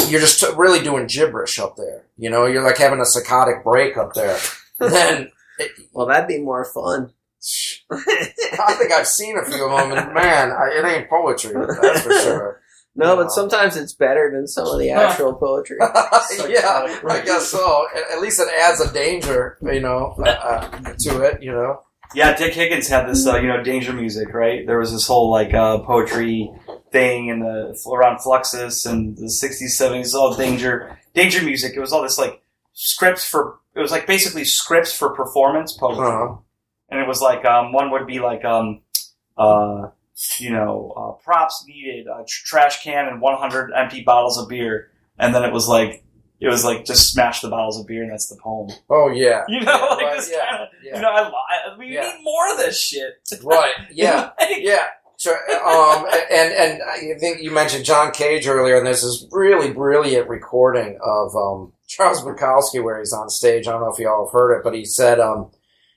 you're 0.07 0.19
just 0.19 0.43
really 0.57 0.83
doing 0.83 1.07
gibberish 1.07 1.59
up 1.59 1.75
there. 1.75 2.05
You 2.17 2.29
know, 2.29 2.45
you're 2.45 2.63
like 2.63 2.77
having 2.77 2.99
a 2.99 3.05
psychotic 3.05 3.63
break 3.63 3.97
up 3.97 4.13
there. 4.13 4.37
then 4.79 5.31
well, 5.93 6.07
that'd 6.07 6.27
be 6.27 6.39
more 6.39 6.65
fun. 6.65 7.13
I 7.91 8.75
think 8.77 8.91
I've 8.91 9.07
seen 9.07 9.37
a 9.37 9.45
few 9.45 9.65
of 9.65 9.71
them, 9.71 9.97
and 9.97 10.13
man, 10.13 10.51
I, 10.51 10.77
it 10.77 10.85
ain't 10.85 11.09
poetry. 11.09 11.53
That's 11.53 12.01
for 12.01 12.11
sure. 12.11 12.61
No, 12.95 13.15
No. 13.15 13.23
but 13.23 13.31
sometimes 13.31 13.77
it's 13.77 13.93
better 13.93 14.29
than 14.33 14.45
some 14.47 14.67
of 14.67 14.79
the 14.79 14.91
actual 14.91 15.33
poetry. 15.35 15.77
yeah, 15.81 16.97
I 17.07 17.21
guess 17.23 17.47
so. 17.47 17.87
At, 17.95 18.17
at 18.17 18.21
least 18.21 18.39
it 18.39 18.49
adds 18.61 18.81
a 18.81 18.91
danger, 18.91 19.57
you 19.61 19.79
know, 19.79 20.15
uh, 20.19 20.29
uh, 20.29 20.93
to 20.99 21.21
it. 21.21 21.41
You 21.41 21.53
know. 21.53 21.83
Yeah, 22.15 22.35
Dick 22.35 22.53
Higgins 22.53 22.87
had 22.87 23.07
this, 23.07 23.25
uh, 23.27 23.37
you 23.37 23.47
know, 23.47 23.61
danger 23.63 23.93
music, 23.93 24.33
right? 24.33 24.65
There 24.65 24.79
was 24.79 24.91
this 24.91 25.07
whole 25.07 25.29
like 25.31 25.53
uh, 25.53 25.79
poetry 25.79 26.51
thing 26.91 27.27
in 27.27 27.39
the 27.39 27.79
around 27.93 28.17
Fluxus 28.17 28.89
and 28.89 29.15
the 29.15 29.25
'60s, 29.27 29.79
'70s, 29.79 30.13
all 30.13 30.35
danger, 30.35 30.99
danger 31.13 31.43
music. 31.43 31.73
It 31.75 31.79
was 31.79 31.93
all 31.93 32.01
this 32.01 32.17
like 32.17 32.41
scripts 32.73 33.23
for 33.23 33.59
it 33.79 33.81
was 33.81 33.91
like 33.91 34.05
basically 34.07 34.45
scripts 34.45 34.93
for 34.95 35.13
performance 35.15 35.73
poetry, 35.77 36.05
Uh-huh. 36.05 36.35
and 36.89 36.99
it 36.99 37.07
was 37.07 37.21
like 37.21 37.45
um, 37.45 37.71
one 37.71 37.91
would 37.91 38.05
be 38.07 38.19
like 38.19 38.43
um, 38.45 38.81
uh, 39.37 39.89
you 40.39 40.51
know 40.51 40.93
uh, 40.97 41.23
props 41.23 41.63
needed, 41.67 42.07
a 42.07 42.23
tr- 42.27 42.45
trash 42.45 42.83
can 42.83 43.07
and 43.07 43.21
100 43.21 43.71
empty 43.75 44.03
bottles 44.03 44.37
of 44.37 44.49
beer, 44.49 44.91
and 45.17 45.33
then 45.33 45.43
it 45.43 45.53
was 45.53 45.67
like 45.67 46.03
it 46.41 46.47
was 46.47 46.63
like 46.63 46.85
just 46.85 47.11
smash 47.11 47.41
the 47.41 47.49
bottles 47.49 47.79
of 47.79 47.85
beer 47.87 48.01
and 48.03 48.11
that's 48.11 48.27
the 48.29 48.37
poem. 48.41 48.69
Oh 48.89 49.09
yeah. 49.09 49.43
You 49.49 49.61
know, 49.61 49.73
Yeah, 49.73 49.85
like 49.95 50.01
right, 50.05 50.15
this 50.17 50.31
yeah, 50.31 50.49
kind 50.49 50.63
of 50.63 50.69
yeah. 50.83 50.95
you 50.95 51.01
know 51.01 51.09
I, 51.09 51.21
I 51.73 51.77
we 51.77 51.93
Yeah. 51.93 52.01
need 52.13 52.23
more 52.23 52.51
of 52.51 52.57
this 52.57 52.81
shit. 52.81 53.13
Right. 53.43 53.73
Yeah. 53.91 54.29
Like, 54.39 54.57
Yeah. 54.59 54.87
So, 55.17 55.31
um, 55.31 56.05
and 56.31 56.53
and 56.53 56.81
I 56.81 57.19
think 57.19 57.41
you 57.41 57.51
mentioned 57.51 57.83
John 57.83 58.11
Cage 58.13 58.47
earlier, 58.47 58.77
and 58.77 58.85
there's 58.87 59.01
this 59.01 59.27
really 59.31 59.73
brilliant 59.73 60.29
recording 60.29 60.97
of 61.03 61.35
um, 61.35 61.73
Charles 61.89 62.21
Bukowski 62.21 62.81
where 62.81 62.99
he's 62.99 63.11
on 63.13 63.29
stage. 63.29 63.67
I 63.67 63.71
don't 63.71 63.81
know 63.81 63.91
if 63.91 63.99
you 63.99 64.07
all 64.07 64.27
have 64.27 64.31
heard 64.31 64.55
it, 64.55 64.63
but 64.63 64.75
he 64.75 64.85
said, 64.85 65.19
um, 65.19 65.51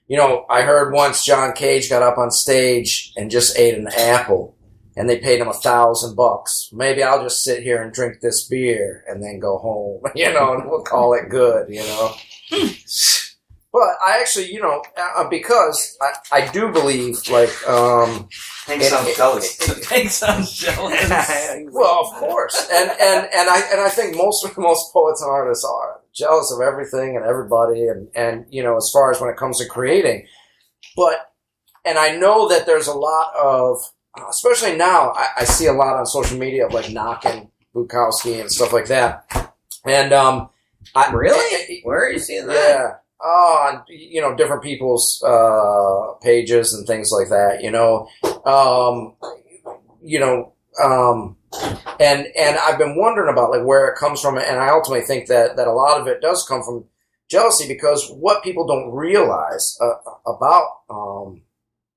you 0.09 0.17
know, 0.17 0.47
I 0.49 0.63
heard 0.63 0.93
once 0.93 1.25
John 1.25 1.53
Cage 1.53 1.91
got 1.91 2.03
up 2.03 2.19
on 2.19 2.31
stage 2.31 3.13
and 3.17 3.31
just 3.31 3.59
ate 3.59 3.79
an 3.79 3.89
apple, 3.89 4.57
and 4.97 5.09
they 5.09 5.19
paid 5.19 5.41
him 5.41 5.49
a 5.49 5.53
thousand 5.53 6.17
bucks. 6.17 6.71
Maybe 6.73 7.03
I'll 7.03 7.23
just 7.23 7.45
sit 7.45 7.63
here 7.63 7.83
and 7.83 7.93
drink 7.93 8.21
this 8.21 8.49
beer 8.49 9.05
and 9.07 9.23
then 9.23 9.39
go 9.39 9.59
home, 9.59 10.03
you 10.15 10.33
know, 10.33 10.55
and 10.55 10.69
we'll 10.69 10.83
call 10.83 11.13
it 11.15 11.29
good, 11.29 11.69
you 11.69 11.83
know. 11.83 12.15
But 13.73 13.89
I 14.05 14.19
actually, 14.21 14.53
you 14.53 14.61
know, 14.61 14.83
uh, 14.99 15.27
because 15.29 15.97
I, 16.03 16.41
I 16.43 16.53
do 16.53 16.71
believe, 16.71 17.17
like, 17.31 17.49
um, 17.67 18.29
Hank 18.67 18.83
It- 18.83 18.91
sounds 18.91 19.09
it- 19.09 19.17
jealous. 19.17 19.89
Hank 19.89 20.11
sounds 20.11 20.53
jealous. 20.53 21.09
Well, 21.73 22.01
of 22.05 22.15
course, 22.19 22.69
and 22.71 22.91
and 22.91 23.29
and 23.35 23.49
I 23.49 23.61
and 23.73 23.81
I 23.81 23.89
think 23.89 24.15
most 24.17 24.45
most 24.59 24.93
poets 24.93 25.23
and 25.23 25.31
artists 25.31 25.65
are 25.65 26.01
jealous 26.13 26.53
of 26.53 26.61
everything 26.61 27.17
and 27.17 27.25
everybody, 27.25 27.87
and 27.89 28.09
and 28.15 28.45
you 28.51 28.63
know, 28.63 28.77
as 28.77 28.91
far 28.93 29.11
as 29.11 29.21
when 29.21 29.31
it 29.31 29.37
comes 29.39 29.59
to 29.59 29.67
creating, 29.67 30.27
but 30.95 31.33
and 31.87 31.97
I 31.99 32.15
know 32.17 32.49
that 32.51 32.67
there's 32.67 32.87
a 32.89 32.93
lot 32.95 33.35
of, 33.37 33.79
especially 34.29 34.77
now, 34.77 35.13
I, 35.17 35.29
I 35.39 35.45
see 35.45 35.67
a 35.67 35.73
lot 35.73 35.97
on 35.97 36.05
social 36.07 36.39
media 36.39 36.67
of 36.67 36.75
like 36.75 36.91
knocking 36.91 37.51
Bukowski 37.75 38.39
and 38.41 38.51
stuff 38.53 38.73
like 38.75 38.87
that, 38.89 39.25
and 39.87 40.13
um, 40.13 40.51
I 40.95 41.11
Really? 41.11 41.81
Where 41.85 42.05
are 42.05 42.11
you 42.11 42.19
seeing 42.19 42.47
that? 42.47 42.55
yeah. 42.55 42.91
On, 43.25 43.85
you 43.89 44.21
know, 44.21 44.35
different 44.35 44.63
people's 44.63 45.23
uh, 45.25 46.15
pages 46.23 46.75
and 46.75 46.87
things 46.87 47.13
like 47.13 47.29
that. 47.29 47.63
You 47.63 47.71
know, 47.71 48.09
um, 48.45 49.15
you 50.03 50.19
know, 50.19 50.55
um, 50.83 51.37
and 52.01 52.27
and 52.37 52.59
I've 52.59 52.79
been 52.79 52.97
wondering 52.97 53.33
about 53.33 53.51
like 53.51 53.65
where 53.65 53.89
it 53.89 53.99
comes 53.99 54.21
from, 54.21 54.39
and 54.39 54.59
I 54.59 54.71
ultimately 54.71 55.07
think 55.07 55.29
that 55.29 55.57
that 55.57 55.69
a 55.69 55.73
lot 55.73 56.01
of 56.01 56.09
it 56.09 56.21
does 56.21 56.45
come 56.49 56.63
from 56.63 56.85
jealousy 57.29 57.67
because 57.69 58.11
what 58.11 58.43
people 58.43 58.67
don't 58.67 58.93
realize 58.93 59.79
uh, 59.81 59.95
about 60.27 60.67
um, 60.91 61.43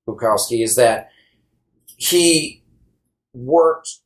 Bukowski 0.08 0.62
is 0.62 0.76
that 0.76 1.10
he 1.96 2.62
worked 3.34 3.98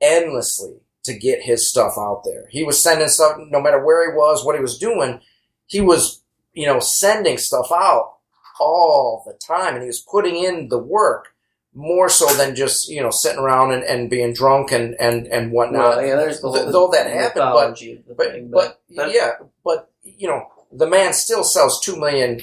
endlessly 0.00 0.76
to 1.04 1.18
get 1.18 1.42
his 1.42 1.68
stuff 1.68 1.94
out 1.98 2.22
there. 2.24 2.46
He 2.50 2.64
was 2.64 2.82
sending 2.82 3.08
stuff, 3.08 3.36
no 3.50 3.60
matter 3.60 3.84
where 3.84 4.10
he 4.10 4.16
was, 4.16 4.44
what 4.44 4.54
he 4.54 4.62
was 4.62 4.78
doing, 4.78 5.20
he 5.66 5.80
was, 5.80 6.21
you 6.52 6.66
know, 6.66 6.80
sending 6.80 7.38
stuff 7.38 7.70
out 7.72 8.14
all 8.60 9.22
the 9.26 9.34
time, 9.34 9.74
and 9.74 9.82
he 9.82 9.86
was 9.86 10.00
putting 10.00 10.36
in 10.36 10.68
the 10.68 10.78
work 10.78 11.34
more 11.74 12.08
so 12.08 12.26
than 12.34 12.54
just, 12.54 12.88
you 12.88 13.02
know, 13.02 13.10
sitting 13.10 13.38
around 13.38 13.72
and, 13.72 13.82
and 13.84 14.10
being 14.10 14.34
drunk 14.34 14.72
and 14.72 14.94
and 15.00 15.26
and 15.28 15.52
whatnot. 15.52 15.96
Well, 15.96 16.06
yeah, 16.06 16.16
there's 16.16 16.40
the 16.40 16.52
Th- 16.52 16.64
whole 16.64 16.72
though 16.72 16.90
that 16.92 17.10
happened, 17.10 17.50
but 17.54 17.70
of 17.70 17.78
the 17.78 18.48
but 18.50 18.80
but, 18.94 19.14
yeah, 19.14 19.32
but 19.64 19.90
you 20.04 20.28
know, 20.28 20.46
the 20.70 20.86
man 20.86 21.14
still 21.14 21.44
sells 21.44 21.80
two 21.80 21.98
million 21.98 22.42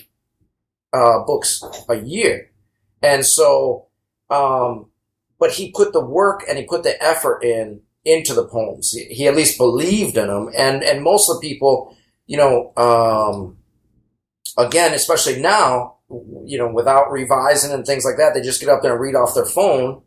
uh, 0.94 1.20
books 1.26 1.64
a 1.88 1.96
year, 1.96 2.50
and 3.04 3.24
so, 3.24 3.88
um, 4.32 4.88
but 5.40 5.52
he 5.52 5.72
put 5.72 5.94
the 5.94 6.04
work 6.04 6.44
and 6.50 6.58
he 6.58 6.66
put 6.66 6.82
the 6.84 7.02
effort 7.02 7.44
in 7.44 7.82
into 8.06 8.34
the 8.34 8.48
poems. 8.48 8.92
He, 8.92 9.06
he 9.14 9.28
at 9.28 9.36
least 9.36 9.60
believed 9.60 10.18
in 10.18 10.28
them, 10.28 10.50
and 10.58 10.84
and 10.84 11.04
most 11.04 11.30
of 11.30 11.40
the 11.40 11.48
people, 11.48 11.96
you 12.26 12.38
know, 12.38 12.74
um, 12.78 13.59
again, 14.60 14.94
especially 14.94 15.42
now, 15.42 15.96
you 16.44 16.58
know, 16.58 16.72
without 16.72 17.12
revising 17.12 17.72
and 17.72 17.86
things 17.86 18.04
like 18.06 18.18
that, 18.18 18.34
they 18.34 18.42
just 18.42 18.60
get 18.60 18.70
up 18.70 18.82
there 18.82 18.94
and 18.94 19.02
read 19.02 19.16
off 19.16 19.34
their 19.34 19.46
phone. 19.46 20.02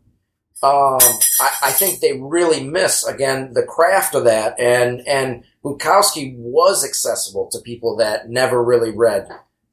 Um, 0.61 0.99
I, 1.41 1.49
I 1.63 1.71
think 1.71 1.99
they 1.99 2.19
really 2.21 2.63
miss 2.63 3.05
again 3.05 3.53
the 3.53 3.63
craft 3.63 4.15
of 4.15 4.23
that, 4.23 4.57
and 4.59 5.05
and 5.07 5.43
Bukowski 5.63 6.35
was 6.37 6.85
accessible 6.85 7.49
to 7.51 7.59
people 7.59 7.97
that 7.97 8.29
never 8.29 8.63
really 8.63 8.91
read 8.91 9.27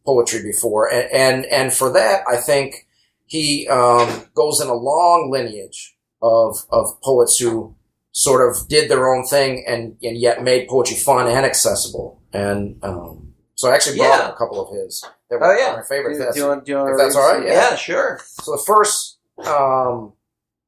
poetry 0.05 0.43
before, 0.43 0.93
and 0.93 1.09
and, 1.13 1.47
and 1.47 1.73
for 1.73 1.93
that, 1.93 2.25
I 2.29 2.39
think 2.39 2.89
he 3.27 3.69
um, 3.69 4.25
goes 4.35 4.61
in 4.61 4.69
a 4.69 4.75
long 4.75 5.31
lineage 5.31 5.95
of 6.23 6.57
of 6.71 7.01
poets 7.03 7.39
who 7.39 7.77
sort 8.11 8.49
of 8.49 8.69
did 8.69 8.91
their 8.91 9.15
own 9.15 9.25
thing 9.25 9.65
and 9.69 9.97
and 10.03 10.17
yet 10.17 10.43
made 10.43 10.67
poetry 10.67 10.97
fun 10.97 11.29
and 11.29 11.47
accessible, 11.47 12.21
and 12.33 12.83
um, 12.83 13.30
so 13.61 13.69
I 13.71 13.75
actually 13.75 13.99
brought 13.99 14.19
Yeah. 14.21 14.31
a 14.31 14.37
couple 14.37 14.59
of 14.67 14.75
his. 14.75 15.05
That 15.29 15.39
were 15.39 15.53
Oh 15.55 15.59
yeah. 15.59 15.77
my 15.77 15.83
favorite. 15.83 16.15
Do, 16.15 16.19
That's- 16.21 16.35
do 16.35 16.41
you 16.41 16.47
want, 16.49 16.65
do 16.65 16.73
you 16.73 16.79
want 16.79 16.91
if 16.93 16.97
that's 16.97 17.15
all 17.17 17.31
right, 17.35 17.47
yeah. 17.47 17.53
yeah, 17.71 17.77
sure. 17.77 18.19
so 18.25 18.53
the 18.53 18.63
first, 18.67 19.19
um, 19.45 20.15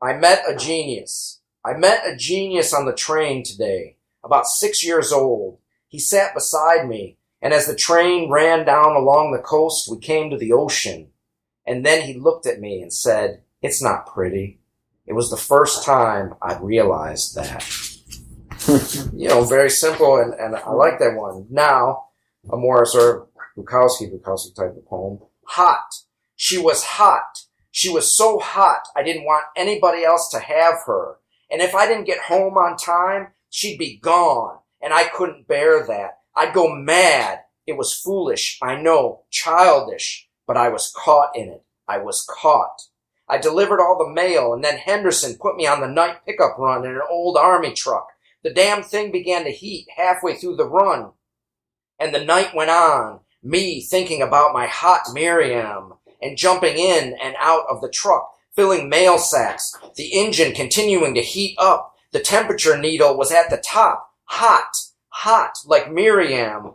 I 0.03 0.13
met 0.13 0.43
a 0.47 0.55
genius. 0.55 1.41
I 1.65 1.73
met 1.73 2.07
a 2.07 2.15
genius 2.17 2.75
on 2.75 2.85
the 2.85 2.93
train 2.93 3.45
today, 3.45 3.97
about 4.23 4.47
six 4.47 4.85
years 4.85 5.11
old. 5.11 5.59
He 5.89 5.99
sat 5.99 6.35
beside 6.35 6.87
me, 6.87 7.17
and 7.41 7.55
as 7.55 7.67
the 7.67 7.75
train 7.75 8.31
ran 8.31 8.67
down 8.67 8.95
along 8.95 9.33
the 9.33 9.39
coast, 9.43 9.89
we 9.91 9.99
came 9.99 10.29
to 10.29 10.37
the 10.37 10.53
ocean. 10.53 11.09
And 11.67 11.87
then 11.87 12.03
he 12.03 12.13
looked 12.15 12.47
at 12.47 12.61
me 12.61 12.83
and 12.83 12.93
said, 12.93 13.43
It's 13.63 13.83
not 13.83 14.07
pretty. 14.07 14.59
It 15.07 15.15
was 15.15 15.31
the 15.31 15.37
first 15.39 15.83
time 15.85 16.35
I 16.43 16.59
realized 16.59 17.37
that. 17.37 17.65
you 19.15 19.29
know, 19.29 19.45
very 19.45 19.71
simple, 19.71 20.19
and, 20.19 20.35
and 20.35 20.57
I 20.57 20.71
like 20.73 20.99
that 20.99 21.15
one. 21.17 21.47
Now, 21.51 22.07
a 22.51 22.57
more 22.57 22.85
sort 22.87 23.17
of 23.17 23.29
Bukowski, 23.57 24.11
Bukowski 24.13 24.55
type 24.55 24.77
of 24.77 24.87
poem. 24.87 25.19
Hot. 25.49 25.85
She 26.37 26.59
was 26.59 26.83
hot. 26.83 27.45
She 27.71 27.89
was 27.89 28.15
so 28.15 28.39
hot, 28.39 28.83
I 28.95 29.03
didn't 29.03 29.25
want 29.25 29.47
anybody 29.57 30.05
else 30.05 30.29
to 30.31 30.39
have 30.39 30.81
her. 30.87 31.17
And 31.51 31.63
if 31.63 31.75
I 31.75 31.87
didn't 31.87 32.05
get 32.05 32.19
home 32.19 32.59
on 32.59 32.77
time, 32.77 33.29
she'd 33.49 33.79
be 33.79 33.97
gone. 33.97 34.59
And 34.83 34.93
I 34.93 35.05
couldn't 35.05 35.49
bear 35.49 35.87
that. 35.87 36.19
I'd 36.37 36.55
go 36.55 36.75
mad. 36.75 37.41
It 37.67 37.79
was 37.79 37.95
foolish, 37.95 38.59
I 38.63 38.77
know, 38.77 39.23
childish, 39.31 40.29
but 40.47 40.57
I 40.57 40.69
was 40.69 40.93
caught 40.95 41.37
in 41.37 41.49
it. 41.49 41.65
I 41.89 41.99
was 41.99 42.27
caught. 42.29 42.83
I 43.29 43.39
delivered 43.39 43.81
all 43.81 43.97
the 43.97 44.13
mail, 44.13 44.53
and 44.53 44.63
then 44.63 44.77
Henderson 44.77 45.39
put 45.41 45.57
me 45.57 45.67
on 45.67 45.81
the 45.81 45.89
night 45.89 46.27
pickup 46.27 46.59
run 46.59 46.85
in 46.85 46.91
an 46.91 47.03
old 47.09 47.37
army 47.37 47.73
truck. 47.73 48.09
The 48.43 48.53
damn 48.53 48.83
thing 48.83 49.13
began 49.13 49.45
to 49.45 49.51
heat 49.51 49.87
halfway 49.97 50.37
through 50.37 50.57
the 50.57 50.69
run. 50.69 51.13
And 52.03 52.13
the 52.13 52.25
night 52.25 52.53
went 52.53 52.69
on, 52.69 53.21
me 53.45 53.81
thinking 53.81 54.23
about 54.23 54.53
my 54.53 54.67
hot 54.67 55.03
Miriam, 55.13 55.93
and 56.21 56.37
jumping 56.37 56.77
in 56.77 57.17
and 57.23 57.37
out 57.39 57.65
of 57.71 57.81
the 57.81 57.91
truck, 57.91 58.29
filling 58.57 58.89
mail 58.89 59.19
sacks, 59.19 59.73
the 59.95 60.13
engine 60.13 60.53
continuing 60.53 61.15
to 61.15 61.23
heat 61.23 61.55
up. 61.59 61.95
The 62.11 62.19
temperature 62.19 62.77
needle 62.77 63.17
was 63.17 63.31
at 63.31 63.51
the 63.51 63.63
top, 63.65 64.11
hot, 64.25 64.75
hot, 65.11 65.53
like 65.65 65.93
Miriam. 65.93 66.75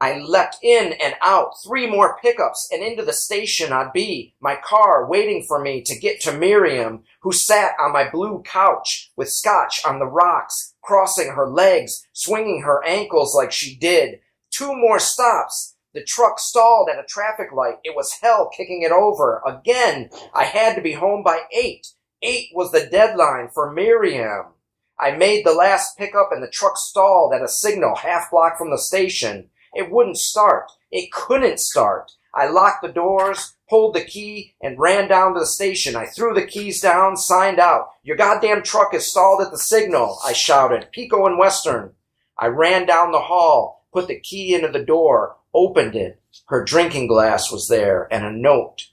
I 0.00 0.20
leapt 0.20 0.56
in 0.62 0.94
and 0.94 1.16
out, 1.20 1.52
three 1.62 1.86
more 1.86 2.16
pickups, 2.22 2.70
and 2.72 2.82
into 2.82 3.04
the 3.04 3.12
station 3.12 3.74
I'd 3.74 3.92
be, 3.92 4.34
my 4.40 4.56
car 4.56 5.06
waiting 5.06 5.44
for 5.46 5.60
me 5.60 5.82
to 5.82 5.98
get 5.98 6.18
to 6.22 6.32
Miriam, 6.32 7.02
who 7.20 7.32
sat 7.32 7.72
on 7.78 7.92
my 7.92 8.08
blue 8.08 8.42
couch 8.42 9.12
with 9.16 9.28
scotch 9.28 9.84
on 9.84 9.98
the 9.98 10.06
rocks, 10.06 10.72
crossing 10.80 11.32
her 11.32 11.46
legs, 11.46 12.06
swinging 12.14 12.62
her 12.62 12.82
ankles 12.86 13.34
like 13.36 13.52
she 13.52 13.76
did. 13.76 14.20
Two 14.52 14.74
more 14.76 14.98
stops. 14.98 15.76
The 15.94 16.04
truck 16.04 16.38
stalled 16.38 16.90
at 16.90 17.02
a 17.02 17.06
traffic 17.06 17.52
light. 17.52 17.76
It 17.84 17.96
was 17.96 18.18
hell 18.20 18.50
kicking 18.54 18.82
it 18.82 18.92
over. 18.92 19.42
Again, 19.46 20.10
I 20.34 20.44
had 20.44 20.74
to 20.76 20.82
be 20.82 20.92
home 20.92 21.22
by 21.22 21.40
eight. 21.52 21.86
Eight 22.20 22.48
was 22.54 22.70
the 22.70 22.86
deadline 22.86 23.48
for 23.48 23.72
Miriam. 23.72 24.52
I 25.00 25.12
made 25.12 25.44
the 25.44 25.54
last 25.54 25.96
pickup 25.96 26.28
and 26.32 26.42
the 26.42 26.50
truck 26.50 26.76
stalled 26.76 27.32
at 27.34 27.42
a 27.42 27.48
signal 27.48 27.96
half 27.96 28.30
block 28.30 28.58
from 28.58 28.70
the 28.70 28.78
station. 28.78 29.48
It 29.74 29.90
wouldn't 29.90 30.18
start. 30.18 30.70
It 30.90 31.10
couldn't 31.12 31.58
start. 31.58 32.12
I 32.34 32.46
locked 32.46 32.82
the 32.82 32.92
doors, 32.92 33.54
pulled 33.68 33.94
the 33.94 34.04
key, 34.04 34.54
and 34.62 34.78
ran 34.78 35.08
down 35.08 35.34
to 35.34 35.40
the 35.40 35.46
station. 35.46 35.96
I 35.96 36.06
threw 36.06 36.34
the 36.34 36.46
keys 36.46 36.80
down, 36.80 37.16
signed 37.16 37.58
out. 37.58 37.88
Your 38.02 38.16
goddamn 38.16 38.62
truck 38.62 38.94
is 38.94 39.10
stalled 39.10 39.42
at 39.42 39.50
the 39.50 39.58
signal, 39.58 40.18
I 40.24 40.32
shouted. 40.32 40.88
Pico 40.92 41.26
and 41.26 41.38
Western. 41.38 41.92
I 42.38 42.46
ran 42.46 42.86
down 42.86 43.12
the 43.12 43.20
hall, 43.20 43.81
put 43.92 44.08
the 44.08 44.18
key 44.18 44.54
into 44.54 44.68
the 44.68 44.84
door, 44.84 45.36
opened 45.54 45.94
it. 45.94 46.20
Her 46.46 46.64
drinking 46.64 47.08
glass 47.08 47.52
was 47.52 47.68
there 47.68 48.08
and 48.10 48.24
a 48.24 48.32
note. 48.32 48.88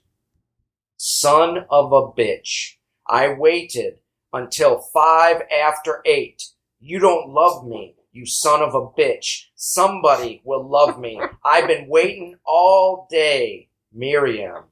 Son 0.96 1.64
of 1.70 1.92
a 1.92 2.12
bitch. 2.12 2.76
I 3.08 3.32
waited 3.32 3.98
until 4.32 4.80
five 4.92 5.42
after 5.50 6.02
eight. 6.04 6.42
You 6.78 6.98
don't 6.98 7.30
love 7.30 7.66
me. 7.66 7.96
You 8.12 8.26
son 8.26 8.60
of 8.60 8.74
a 8.74 8.86
bitch. 8.86 9.46
Somebody 9.54 10.42
will 10.44 10.68
love 10.68 10.98
me. 10.98 11.20
I've 11.44 11.68
been 11.68 11.88
waiting 11.88 12.36
all 12.44 13.06
day. 13.10 13.68
Miriam. 13.92 14.64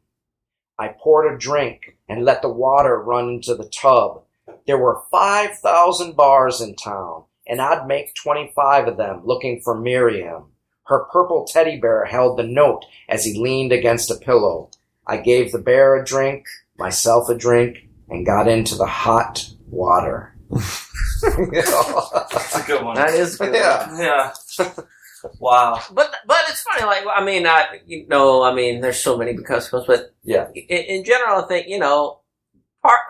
I 0.79 0.89
poured 0.89 1.33
a 1.33 1.39
drink 1.39 1.97
and 2.09 2.25
let 2.25 2.43
the 2.43 2.49
water 2.49 3.01
run 3.01 3.29
into 3.29 3.55
the 3.55 3.69
tub. 3.69 4.23
There 4.67 4.79
were 4.79 5.03
5,000 5.11 6.17
bars 6.17 6.61
in 6.61 6.77
town, 6.77 7.25
and 7.49 7.61
I'd 7.61 7.87
make 7.87 8.15
25 8.15 8.89
of 8.89 8.97
them 8.97 9.23
looking 9.25 9.61
for 9.63 9.79
Miriam. 9.79 10.45
Her 10.87 11.05
purple 11.13 11.45
teddy 11.45 11.79
bear 11.79 12.05
held 12.05 12.39
the 12.39 12.45
note 12.45 12.85
as 13.09 13.25
he 13.25 13.39
leaned 13.39 13.73
against 13.73 14.11
a 14.11 14.17
pillow. 14.17 14.71
I 15.07 15.19
gave 15.19 15.53
the 15.53 15.59
bear 15.59 15.97
a 15.97 16.05
drink, 16.05 16.47
myself 16.79 17.29
a 17.29 17.35
drink, 17.35 17.89
and 18.09 18.27
got 18.27 18.49
into 18.49 18.75
the 18.75 18.87
hot 18.87 19.49
water. 19.69 20.35
That's 20.51 22.57
a 22.57 22.65
good 22.67 22.85
one. 22.85 22.97
That 22.97 23.15
is 23.15 23.37
good. 23.37 23.55
Yeah. 23.55 23.99
Yeah. 23.99 24.33
wow. 25.41 25.81
But 25.93 26.15
but 26.27 26.39
it's 26.49 26.63
funny. 26.63 26.87
Like 26.87 27.05
I 27.13 27.25
mean, 27.25 27.47
I 27.47 27.81
you 27.87 28.07
know, 28.09 28.43
I 28.43 28.55
mean, 28.55 28.81
there's 28.81 29.01
so 29.01 29.17
many 29.17 29.35
because 29.35 29.71
but 29.71 30.15
Yeah. 30.23 30.49
In, 30.55 30.79
in 30.79 31.05
general, 31.05 31.45
I 31.45 31.49
think 31.49 31.69
you 31.69 31.79
know, 31.79 32.21
part 32.83 33.01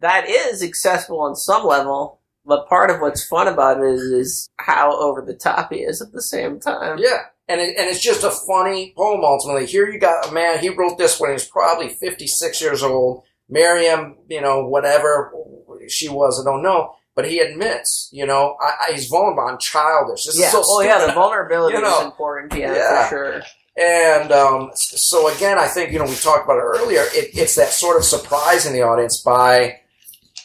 that 0.00 0.28
is 0.28 0.62
accessible 0.62 1.20
on 1.20 1.36
some 1.36 1.66
level. 1.66 2.17
But 2.48 2.66
part 2.66 2.90
of 2.90 3.00
what's 3.00 3.26
fun 3.26 3.46
about 3.46 3.78
it 3.78 3.84
is, 3.84 4.00
is 4.00 4.50
how 4.56 4.98
over 4.98 5.20
the 5.20 5.34
top 5.34 5.70
he 5.70 5.80
is 5.80 6.00
at 6.00 6.12
the 6.12 6.22
same 6.22 6.58
time. 6.58 6.98
Yeah. 6.98 7.24
And, 7.46 7.60
it, 7.60 7.76
and 7.78 7.88
it's 7.88 8.02
just 8.02 8.24
a 8.24 8.30
funny 8.30 8.94
poem 8.96 9.20
ultimately. 9.22 9.66
Here 9.66 9.88
you 9.88 10.00
got 10.00 10.28
a 10.28 10.32
man, 10.32 10.58
he 10.58 10.70
wrote 10.70 10.96
this 10.96 11.20
when 11.20 11.30
he 11.30 11.34
was 11.34 11.46
probably 11.46 11.90
56 11.90 12.60
years 12.60 12.82
old. 12.82 13.24
Miriam, 13.50 14.16
you 14.28 14.40
know, 14.40 14.66
whatever 14.66 15.32
she 15.88 16.08
was, 16.08 16.40
I 16.40 16.50
don't 16.50 16.62
know. 16.62 16.94
But 17.14 17.28
he 17.28 17.40
admits, 17.40 18.08
you 18.12 18.26
know, 18.26 18.56
I, 18.60 18.88
I, 18.88 18.92
he's 18.92 19.08
vulnerable. 19.08 19.42
I'm 19.42 19.58
childish. 19.58 20.24
This 20.24 20.38
yeah. 20.38 20.46
is 20.46 20.52
so 20.52 20.60
well, 20.60 20.84
yeah, 20.84 21.06
the 21.06 21.12
vulnerability 21.14 21.76
You 21.76 21.82
know, 21.82 22.00
is 22.00 22.04
important. 22.06 22.54
Yeah, 22.54 22.74
yeah. 22.74 23.08
for 23.08 23.10
sure. 23.10 23.42
And 23.78 24.32
um, 24.32 24.70
so 24.74 25.34
again, 25.34 25.58
I 25.58 25.66
think 25.66 25.92
you 25.92 25.98
know 25.98 26.04
we 26.04 26.14
talked 26.16 26.44
about 26.44 26.58
it 26.58 26.64
earlier. 26.64 27.02
It, 27.12 27.30
it's 27.36 27.54
that 27.56 27.68
sort 27.68 27.96
of 27.96 28.04
surprise 28.04 28.66
in 28.66 28.72
the 28.72 28.82
audience 28.82 29.20
by, 29.20 29.80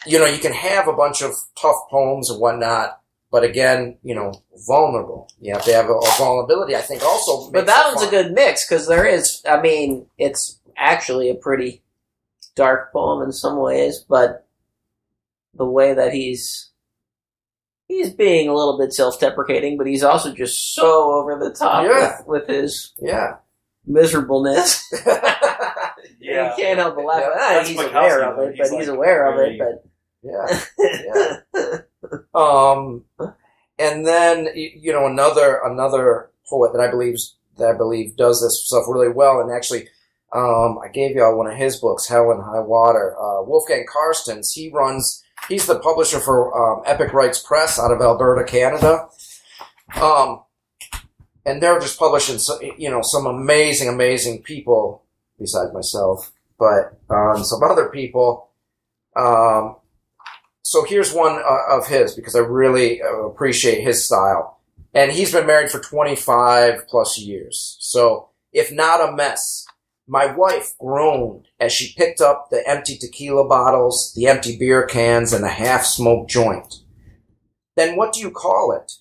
you 0.05 0.19
know, 0.19 0.25
you 0.25 0.39
can 0.39 0.53
have 0.53 0.87
a 0.87 0.93
bunch 0.93 1.21
of 1.21 1.33
tough 1.59 1.75
poems 1.89 2.29
and 2.29 2.39
whatnot, 2.39 2.99
but 3.31 3.43
again, 3.43 3.97
you 4.03 4.15
know, 4.15 4.33
vulnerable. 4.67 5.29
You 5.39 5.53
have 5.53 5.65
to 5.65 5.73
have 5.73 5.89
a, 5.89 5.93
a 5.93 6.11
vulnerability. 6.17 6.75
I 6.75 6.81
think 6.81 7.03
also, 7.03 7.51
But 7.51 7.65
that 7.65 7.87
it 7.87 7.95
one's 7.95 8.07
a 8.07 8.11
good 8.11 8.31
mix 8.33 8.67
because 8.67 8.87
there 8.87 9.05
is. 9.05 9.41
I 9.49 9.61
mean, 9.61 10.05
it's 10.17 10.59
actually 10.77 11.29
a 11.29 11.35
pretty 11.35 11.81
dark 12.55 12.91
poem 12.93 13.23
in 13.23 13.31
some 13.31 13.57
ways, 13.57 14.03
but 14.07 14.45
the 15.55 15.65
way 15.65 15.93
that 15.93 16.13
he's 16.13 16.69
he's 17.87 18.09
being 18.11 18.47
a 18.47 18.53
little 18.55 18.77
bit 18.77 18.93
self-deprecating, 18.93 19.77
but 19.77 19.85
he's 19.87 20.03
also 20.03 20.33
just 20.33 20.73
so 20.73 21.13
over 21.13 21.37
the 21.37 21.51
top 21.53 21.83
Yeah. 21.85 22.17
with, 22.25 22.47
with 22.47 22.47
his 22.47 22.93
Yeah. 22.99 23.35
miserableness. 23.85 24.83
Yeah. 25.05 25.35
you 26.19 26.63
can't 26.63 26.79
help 26.79 26.95
but 26.95 27.05
laugh. 27.05 27.19
Yeah, 27.21 27.27
at 27.27 27.35
that. 27.35 27.53
that's 27.55 27.69
he's 27.69 27.79
aware 27.79 28.23
of 28.23 28.39
it, 28.39 28.57
but 28.57 28.69
he's 28.69 28.87
like 28.87 28.87
aware 28.87 29.25
of 29.31 29.39
it. 29.39 29.57
very- 29.57 29.77
yeah. 30.24 31.39
Um, 32.36 33.05
and 33.80 34.05
then 34.05 34.47
you 34.55 34.91
know 34.91 35.05
another 35.07 35.61
another 35.63 36.30
poet 36.49 36.74
that 36.74 36.82
I 36.82 36.89
believe 36.89 37.17
that 37.57 37.69
I 37.69 37.78
believe 37.78 38.15
does 38.17 38.41
this 38.41 38.65
stuff 38.65 38.86
really 38.88 39.09
well, 39.09 39.39
and 39.39 39.51
actually, 39.51 39.88
um, 40.34 40.80
I 40.84 40.89
gave 40.91 41.15
y'all 41.15 41.38
one 41.38 41.47
of 41.47 41.57
his 41.57 41.78
books, 41.78 42.07
Hell 42.07 42.32
and 42.32 42.43
High 42.43 42.59
Water. 42.59 43.15
Uh, 43.17 43.43
Wolfgang 43.43 43.86
Carstens. 43.91 44.53
He 44.53 44.69
runs. 44.71 45.24
He's 45.49 45.67
the 45.67 45.80
publisher 45.80 46.19
for 46.19 46.53
um, 46.55 46.84
Epic 46.86 47.13
Rites 47.13 47.39
Press 47.39 47.80
out 47.80 47.91
of 47.91 48.01
Alberta, 48.01 48.43
Canada. 48.45 49.07
Um, 50.01 50.43
and 51.45 51.61
they're 51.61 51.80
just 51.80 51.99
publishing, 51.99 52.39
so, 52.39 52.57
you 52.78 52.89
know, 52.89 53.01
some 53.01 53.26
amazing, 53.26 53.89
amazing 53.89 54.43
people 54.43 55.03
besides 55.38 55.74
myself, 55.74 56.32
but 56.57 56.97
um, 57.09 57.43
some 57.43 57.61
other 57.63 57.89
people. 57.89 58.49
Um, 59.17 59.76
so 60.74 60.84
here's 60.84 61.13
one 61.13 61.39
uh, 61.39 61.78
of 61.78 61.86
his 61.86 62.15
because 62.15 62.36
I 62.36 62.39
really 62.39 62.99
uh, 62.99 63.26
appreciate 63.26 63.84
his 63.84 64.03
style. 64.03 64.59
And 64.91 65.11
he's 65.11 65.32
been 65.32 65.45
married 65.45 65.69
for 65.69 65.80
25 65.80 66.88
plus 66.88 67.19
years. 67.19 67.78
So 67.80 68.30
if 68.51 68.71
not 68.71 69.07
a 69.07 69.15
mess, 69.15 69.67
my 70.07 70.26
wife 70.26 70.74
groaned 70.80 71.47
as 71.59 71.74
she 71.74 71.93
picked 71.95 72.21
up 72.21 72.47
the 72.49 72.67
empty 72.67 72.97
tequila 72.97 73.47
bottles, 73.47 74.13
the 74.15 74.26
empty 74.26 74.57
beer 74.57 74.84
cans, 74.88 75.32
and 75.32 75.43
the 75.43 75.49
half 75.49 75.86
smoked 75.86 76.32
joint. 76.32 76.78
Then 77.76 77.95
what 77.95 78.11
do 78.11 78.19
you 78.19 78.32
call 78.32 78.71
it? 78.71 78.93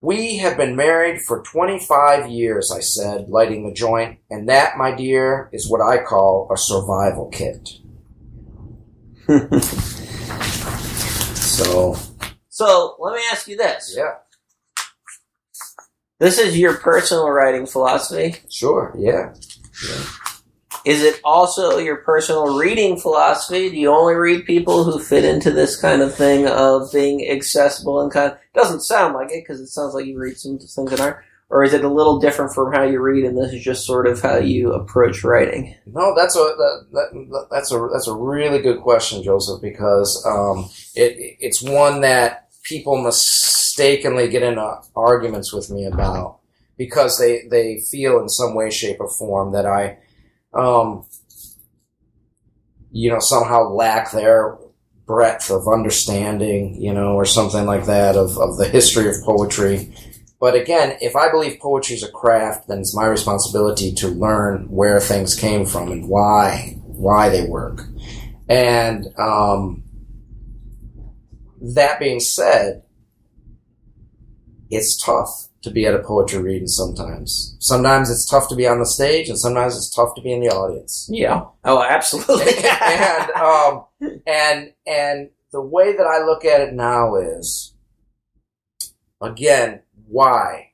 We 0.00 0.36
have 0.36 0.56
been 0.56 0.76
married 0.76 1.22
for 1.22 1.42
25 1.42 2.30
years, 2.30 2.70
I 2.70 2.78
said, 2.78 3.28
lighting 3.28 3.66
the 3.66 3.74
joint, 3.74 4.20
and 4.30 4.48
that, 4.48 4.78
my 4.78 4.94
dear, 4.94 5.50
is 5.52 5.68
what 5.68 5.80
I 5.80 6.04
call 6.04 6.48
a 6.52 6.56
survival 6.56 7.30
kit. 7.32 7.68
So, 11.58 11.96
so 12.50 12.94
let 13.00 13.16
me 13.16 13.22
ask 13.32 13.48
you 13.48 13.56
this: 13.56 13.92
yeah, 13.96 14.14
This 16.20 16.38
is 16.38 16.56
your 16.56 16.74
personal 16.74 17.28
writing 17.28 17.66
philosophy. 17.66 18.36
sure, 18.48 18.94
yeah. 18.96 19.34
Is 20.84 21.02
it 21.02 21.20
also 21.24 21.78
your 21.78 21.96
personal 21.96 22.56
reading 22.56 22.96
philosophy? 22.96 23.70
Do 23.70 23.76
you 23.76 23.90
only 23.90 24.14
read 24.14 24.46
people 24.46 24.84
who 24.84 25.00
fit 25.00 25.24
into 25.24 25.50
this 25.50 25.74
kind 25.80 26.00
of 26.00 26.14
thing 26.14 26.46
of 26.46 26.92
being 26.92 27.28
accessible 27.28 28.00
and 28.00 28.12
kind 28.12 28.30
of 28.30 28.38
doesn't 28.54 28.82
sound 28.82 29.14
like 29.14 29.32
it 29.32 29.42
because 29.42 29.60
it 29.60 29.66
sounds 29.66 29.94
like 29.94 30.06
you 30.06 30.16
read 30.16 30.36
some 30.36 30.58
things 30.58 30.72
that 30.90 31.00
aren't, 31.00 31.16
or 31.50 31.64
is 31.64 31.72
it 31.72 31.84
a 31.84 31.92
little 31.92 32.18
different 32.18 32.52
from 32.52 32.72
how 32.72 32.82
you 32.82 33.00
read 33.00 33.24
and 33.24 33.36
this 33.36 33.52
is 33.52 33.62
just 33.62 33.86
sort 33.86 34.06
of 34.06 34.20
how 34.20 34.36
you 34.36 34.72
approach 34.72 35.24
writing? 35.24 35.74
No, 35.86 36.14
that's 36.14 36.36
a 36.36 36.40
that, 36.40 36.84
that, 36.92 37.46
that's 37.50 37.72
a 37.72 37.88
that's 37.92 38.08
a 38.08 38.14
really 38.14 38.60
good 38.60 38.80
question, 38.80 39.22
Joseph, 39.22 39.62
because 39.62 40.24
um, 40.26 40.68
it 40.94 41.36
it's 41.40 41.62
one 41.62 42.02
that 42.02 42.48
people 42.64 43.00
mistakenly 43.00 44.28
get 44.28 44.42
into 44.42 44.80
arguments 44.94 45.52
with 45.52 45.70
me 45.70 45.86
about 45.86 46.38
because 46.76 47.18
they 47.18 47.42
they 47.50 47.80
feel 47.80 48.20
in 48.20 48.28
some 48.28 48.54
way, 48.54 48.70
shape, 48.70 49.00
or 49.00 49.08
form 49.08 49.52
that 49.52 49.66
I, 49.66 49.98
um, 50.52 51.06
you 52.90 53.10
know, 53.10 53.20
somehow 53.20 53.70
lack 53.70 54.12
their 54.12 54.58
breadth 55.06 55.50
of 55.50 55.66
understanding, 55.66 56.80
you 56.80 56.92
know, 56.92 57.14
or 57.14 57.24
something 57.24 57.64
like 57.64 57.86
that 57.86 58.16
of 58.16 58.36
of 58.36 58.58
the 58.58 58.68
history 58.68 59.08
of 59.08 59.16
poetry. 59.24 59.94
But 60.40 60.54
again, 60.54 60.96
if 61.00 61.16
I 61.16 61.30
believe 61.30 61.58
poetry 61.58 61.96
is 61.96 62.02
a 62.02 62.10
craft, 62.10 62.68
then 62.68 62.78
it's 62.78 62.94
my 62.94 63.06
responsibility 63.06 63.92
to 63.94 64.08
learn 64.08 64.68
where 64.70 65.00
things 65.00 65.34
came 65.34 65.66
from 65.66 65.90
and 65.90 66.08
why 66.08 66.76
why 66.84 67.28
they 67.28 67.44
work. 67.44 67.82
And 68.48 69.06
um, 69.18 69.84
that 71.60 71.98
being 71.98 72.20
said, 72.20 72.82
it's 74.70 74.96
tough 74.96 75.48
to 75.62 75.70
be 75.70 75.86
at 75.86 75.94
a 75.94 75.98
poetry 75.98 76.40
reading 76.40 76.68
sometimes. 76.68 77.56
Sometimes 77.58 78.10
it's 78.10 78.24
tough 78.28 78.48
to 78.48 78.54
be 78.54 78.66
on 78.66 78.78
the 78.78 78.86
stage, 78.86 79.28
and 79.28 79.38
sometimes 79.38 79.76
it's 79.76 79.94
tough 79.94 80.14
to 80.14 80.22
be 80.22 80.32
in 80.32 80.40
the 80.40 80.48
audience. 80.48 81.08
Yeah. 81.10 81.46
Oh, 81.64 81.82
absolutely. 81.82 82.52
and 82.82 83.30
um, 83.32 83.84
and 84.26 84.72
and 84.86 85.30
the 85.50 85.62
way 85.62 85.96
that 85.96 86.06
I 86.06 86.24
look 86.24 86.44
at 86.44 86.60
it 86.60 86.74
now 86.74 87.16
is, 87.16 87.74
again, 89.20 89.82
why 90.08 90.72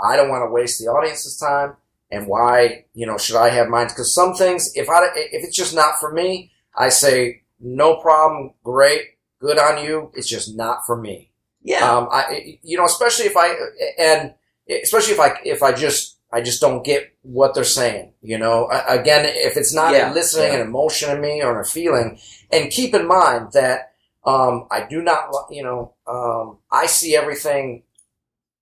I 0.00 0.16
don't 0.16 0.28
want 0.30 0.42
to 0.46 0.50
waste 0.52 0.78
the 0.78 0.86
audience's 0.90 1.36
time, 1.36 1.76
and 2.10 2.26
why 2.26 2.84
you 2.94 3.06
know 3.06 3.18
should 3.18 3.36
I 3.36 3.50
have 3.50 3.68
mine? 3.68 3.88
Because 3.88 4.14
some 4.14 4.34
things, 4.34 4.72
if 4.74 4.88
I 4.88 5.06
if 5.14 5.44
it's 5.44 5.56
just 5.56 5.74
not 5.74 5.98
for 6.00 6.12
me, 6.12 6.50
I 6.76 6.88
say 6.90 7.42
no 7.60 7.96
problem, 7.96 8.54
great, 8.62 9.02
good 9.40 9.58
on 9.58 9.84
you. 9.84 10.10
It's 10.14 10.28
just 10.28 10.56
not 10.56 10.86
for 10.86 10.96
me. 10.96 11.30
yeah. 11.62 11.90
Um, 11.90 12.08
I, 12.10 12.58
you 12.62 12.76
know, 12.78 12.84
especially 12.84 13.26
if 13.26 13.36
I, 13.36 13.54
and 13.98 14.34
especially 14.70 15.14
if 15.14 15.20
I, 15.20 15.38
if 15.44 15.60
I 15.62 15.72
just, 15.72 16.18
I 16.32 16.40
just 16.40 16.60
don't 16.60 16.84
get 16.84 17.12
what 17.22 17.54
they're 17.54 17.64
saying, 17.64 18.12
you 18.22 18.38
know, 18.38 18.66
I, 18.66 18.94
again, 18.94 19.24
if 19.26 19.56
it's 19.56 19.74
not 19.74 19.92
Yeah, 19.92 20.12
eliciting 20.12 20.52
yeah. 20.52 20.60
an 20.60 20.66
emotion 20.68 21.10
in 21.10 21.20
me 21.20 21.42
or 21.42 21.60
a 21.60 21.64
feeling, 21.66 22.20
and 22.52 22.70
keep 22.70 22.94
in 22.94 23.08
mind 23.08 23.52
that, 23.54 23.92
um, 24.24 24.68
I 24.70 24.86
do 24.88 25.02
not, 25.02 25.30
you 25.50 25.64
know, 25.64 25.94
um, 26.06 26.58
I 26.70 26.86
see 26.86 27.16
everything 27.16 27.82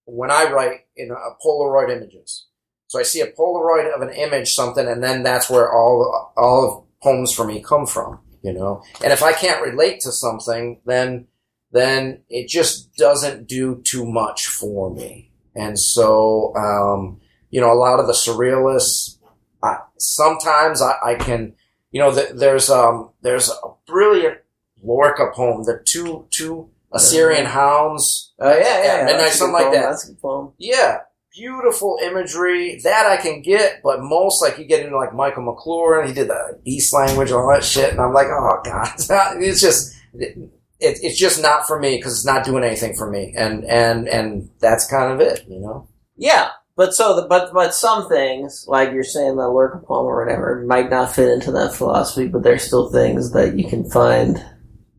when 0.06 0.30
I 0.30 0.50
write 0.50 0.86
in 0.96 1.10
uh, 1.10 1.16
Polaroid 1.44 1.94
images. 1.94 2.46
So 2.88 2.98
I 2.98 3.02
see 3.02 3.20
a 3.20 3.30
Polaroid 3.30 3.92
of 3.94 4.00
an 4.00 4.14
image, 4.14 4.54
something, 4.54 4.86
and 4.86 5.02
then 5.02 5.22
that's 5.22 5.50
where 5.50 5.72
all, 5.72 6.32
all 6.36 6.88
poems 7.02 7.32
for 7.32 7.44
me 7.44 7.60
come 7.60 7.86
from, 7.86 8.20
you 8.42 8.52
know, 8.52 8.82
and 9.02 9.12
if 9.12 9.22
I 9.22 9.32
can't 9.32 9.64
relate 9.64 10.00
to 10.00 10.12
something, 10.12 10.80
then, 10.86 11.26
then 11.72 12.22
it 12.28 12.48
just 12.48 12.94
doesn't 12.94 13.48
do 13.48 13.82
too 13.84 14.06
much 14.06 14.46
for 14.46 14.94
me. 14.94 15.32
And 15.54 15.78
so, 15.78 16.54
um, 16.54 17.20
you 17.50 17.60
know, 17.60 17.72
a 17.72 17.74
lot 17.74 17.98
of 17.98 18.06
the 18.06 18.12
surrealists, 18.12 19.18
I, 19.62 19.78
sometimes 19.98 20.80
I, 20.80 20.94
I 21.04 21.14
can, 21.16 21.54
you 21.90 22.00
know, 22.00 22.14
th- 22.14 22.34
there's, 22.34 22.70
um, 22.70 23.10
there's 23.22 23.50
a 23.50 23.68
brilliant 23.86 24.38
Lorca 24.82 25.30
poem, 25.34 25.64
the 25.64 25.82
two, 25.84 26.26
two 26.30 26.70
Assyrian 26.96 27.46
Hounds. 27.46 28.32
Oh 28.38 28.50
yeah, 28.50 28.58
yeah, 28.58 28.84
Yeah. 28.84 29.04
Midnight, 29.04 29.18
that's 29.18 29.36
a 29.36 29.38
good 29.38 29.38
something 29.38 29.52
like 29.52 29.72
that. 29.72 29.82
That's 29.82 30.04
a 30.04 30.12
good 30.12 30.20
poem. 30.20 30.52
Yeah, 30.58 30.98
beautiful 31.34 31.98
imagery 32.02 32.80
that 32.84 33.06
I 33.06 33.16
can 33.16 33.42
get, 33.42 33.80
but 33.82 34.00
most 34.00 34.42
like 34.42 34.58
you 34.58 34.64
get 34.64 34.84
into 34.84 34.96
like 34.96 35.14
Michael 35.14 35.44
McClure 35.44 36.00
and 36.00 36.08
he 36.08 36.14
did 36.14 36.28
the 36.28 36.60
beast 36.64 36.92
language 36.92 37.30
and 37.30 37.38
all 37.38 37.50
that 37.52 37.64
shit, 37.64 37.90
and 37.90 38.00
I'm 38.00 38.12
like, 38.12 38.28
oh 38.28 38.60
god, 38.64 38.88
it's 39.40 39.60
just 39.60 39.94
it, 40.14 40.50
it's 40.78 41.18
just 41.18 41.40
not 41.40 41.66
for 41.66 41.78
me 41.78 41.96
because 41.96 42.12
it's 42.12 42.26
not 42.26 42.44
doing 42.44 42.64
anything 42.64 42.94
for 42.94 43.10
me, 43.10 43.34
and 43.36 43.64
and 43.64 44.08
and 44.08 44.50
that's 44.60 44.86
kind 44.90 45.12
of 45.12 45.20
it, 45.20 45.44
you 45.48 45.60
know. 45.60 45.88
Yeah, 46.16 46.50
but 46.76 46.94
so 46.94 47.16
the, 47.16 47.26
but 47.28 47.52
but 47.52 47.74
some 47.74 48.08
things 48.08 48.64
like 48.68 48.92
you're 48.92 49.04
saying 49.04 49.36
the 49.36 49.48
Lorca 49.48 49.78
poem 49.78 50.06
or 50.06 50.24
whatever 50.24 50.64
might 50.66 50.90
not 50.90 51.14
fit 51.14 51.28
into 51.30 51.52
that 51.52 51.74
philosophy, 51.74 52.28
but 52.28 52.42
there's 52.42 52.64
still 52.64 52.90
things 52.90 53.32
that 53.32 53.58
you 53.58 53.68
can 53.68 53.88
find. 53.90 54.44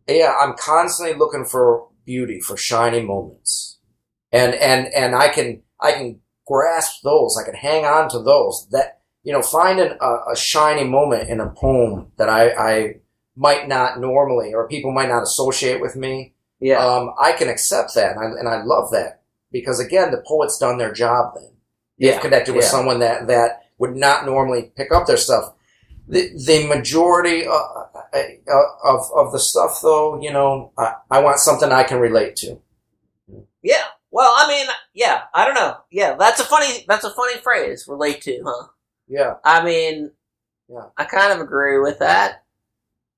yeah, 0.07 0.35
I'm 0.39 0.55
constantly 0.57 1.15
looking 1.17 1.45
for 1.45 1.86
beauty, 2.07 2.39
for 2.39 2.57
shiny 2.57 3.01
moments, 3.01 3.77
and 4.31 4.55
and 4.55 4.87
and 4.87 5.13
I 5.13 5.27
can 5.27 5.61
I 5.79 5.91
can 5.91 6.21
grasp 6.47 7.03
those. 7.03 7.37
I 7.39 7.45
can 7.45 7.53
hang 7.53 7.85
on 7.85 8.09
to 8.09 8.23
those. 8.23 8.67
That 8.71 9.01
you 9.23 9.33
know, 9.33 9.41
finding 9.41 9.95
a, 9.99 10.31
a 10.31 10.35
shiny 10.35 10.85
moment 10.85 11.29
in 11.29 11.41
a 11.41 11.49
poem 11.49 12.13
that 12.17 12.29
I, 12.29 12.49
I 12.51 12.95
might 13.35 13.67
not 13.67 13.99
normally, 13.99 14.53
or 14.53 14.69
people 14.69 14.93
might 14.93 15.09
not 15.09 15.21
associate 15.21 15.81
with 15.81 15.97
me. 15.97 16.33
Yeah, 16.61 16.79
Um, 16.83 17.13
I 17.19 17.33
can 17.33 17.49
accept 17.49 17.93
that, 17.95 18.15
and 18.15 18.19
I, 18.19 18.39
and 18.39 18.47
I 18.47 18.63
love 18.63 18.89
that 18.91 19.21
because 19.51 19.79
again, 19.79 20.11
the 20.11 20.23
poet's 20.25 20.57
done 20.57 20.77
their 20.77 20.93
job. 20.93 21.33
Then 21.35 21.51
they've 21.99 22.13
yeah, 22.13 22.19
connected 22.19 22.55
with 22.55 22.63
yeah. 22.63 22.71
someone 22.71 22.99
that 22.99 23.27
that 23.27 23.63
would 23.77 23.95
not 23.95 24.25
normally 24.25 24.71
pick 24.75 24.91
up 24.93 25.07
their 25.07 25.17
stuff. 25.17 25.53
The, 26.07 26.31
the 26.45 26.65
majority 26.67 27.45
uh, 27.45 27.83
of 28.83 29.01
of 29.15 29.31
the 29.31 29.39
stuff, 29.39 29.79
though, 29.81 30.21
you 30.21 30.31
know, 30.31 30.71
I, 30.77 30.93
I 31.11 31.19
want 31.21 31.39
something 31.39 31.71
I 31.71 31.83
can 31.83 31.99
relate 31.99 32.35
to. 32.37 32.59
yeah. 33.61 33.83
Well, 34.11 34.33
I 34.37 34.47
mean, 34.47 34.67
yeah, 34.93 35.23
I 35.33 35.45
don't 35.45 35.53
know. 35.55 35.77
Yeah, 35.91 36.15
that's 36.17 36.39
a 36.39 36.45
funny 36.45 36.85
that's 36.87 37.03
a 37.03 37.09
funny 37.13 37.37
phrase. 37.41 37.85
Relate 37.87 38.21
to, 38.21 38.41
huh? 38.45 38.67
Yeah, 39.07 39.33
I 39.43 39.63
mean, 39.63 40.11
Yeah. 40.69 40.85
I 40.97 41.03
kind 41.05 41.33
of 41.33 41.39
agree 41.39 41.79
with 41.79 41.99
that. 41.99 42.43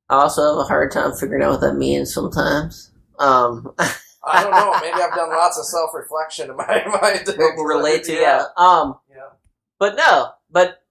I 0.09 0.15
also 0.15 0.41
have 0.55 0.57
a 0.65 0.67
hard 0.67 0.91
time 0.91 1.13
figuring 1.13 1.43
out 1.43 1.51
what 1.51 1.61
that 1.61 1.75
means 1.75 2.13
sometimes. 2.13 2.91
Um, 3.19 3.73
I 4.25 4.43
don't 4.43 4.51
know. 4.51 4.73
Maybe 4.81 5.01
I've 5.01 5.13
done 5.15 5.29
lots 5.29 5.57
of 5.59 5.65
self 5.75 5.91
reflection 5.93 6.49
in 6.49 6.57
my 6.57 6.83
mind. 7.01 7.27
relate 7.63 8.03
to, 8.05 8.13
yeah. 8.13 8.45
Um, 8.57 8.97
Yeah. 9.09 9.29
but 9.77 9.95
no, 9.95 10.31
but 10.49 10.83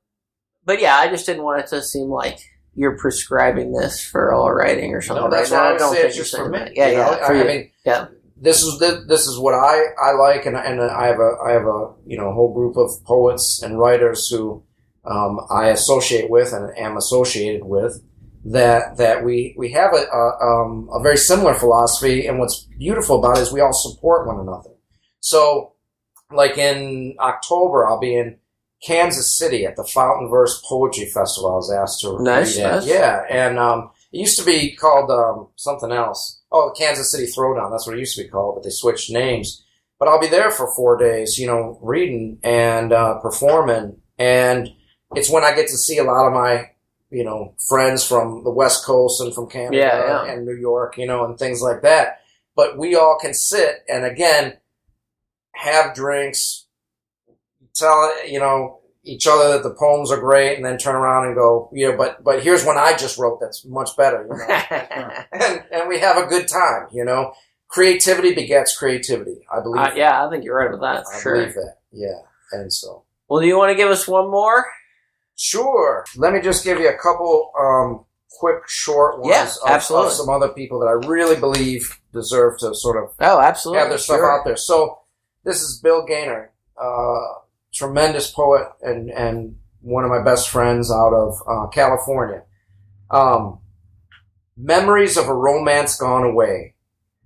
but 0.64 0.80
yeah, 0.80 0.94
I 0.96 1.09
just 1.09 1.26
didn't 1.26 1.42
want 1.42 1.61
it 1.61 1.66
to 1.68 1.82
seem 1.82 2.09
like 2.09 2.38
you're 2.79 2.97
prescribing 2.97 3.72
this 3.72 4.05
for 4.05 4.33
all 4.33 4.53
writing 4.53 4.95
or 4.95 5.03
something. 5.03 5.24
No, 5.24 5.31
that's 5.31 5.51
like 5.51 5.61
that. 5.61 5.74
I 5.74 5.79
don't 5.79 5.91
say 5.91 5.97
think 5.97 6.09
it's 6.11 6.16
just 6.16 6.37
for 6.37 6.49
me. 6.49 6.61
Yeah, 6.74 6.89
you 6.91 6.97
know? 6.97 7.11
yeah, 7.11 7.26
for 7.26 7.35
I, 7.35 7.45
mean, 7.45 7.70
Yeah. 7.85 8.07
This 8.41 8.62
is 8.62 8.79
this, 8.79 9.05
this 9.09 9.26
is 9.26 9.37
what 9.37 9.55
I, 9.55 9.83
I 10.01 10.12
like, 10.12 10.47
and 10.47 10.57
and 10.57 10.81
I 10.81 11.07
have 11.07 11.18
a 11.18 11.33
I 11.45 11.51
have 11.51 11.66
a 11.66 11.93
you 12.07 12.16
know 12.16 12.33
whole 12.33 12.55
group 12.55 12.76
of 12.76 12.89
poets 13.05 13.61
and 13.64 13.81
writers 13.81 14.29
who 14.29 14.62
um, 15.05 15.41
I 15.51 15.70
associate 15.70 16.31
with 16.31 16.53
and 16.53 16.70
am 16.79 16.97
associated 16.97 17.64
with. 17.64 18.01
That 18.45 18.97
that 18.99 19.24
we 19.24 19.57
we 19.59 19.72
have 19.72 19.93
a 19.93 20.07
a, 20.07 20.39
um, 20.41 20.89
a 20.93 21.03
very 21.03 21.16
similar 21.16 21.55
philosophy, 21.55 22.29
and 22.29 22.39
what's 22.39 22.68
beautiful 22.79 23.18
about 23.18 23.39
it 23.39 23.41
is 23.41 23.53
we 23.53 23.61
all 23.61 23.72
support 23.72 24.29
one 24.29 24.39
another. 24.39 24.70
So, 25.18 25.72
like 26.31 26.57
in 26.59 27.16
October, 27.18 27.89
I'll 27.89 27.99
be 27.99 28.14
in 28.14 28.37
Kansas 28.85 29.37
City 29.37 29.64
at 29.66 29.76
the 29.76 29.85
Fountain 29.85 30.29
Verse 30.31 30.62
Poetry 30.68 31.07
Festival. 31.07 31.53
I 31.53 31.57
was 31.57 31.72
asked 31.72 32.01
to 32.03 32.22
Nice, 32.22 32.57
read 32.57 32.62
nice. 32.64 32.87
Yeah, 32.87 33.22
and 33.29 33.59
um, 33.59 33.91
it 34.12 34.18
used 34.18 34.39
to 34.39 34.45
be 34.45 34.74
called 34.76 35.11
um, 35.11 35.49
something 35.57 35.91
else. 35.93 36.41
Oh, 36.53 36.72
Kansas 36.76 37.11
City 37.11 37.26
Throwdown. 37.26 37.70
That's 37.70 37.87
what 37.87 37.97
it 37.97 38.01
used 38.01 38.16
to 38.16 38.22
be 38.22 38.29
called, 38.29 38.55
but 38.57 38.64
they 38.64 38.70
switched 38.70 39.11
names. 39.11 39.64
But 39.99 40.09
I'll 40.09 40.20
be 40.20 40.29
there 40.29 40.51
for 40.53 40.72
four 40.76 40.97
days, 40.97 41.39
you 41.39 41.47
know, 41.49 41.79
reading 41.83 42.39
and 42.45 42.93
uh, 42.93 43.18
performing, 43.18 43.97
and 44.18 44.68
it's 45.14 45.29
when 45.31 45.43
I 45.43 45.55
get 45.55 45.66
to 45.68 45.76
see 45.76 45.99
a 45.99 46.05
lot 46.05 46.26
of 46.29 46.33
my, 46.33 46.70
you 47.11 47.24
know, 47.24 47.55
friends 47.68 48.07
from 48.07 48.45
the 48.45 48.51
West 48.51 48.85
Coast 48.85 49.20
and 49.20 49.35
from 49.35 49.49
Canada 49.51 49.76
Yeah, 49.76 50.24
yeah. 50.24 50.33
and 50.33 50.47
New 50.47 50.55
York, 50.55 50.99
you 50.99 51.07
know, 51.07 51.24
and 51.24 51.37
things 51.37 51.61
like 51.62 51.83
that. 51.83 52.20
But 52.55 52.79
we 52.79 52.95
all 52.95 53.18
can 53.20 53.35
sit 53.35 53.85
and 53.89 54.05
again 54.05 54.59
have 55.55 55.95
drinks, 55.95 56.66
tell 57.79 58.26
you 58.29 58.39
know 58.41 58.81
each 59.05 59.26
other 59.26 59.53
that 59.53 59.62
the 59.62 59.74
poems 59.74 60.11
are 60.11 60.20
great, 60.20 60.57
and 60.57 60.64
then 60.64 60.76
turn 60.76 60.95
around 60.95 61.26
and 61.26 61.35
go, 61.35 61.70
you 61.72 61.91
know, 61.91 61.97
but 61.97 62.22
but 62.22 62.43
here's 62.43 62.64
one 62.64 62.76
I 62.76 62.95
just 62.97 63.18
wrote 63.18 63.41
that's 63.41 63.64
much 63.64 63.97
better, 63.97 64.22
you 64.29 64.37
know, 64.37 64.45
and 65.33 65.62
and 65.70 65.89
we 65.89 65.99
have 66.01 66.16
a 66.18 66.26
good 66.26 66.49
time, 66.49 66.89
you 66.93 67.05
know. 67.05 67.33
Creativity 67.68 68.35
begets 68.35 68.76
creativity. 68.76 69.45
I 69.55 69.61
believe. 69.61 69.83
Uh, 69.83 69.91
yeah, 69.95 70.26
I 70.26 70.31
think 70.31 70.43
you're 70.43 70.57
right 70.57 70.72
about 70.72 70.81
that. 70.81 71.05
I 71.14 71.20
sure. 71.20 71.35
believe 71.35 71.55
that. 71.55 71.74
Yeah, 71.93 72.18
and 72.53 72.72
so 72.72 73.05
Well, 73.29 73.41
do 73.43 73.47
you 73.47 73.59
want 73.59 73.70
to 73.70 73.76
give 73.76 73.91
us 73.91 74.09
one 74.09 74.31
more? 74.31 74.64
sure. 75.37 76.05
Let 76.16 76.33
me 76.33 76.41
just 76.41 76.64
give 76.64 76.79
you 76.81 76.89
a 76.89 76.97
couple 76.99 77.53
um, 77.59 78.05
quick, 78.41 78.62
short 78.68 79.20
ones 79.20 79.31
Yeah, 79.31 79.45
of, 79.64 79.70
absolutely. 79.70 80.09
of 80.09 80.12
some 80.14 80.29
other 80.29 80.49
people 80.49 80.81
that 80.81 80.87
I 80.87 81.07
really 81.07 81.39
believe 81.39 81.99
deserve 82.12 82.59
to 82.59 82.74
sort 82.74 83.03
of 83.03 83.11
Oh, 83.20 83.41
absolutely. 83.41 83.81
have 83.81 83.89
their 83.91 83.99
stuff 83.99 84.16
sure. 84.16 84.33
out 84.41 84.45
there. 84.45 84.57
So 84.57 84.99
this 85.45 85.61
is 85.62 85.79
Bill 85.83 86.05
Gainer, 86.05 86.51
uh, 86.81 87.39
tremendous 87.79 88.31
poet 88.31 88.66
and 88.83 89.11
and 89.11 89.57
one 89.81 90.05
of 90.05 90.11
my 90.11 90.22
best 90.22 90.51
friends 90.51 90.91
out 90.91 91.14
of 91.14 91.41
uh, 91.47 91.68
California. 91.68 92.43
Um, 93.11 93.61
Memories 94.61 95.16
of 95.16 95.29
a 95.29 95.35
romance 95.35 95.97
gone 95.97 96.24
away. 96.24 96.74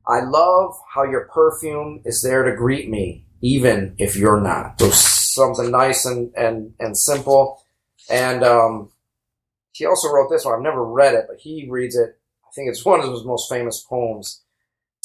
I 0.07 0.21
love 0.21 0.75
how 0.95 1.05
your 1.05 1.31
perfume 1.33 2.03
is 2.05 2.21
there 2.23 2.43
to 2.45 2.55
greet 2.55 2.91
me, 2.91 3.25
even 3.41 3.95
if 3.97 4.17
you're 4.17 4.41
not. 4.41 4.79
So 4.79 4.91
something 4.91 5.71
nice 5.71 6.05
and 6.05 6.31
and 6.37 6.75
and 6.79 6.97
simple. 6.97 7.63
And 8.11 8.45
um, 8.45 8.91
he 9.73 9.87
also 9.87 10.09
wrote 10.11 10.29
this 10.29 10.45
one. 10.45 10.55
I've 10.55 10.61
never 10.61 10.85
read 10.85 11.15
it, 11.15 11.25
but 11.27 11.39
he 11.39 11.69
reads 11.71 11.97
it. 11.97 12.19
I 12.45 12.51
think 12.55 12.69
it's 12.69 12.85
one 12.85 13.01
of 13.01 13.11
his 13.11 13.25
most 13.25 13.49
famous 13.49 13.81
poems. 13.81 14.43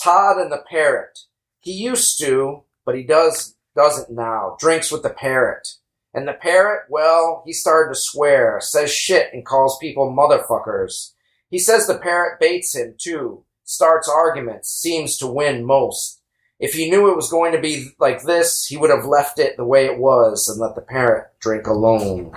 Todd 0.03 0.37
and 0.37 0.51
the 0.51 0.63
Parrot. 0.69 1.19
He 1.61 1.71
used 1.71 2.19
to, 2.19 2.63
but 2.85 2.95
he 2.95 3.03
does 3.03 3.55
doesn't 3.77 4.13
now. 4.13 4.57
Drinks 4.59 4.91
with 4.91 5.03
the 5.03 5.09
parrot. 5.09 5.69
And 6.13 6.27
the 6.27 6.33
parrot, 6.33 6.85
well, 6.89 7.43
he 7.45 7.53
started 7.53 7.93
to 7.93 7.99
swear, 7.99 8.59
says 8.59 8.91
shit 8.91 9.31
and 9.33 9.45
calls 9.45 9.77
people 9.79 10.11
motherfuckers. 10.11 11.13
He 11.49 11.59
says 11.59 11.87
the 11.87 11.99
parrot 11.99 12.39
baits 12.39 12.75
him 12.75 12.95
too, 12.97 13.45
starts 13.63 14.09
arguments, 14.09 14.69
seems 14.69 15.17
to 15.17 15.27
win 15.27 15.63
most. 15.63 16.21
If 16.59 16.73
he 16.73 16.89
knew 16.89 17.11
it 17.11 17.15
was 17.15 17.29
going 17.29 17.51
to 17.51 17.61
be 17.61 17.89
like 17.99 18.23
this, 18.23 18.65
he 18.65 18.77
would 18.77 18.89
have 18.89 19.05
left 19.05 19.37
it 19.37 19.57
the 19.57 19.65
way 19.65 19.85
it 19.85 19.99
was 19.99 20.49
and 20.49 20.59
let 20.59 20.73
the 20.73 20.81
parrot 20.81 21.27
drink 21.39 21.67
alone. 21.67 22.33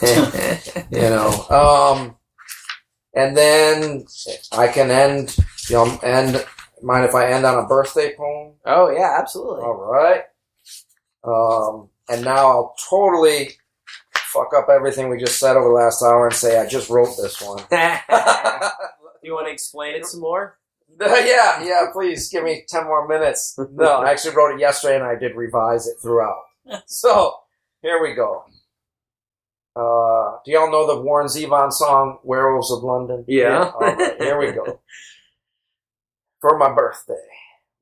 you 0.90 1.00
know. 1.00 1.46
Um, 1.50 2.16
and 3.12 3.36
then 3.36 4.06
I 4.52 4.68
can 4.68 4.90
end, 4.90 5.36
you 5.68 5.76
know, 5.76 5.98
end. 6.02 6.46
Mind 6.82 7.06
if 7.06 7.14
I 7.14 7.32
end 7.32 7.44
on 7.46 7.64
a 7.64 7.66
birthday 7.66 8.14
poem? 8.14 8.52
oh, 8.66 8.90
yeah, 8.90 9.16
absolutely. 9.18 9.62
All 9.62 9.74
right. 9.74 10.24
Um, 11.26 11.88
and 12.08 12.24
now 12.24 12.46
I'll 12.48 12.74
totally 12.88 13.50
fuck 14.14 14.52
up 14.56 14.68
everything 14.68 15.08
we 15.08 15.18
just 15.18 15.38
said 15.38 15.56
over 15.56 15.68
the 15.68 15.74
last 15.74 16.02
hour 16.02 16.26
and 16.26 16.34
say 16.34 16.58
I 16.58 16.66
just 16.66 16.90
wrote 16.90 17.16
this 17.16 17.40
one. 17.40 17.58
you 19.22 19.32
want 19.32 19.46
to 19.46 19.52
explain 19.52 19.94
it 19.94 20.06
some 20.06 20.20
more? 20.20 20.58
yeah, 21.00 21.62
yeah. 21.62 21.86
Please 21.92 22.28
give 22.30 22.44
me 22.44 22.64
ten 22.68 22.84
more 22.84 23.06
minutes. 23.06 23.58
No, 23.72 24.02
I 24.02 24.10
actually 24.10 24.34
wrote 24.34 24.54
it 24.54 24.60
yesterday 24.60 24.96
and 24.96 25.04
I 25.04 25.16
did 25.16 25.36
revise 25.36 25.86
it 25.86 25.96
throughout. 26.00 26.42
So 26.86 27.34
here 27.82 28.00
we 28.02 28.14
go. 28.14 28.44
Uh, 29.74 30.38
do 30.44 30.52
y'all 30.52 30.70
know 30.70 30.86
the 30.86 31.02
Warren 31.02 31.26
Zevon 31.26 31.70
song 31.70 32.18
"Werewolves 32.22 32.72
of 32.72 32.82
London"? 32.82 33.24
Yeah. 33.28 33.72
All 33.74 33.80
right, 33.80 34.16
here 34.18 34.38
we 34.38 34.52
go. 34.52 34.80
For 36.40 36.56
my 36.56 36.72
birthday, 36.72 37.14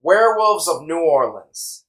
Werewolves 0.03 0.67
of 0.67 0.83
New 0.83 0.99
Orleans. 0.99 1.84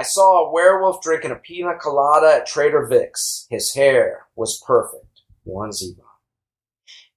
I 0.00 0.02
saw 0.02 0.46
a 0.46 0.50
werewolf 0.50 1.02
drinking 1.02 1.30
a 1.30 1.34
pina 1.34 1.74
colada 1.78 2.36
at 2.36 2.46
Trader 2.46 2.86
Vic's. 2.86 3.46
His 3.50 3.74
hair 3.74 4.28
was 4.34 4.64
perfect. 4.66 5.20
Warren 5.44 5.72
Zevon. 5.72 6.06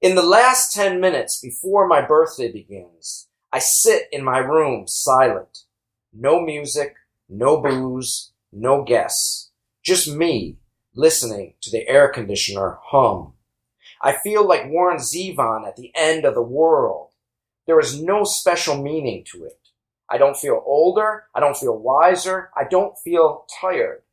In 0.02 0.16
the 0.16 0.22
last 0.22 0.74
ten 0.74 1.00
minutes 1.00 1.40
before 1.40 1.88
my 1.88 2.02
birthday 2.06 2.52
begins, 2.52 3.30
I 3.54 3.60
sit 3.60 4.10
in 4.12 4.22
my 4.22 4.40
room 4.40 4.86
silent. 4.86 5.60
No 6.12 6.42
music, 6.42 6.96
no 7.30 7.62
booze, 7.62 8.34
no 8.52 8.84
guests. 8.84 9.52
Just 9.82 10.14
me 10.14 10.58
listening 10.94 11.54
to 11.62 11.72
the 11.72 11.88
air 11.88 12.10
conditioner 12.10 12.80
hum. 12.84 13.32
I 14.02 14.12
feel 14.12 14.46
like 14.46 14.68
Warren 14.70 14.98
Zevon 14.98 15.66
at 15.66 15.78
the 15.78 15.94
end 15.96 16.26
of 16.26 16.36
the 16.36 16.42
world. 16.42 17.12
There 17.66 17.80
is 17.80 18.04
no 18.04 18.26
special 18.26 18.84
meaning 18.84 19.24
to 19.32 19.46
it. 19.46 19.63
I 20.14 20.20
don't 20.20 20.38
feel 20.38 20.62
older. 20.64 21.24
I 21.34 21.40
don't 21.40 21.58
feel 21.58 21.76
wiser. 21.76 22.52
I 22.56 22.66
don't 22.70 22.96
feel 23.04 23.48
tired. 23.60 24.04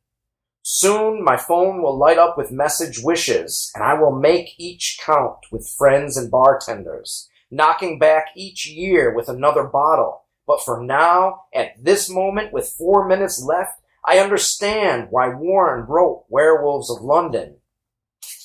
Soon 0.63 1.23
my 1.23 1.37
phone 1.37 1.83
will 1.83 1.95
light 1.95 2.17
up 2.17 2.39
with 2.39 2.51
message 2.51 3.03
wishes, 3.03 3.71
and 3.75 3.83
I 3.83 3.93
will 3.93 4.11
make 4.11 4.55
each 4.57 4.99
count 5.05 5.37
with 5.51 5.69
friends 5.77 6.17
and 6.17 6.31
bartenders, 6.31 7.29
knocking 7.51 7.99
back 7.99 8.29
each 8.35 8.67
year 8.67 9.13
with 9.13 9.29
another 9.29 9.63
bottle, 9.63 10.23
But 10.47 10.63
for 10.63 10.83
now, 10.83 11.43
at 11.53 11.83
this 11.83 12.09
moment, 12.09 12.51
with 12.51 12.75
four 12.77 13.07
minutes 13.07 13.43
left, 13.43 13.79
I 14.03 14.17
understand 14.17 15.07
why 15.11 15.29
Warren 15.29 15.85
wrote 15.85 16.25
Werewolves 16.29 16.89
of 16.89 17.03
London. 17.03 17.57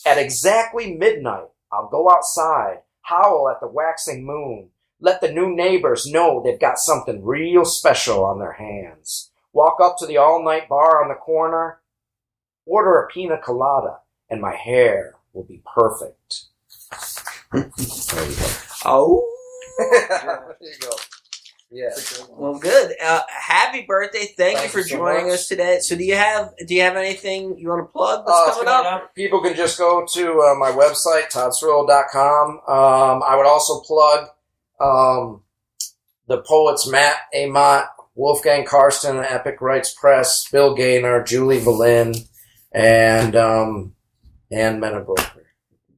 At 0.05 0.19
exactly 0.19 0.95
midnight, 0.95 1.49
I'll 1.73 1.89
go 1.89 2.11
outside, 2.11 2.83
howl 3.01 3.49
at 3.51 3.61
the 3.61 3.67
waxing 3.67 4.25
moon, 4.27 4.71
let 5.01 5.21
the 5.21 5.31
new 5.31 5.55
neighbors 5.55 6.07
know 6.07 6.43
they've 6.43 6.59
got 6.61 6.79
something 6.79 7.25
real 7.25 7.65
special 7.65 8.25
on 8.25 8.39
their 8.39 8.53
hands. 8.55 9.31
Walk 9.53 9.79
up 9.83 9.97
to 9.99 10.07
the 10.07 10.17
all 10.17 10.43
night 10.45 10.69
bar 10.69 11.03
on 11.03 11.09
the 11.09 11.15
corner, 11.15 11.81
order 12.67 12.99
a 13.01 13.09
pina 13.09 13.39
colada, 13.39 13.99
and 14.31 14.41
my 14.41 14.55
hair 14.55 15.15
will 15.33 15.45
be 15.45 15.63
perfect. 15.75 16.45
there 17.53 17.65
you 17.65 18.37
go. 18.37 18.47
Oh, 18.85 19.33
there 19.79 20.55
you 20.61 20.79
go. 20.81 20.91
Yeah. 21.71 21.91
well, 22.31 22.59
good. 22.59 22.95
Uh, 23.03 23.23
happy 23.29 23.85
birthday! 23.89 24.27
Thank, 24.37 24.59
Thank 24.59 24.63
you 24.63 24.69
for 24.69 24.87
so 24.87 24.97
joining 24.97 25.27
much. 25.27 25.35
us 25.35 25.49
today. 25.49 25.79
So, 25.81 25.97
do 25.97 26.05
you 26.05 26.15
have 26.15 26.55
do 26.67 26.75
you 26.75 26.83
have 26.83 26.97
anything 26.97 27.59
you 27.59 27.69
want 27.69 27.87
to 27.89 27.93
plug 27.93 28.25
that's 28.25 28.39
Uh, 28.39 28.53
coming 28.55 28.69
up? 28.69 29.15
People 29.17 29.43
can 29.43 29.55
just 29.57 29.77
go 29.77 30.07
to 30.13 30.41
uh, 30.43 30.55
my 30.55 30.71
website, 30.71 31.31
toddcirillo.com. 31.33 32.51
Um, 32.69 33.23
I 33.27 33.35
would 33.37 33.47
also 33.47 33.81
plug 33.81 34.29
um, 34.81 35.43
the 36.29 36.39
poets 36.43 36.89
Matt 36.89 37.17
Amott, 37.35 37.87
Wolfgang 38.15 38.65
Carsten, 38.65 39.19
Epic 39.19 39.61
Rites 39.61 39.93
Press, 39.95 40.49
Bill 40.51 40.75
Gainer, 40.75 41.23
Julie 41.23 41.63
Boleyn, 41.63 42.15
and 42.73 43.37
um, 43.37 43.95
and 44.51 44.83
Menebroker. 44.83 45.31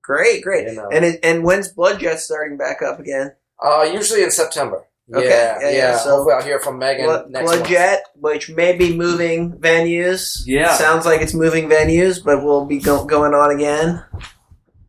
Great, 0.02 0.42
great. 0.42 0.66
You 0.68 0.74
know. 0.74 0.88
And 0.90 1.04
it, 1.04 1.20
and 1.22 1.44
when's 1.44 1.68
Blood 1.68 2.00
Jet 2.00 2.18
starting 2.20 2.56
back 2.56 2.82
up 2.82 2.98
again? 2.98 3.34
Uh, 3.62 3.82
usually 3.92 4.22
in 4.22 4.30
September. 4.30 4.84
Okay, 5.12 5.26
Yeah, 5.28 5.58
yeah, 5.60 5.70
yeah. 5.70 5.76
yeah, 5.76 5.96
so- 5.98 6.10
Hopefully, 6.16 6.34
I'll 6.34 6.42
hear 6.42 6.60
from 6.60 6.78
Megan 6.78 7.06
Blood, 7.06 7.30
next 7.30 7.44
Blood 7.46 7.56
month. 7.60 7.68
Jet, 7.70 8.02
which 8.14 8.50
may 8.50 8.76
be 8.76 8.94
moving 8.94 9.52
venues. 9.52 10.42
Yeah. 10.44 10.74
sounds 10.76 11.06
like 11.06 11.22
it's 11.22 11.32
moving 11.34 11.66
venues, 11.68 12.22
but 12.22 12.44
we'll 12.44 12.66
be 12.66 12.78
go- 12.78 13.06
going 13.06 13.32
on 13.32 13.50
again. 13.50 14.02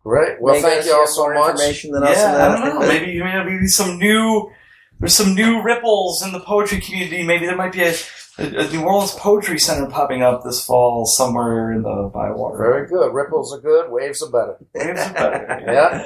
Great. 0.04 0.42
Well, 0.42 0.56
Make 0.56 0.64
thank 0.64 0.86
you 0.86 0.94
all 0.94 1.08
so 1.08 1.30
much. 1.34 1.52
Information 1.52 1.92
than 1.92 2.04
us 2.04 2.18
yeah, 2.18 2.48
I 2.48 2.56
don't 2.58 2.66
know. 2.76 2.80
but- 2.80 2.88
Maybe 2.88 3.22
maybe 3.22 3.68
some 3.68 3.98
new. 3.98 4.52
There's 5.00 5.14
some 5.16 5.34
new 5.34 5.62
ripples 5.62 6.22
in 6.26 6.32
the 6.34 6.40
poetry 6.42 6.82
community. 6.82 7.24
Maybe 7.24 7.46
there 7.46 7.56
might 7.56 7.72
be 7.72 7.84
a, 7.84 7.94
a, 8.38 8.44
a 8.44 8.70
New 8.70 8.84
Orleans 8.84 9.14
Poetry 9.16 9.58
Center 9.58 9.90
popping 9.90 10.24
up 10.24 10.44
this 10.44 10.64
fall 10.66 11.06
somewhere 11.06 11.72
in 11.72 11.84
the 11.84 12.12
Bywater. 12.14 12.58
Very 12.58 12.88
good. 12.88 13.14
Ripples 13.14 13.54
are 13.54 13.62
good. 13.62 13.90
Waves 13.92 14.22
are 14.22 14.30
better. 14.30 14.58
Waves 14.76 15.00
are 15.00 15.14
better. 15.14 15.64
Yeah. 15.66 16.06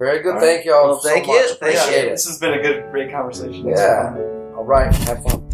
Very 0.00 0.20
good. 0.22 0.34
All 0.34 0.40
Thank 0.40 0.64
you 0.64 0.74
all 0.74 0.88
Well, 0.88 0.98
so 1.00 1.08
thank 1.08 1.26
much. 1.28 1.36
you. 1.36 1.42
Thank 1.46 1.56
Appreciate 1.76 2.02
you. 2.02 2.06
it. 2.08 2.10
This 2.10 2.26
has 2.26 2.38
been 2.40 2.54
a 2.54 2.62
good, 2.62 2.90
great 2.90 3.10
conversation. 3.12 3.68
Yeah. 3.68 4.16
All 4.56 4.64
right. 4.64 4.92
Have 4.94 5.22
fun. 5.22 5.48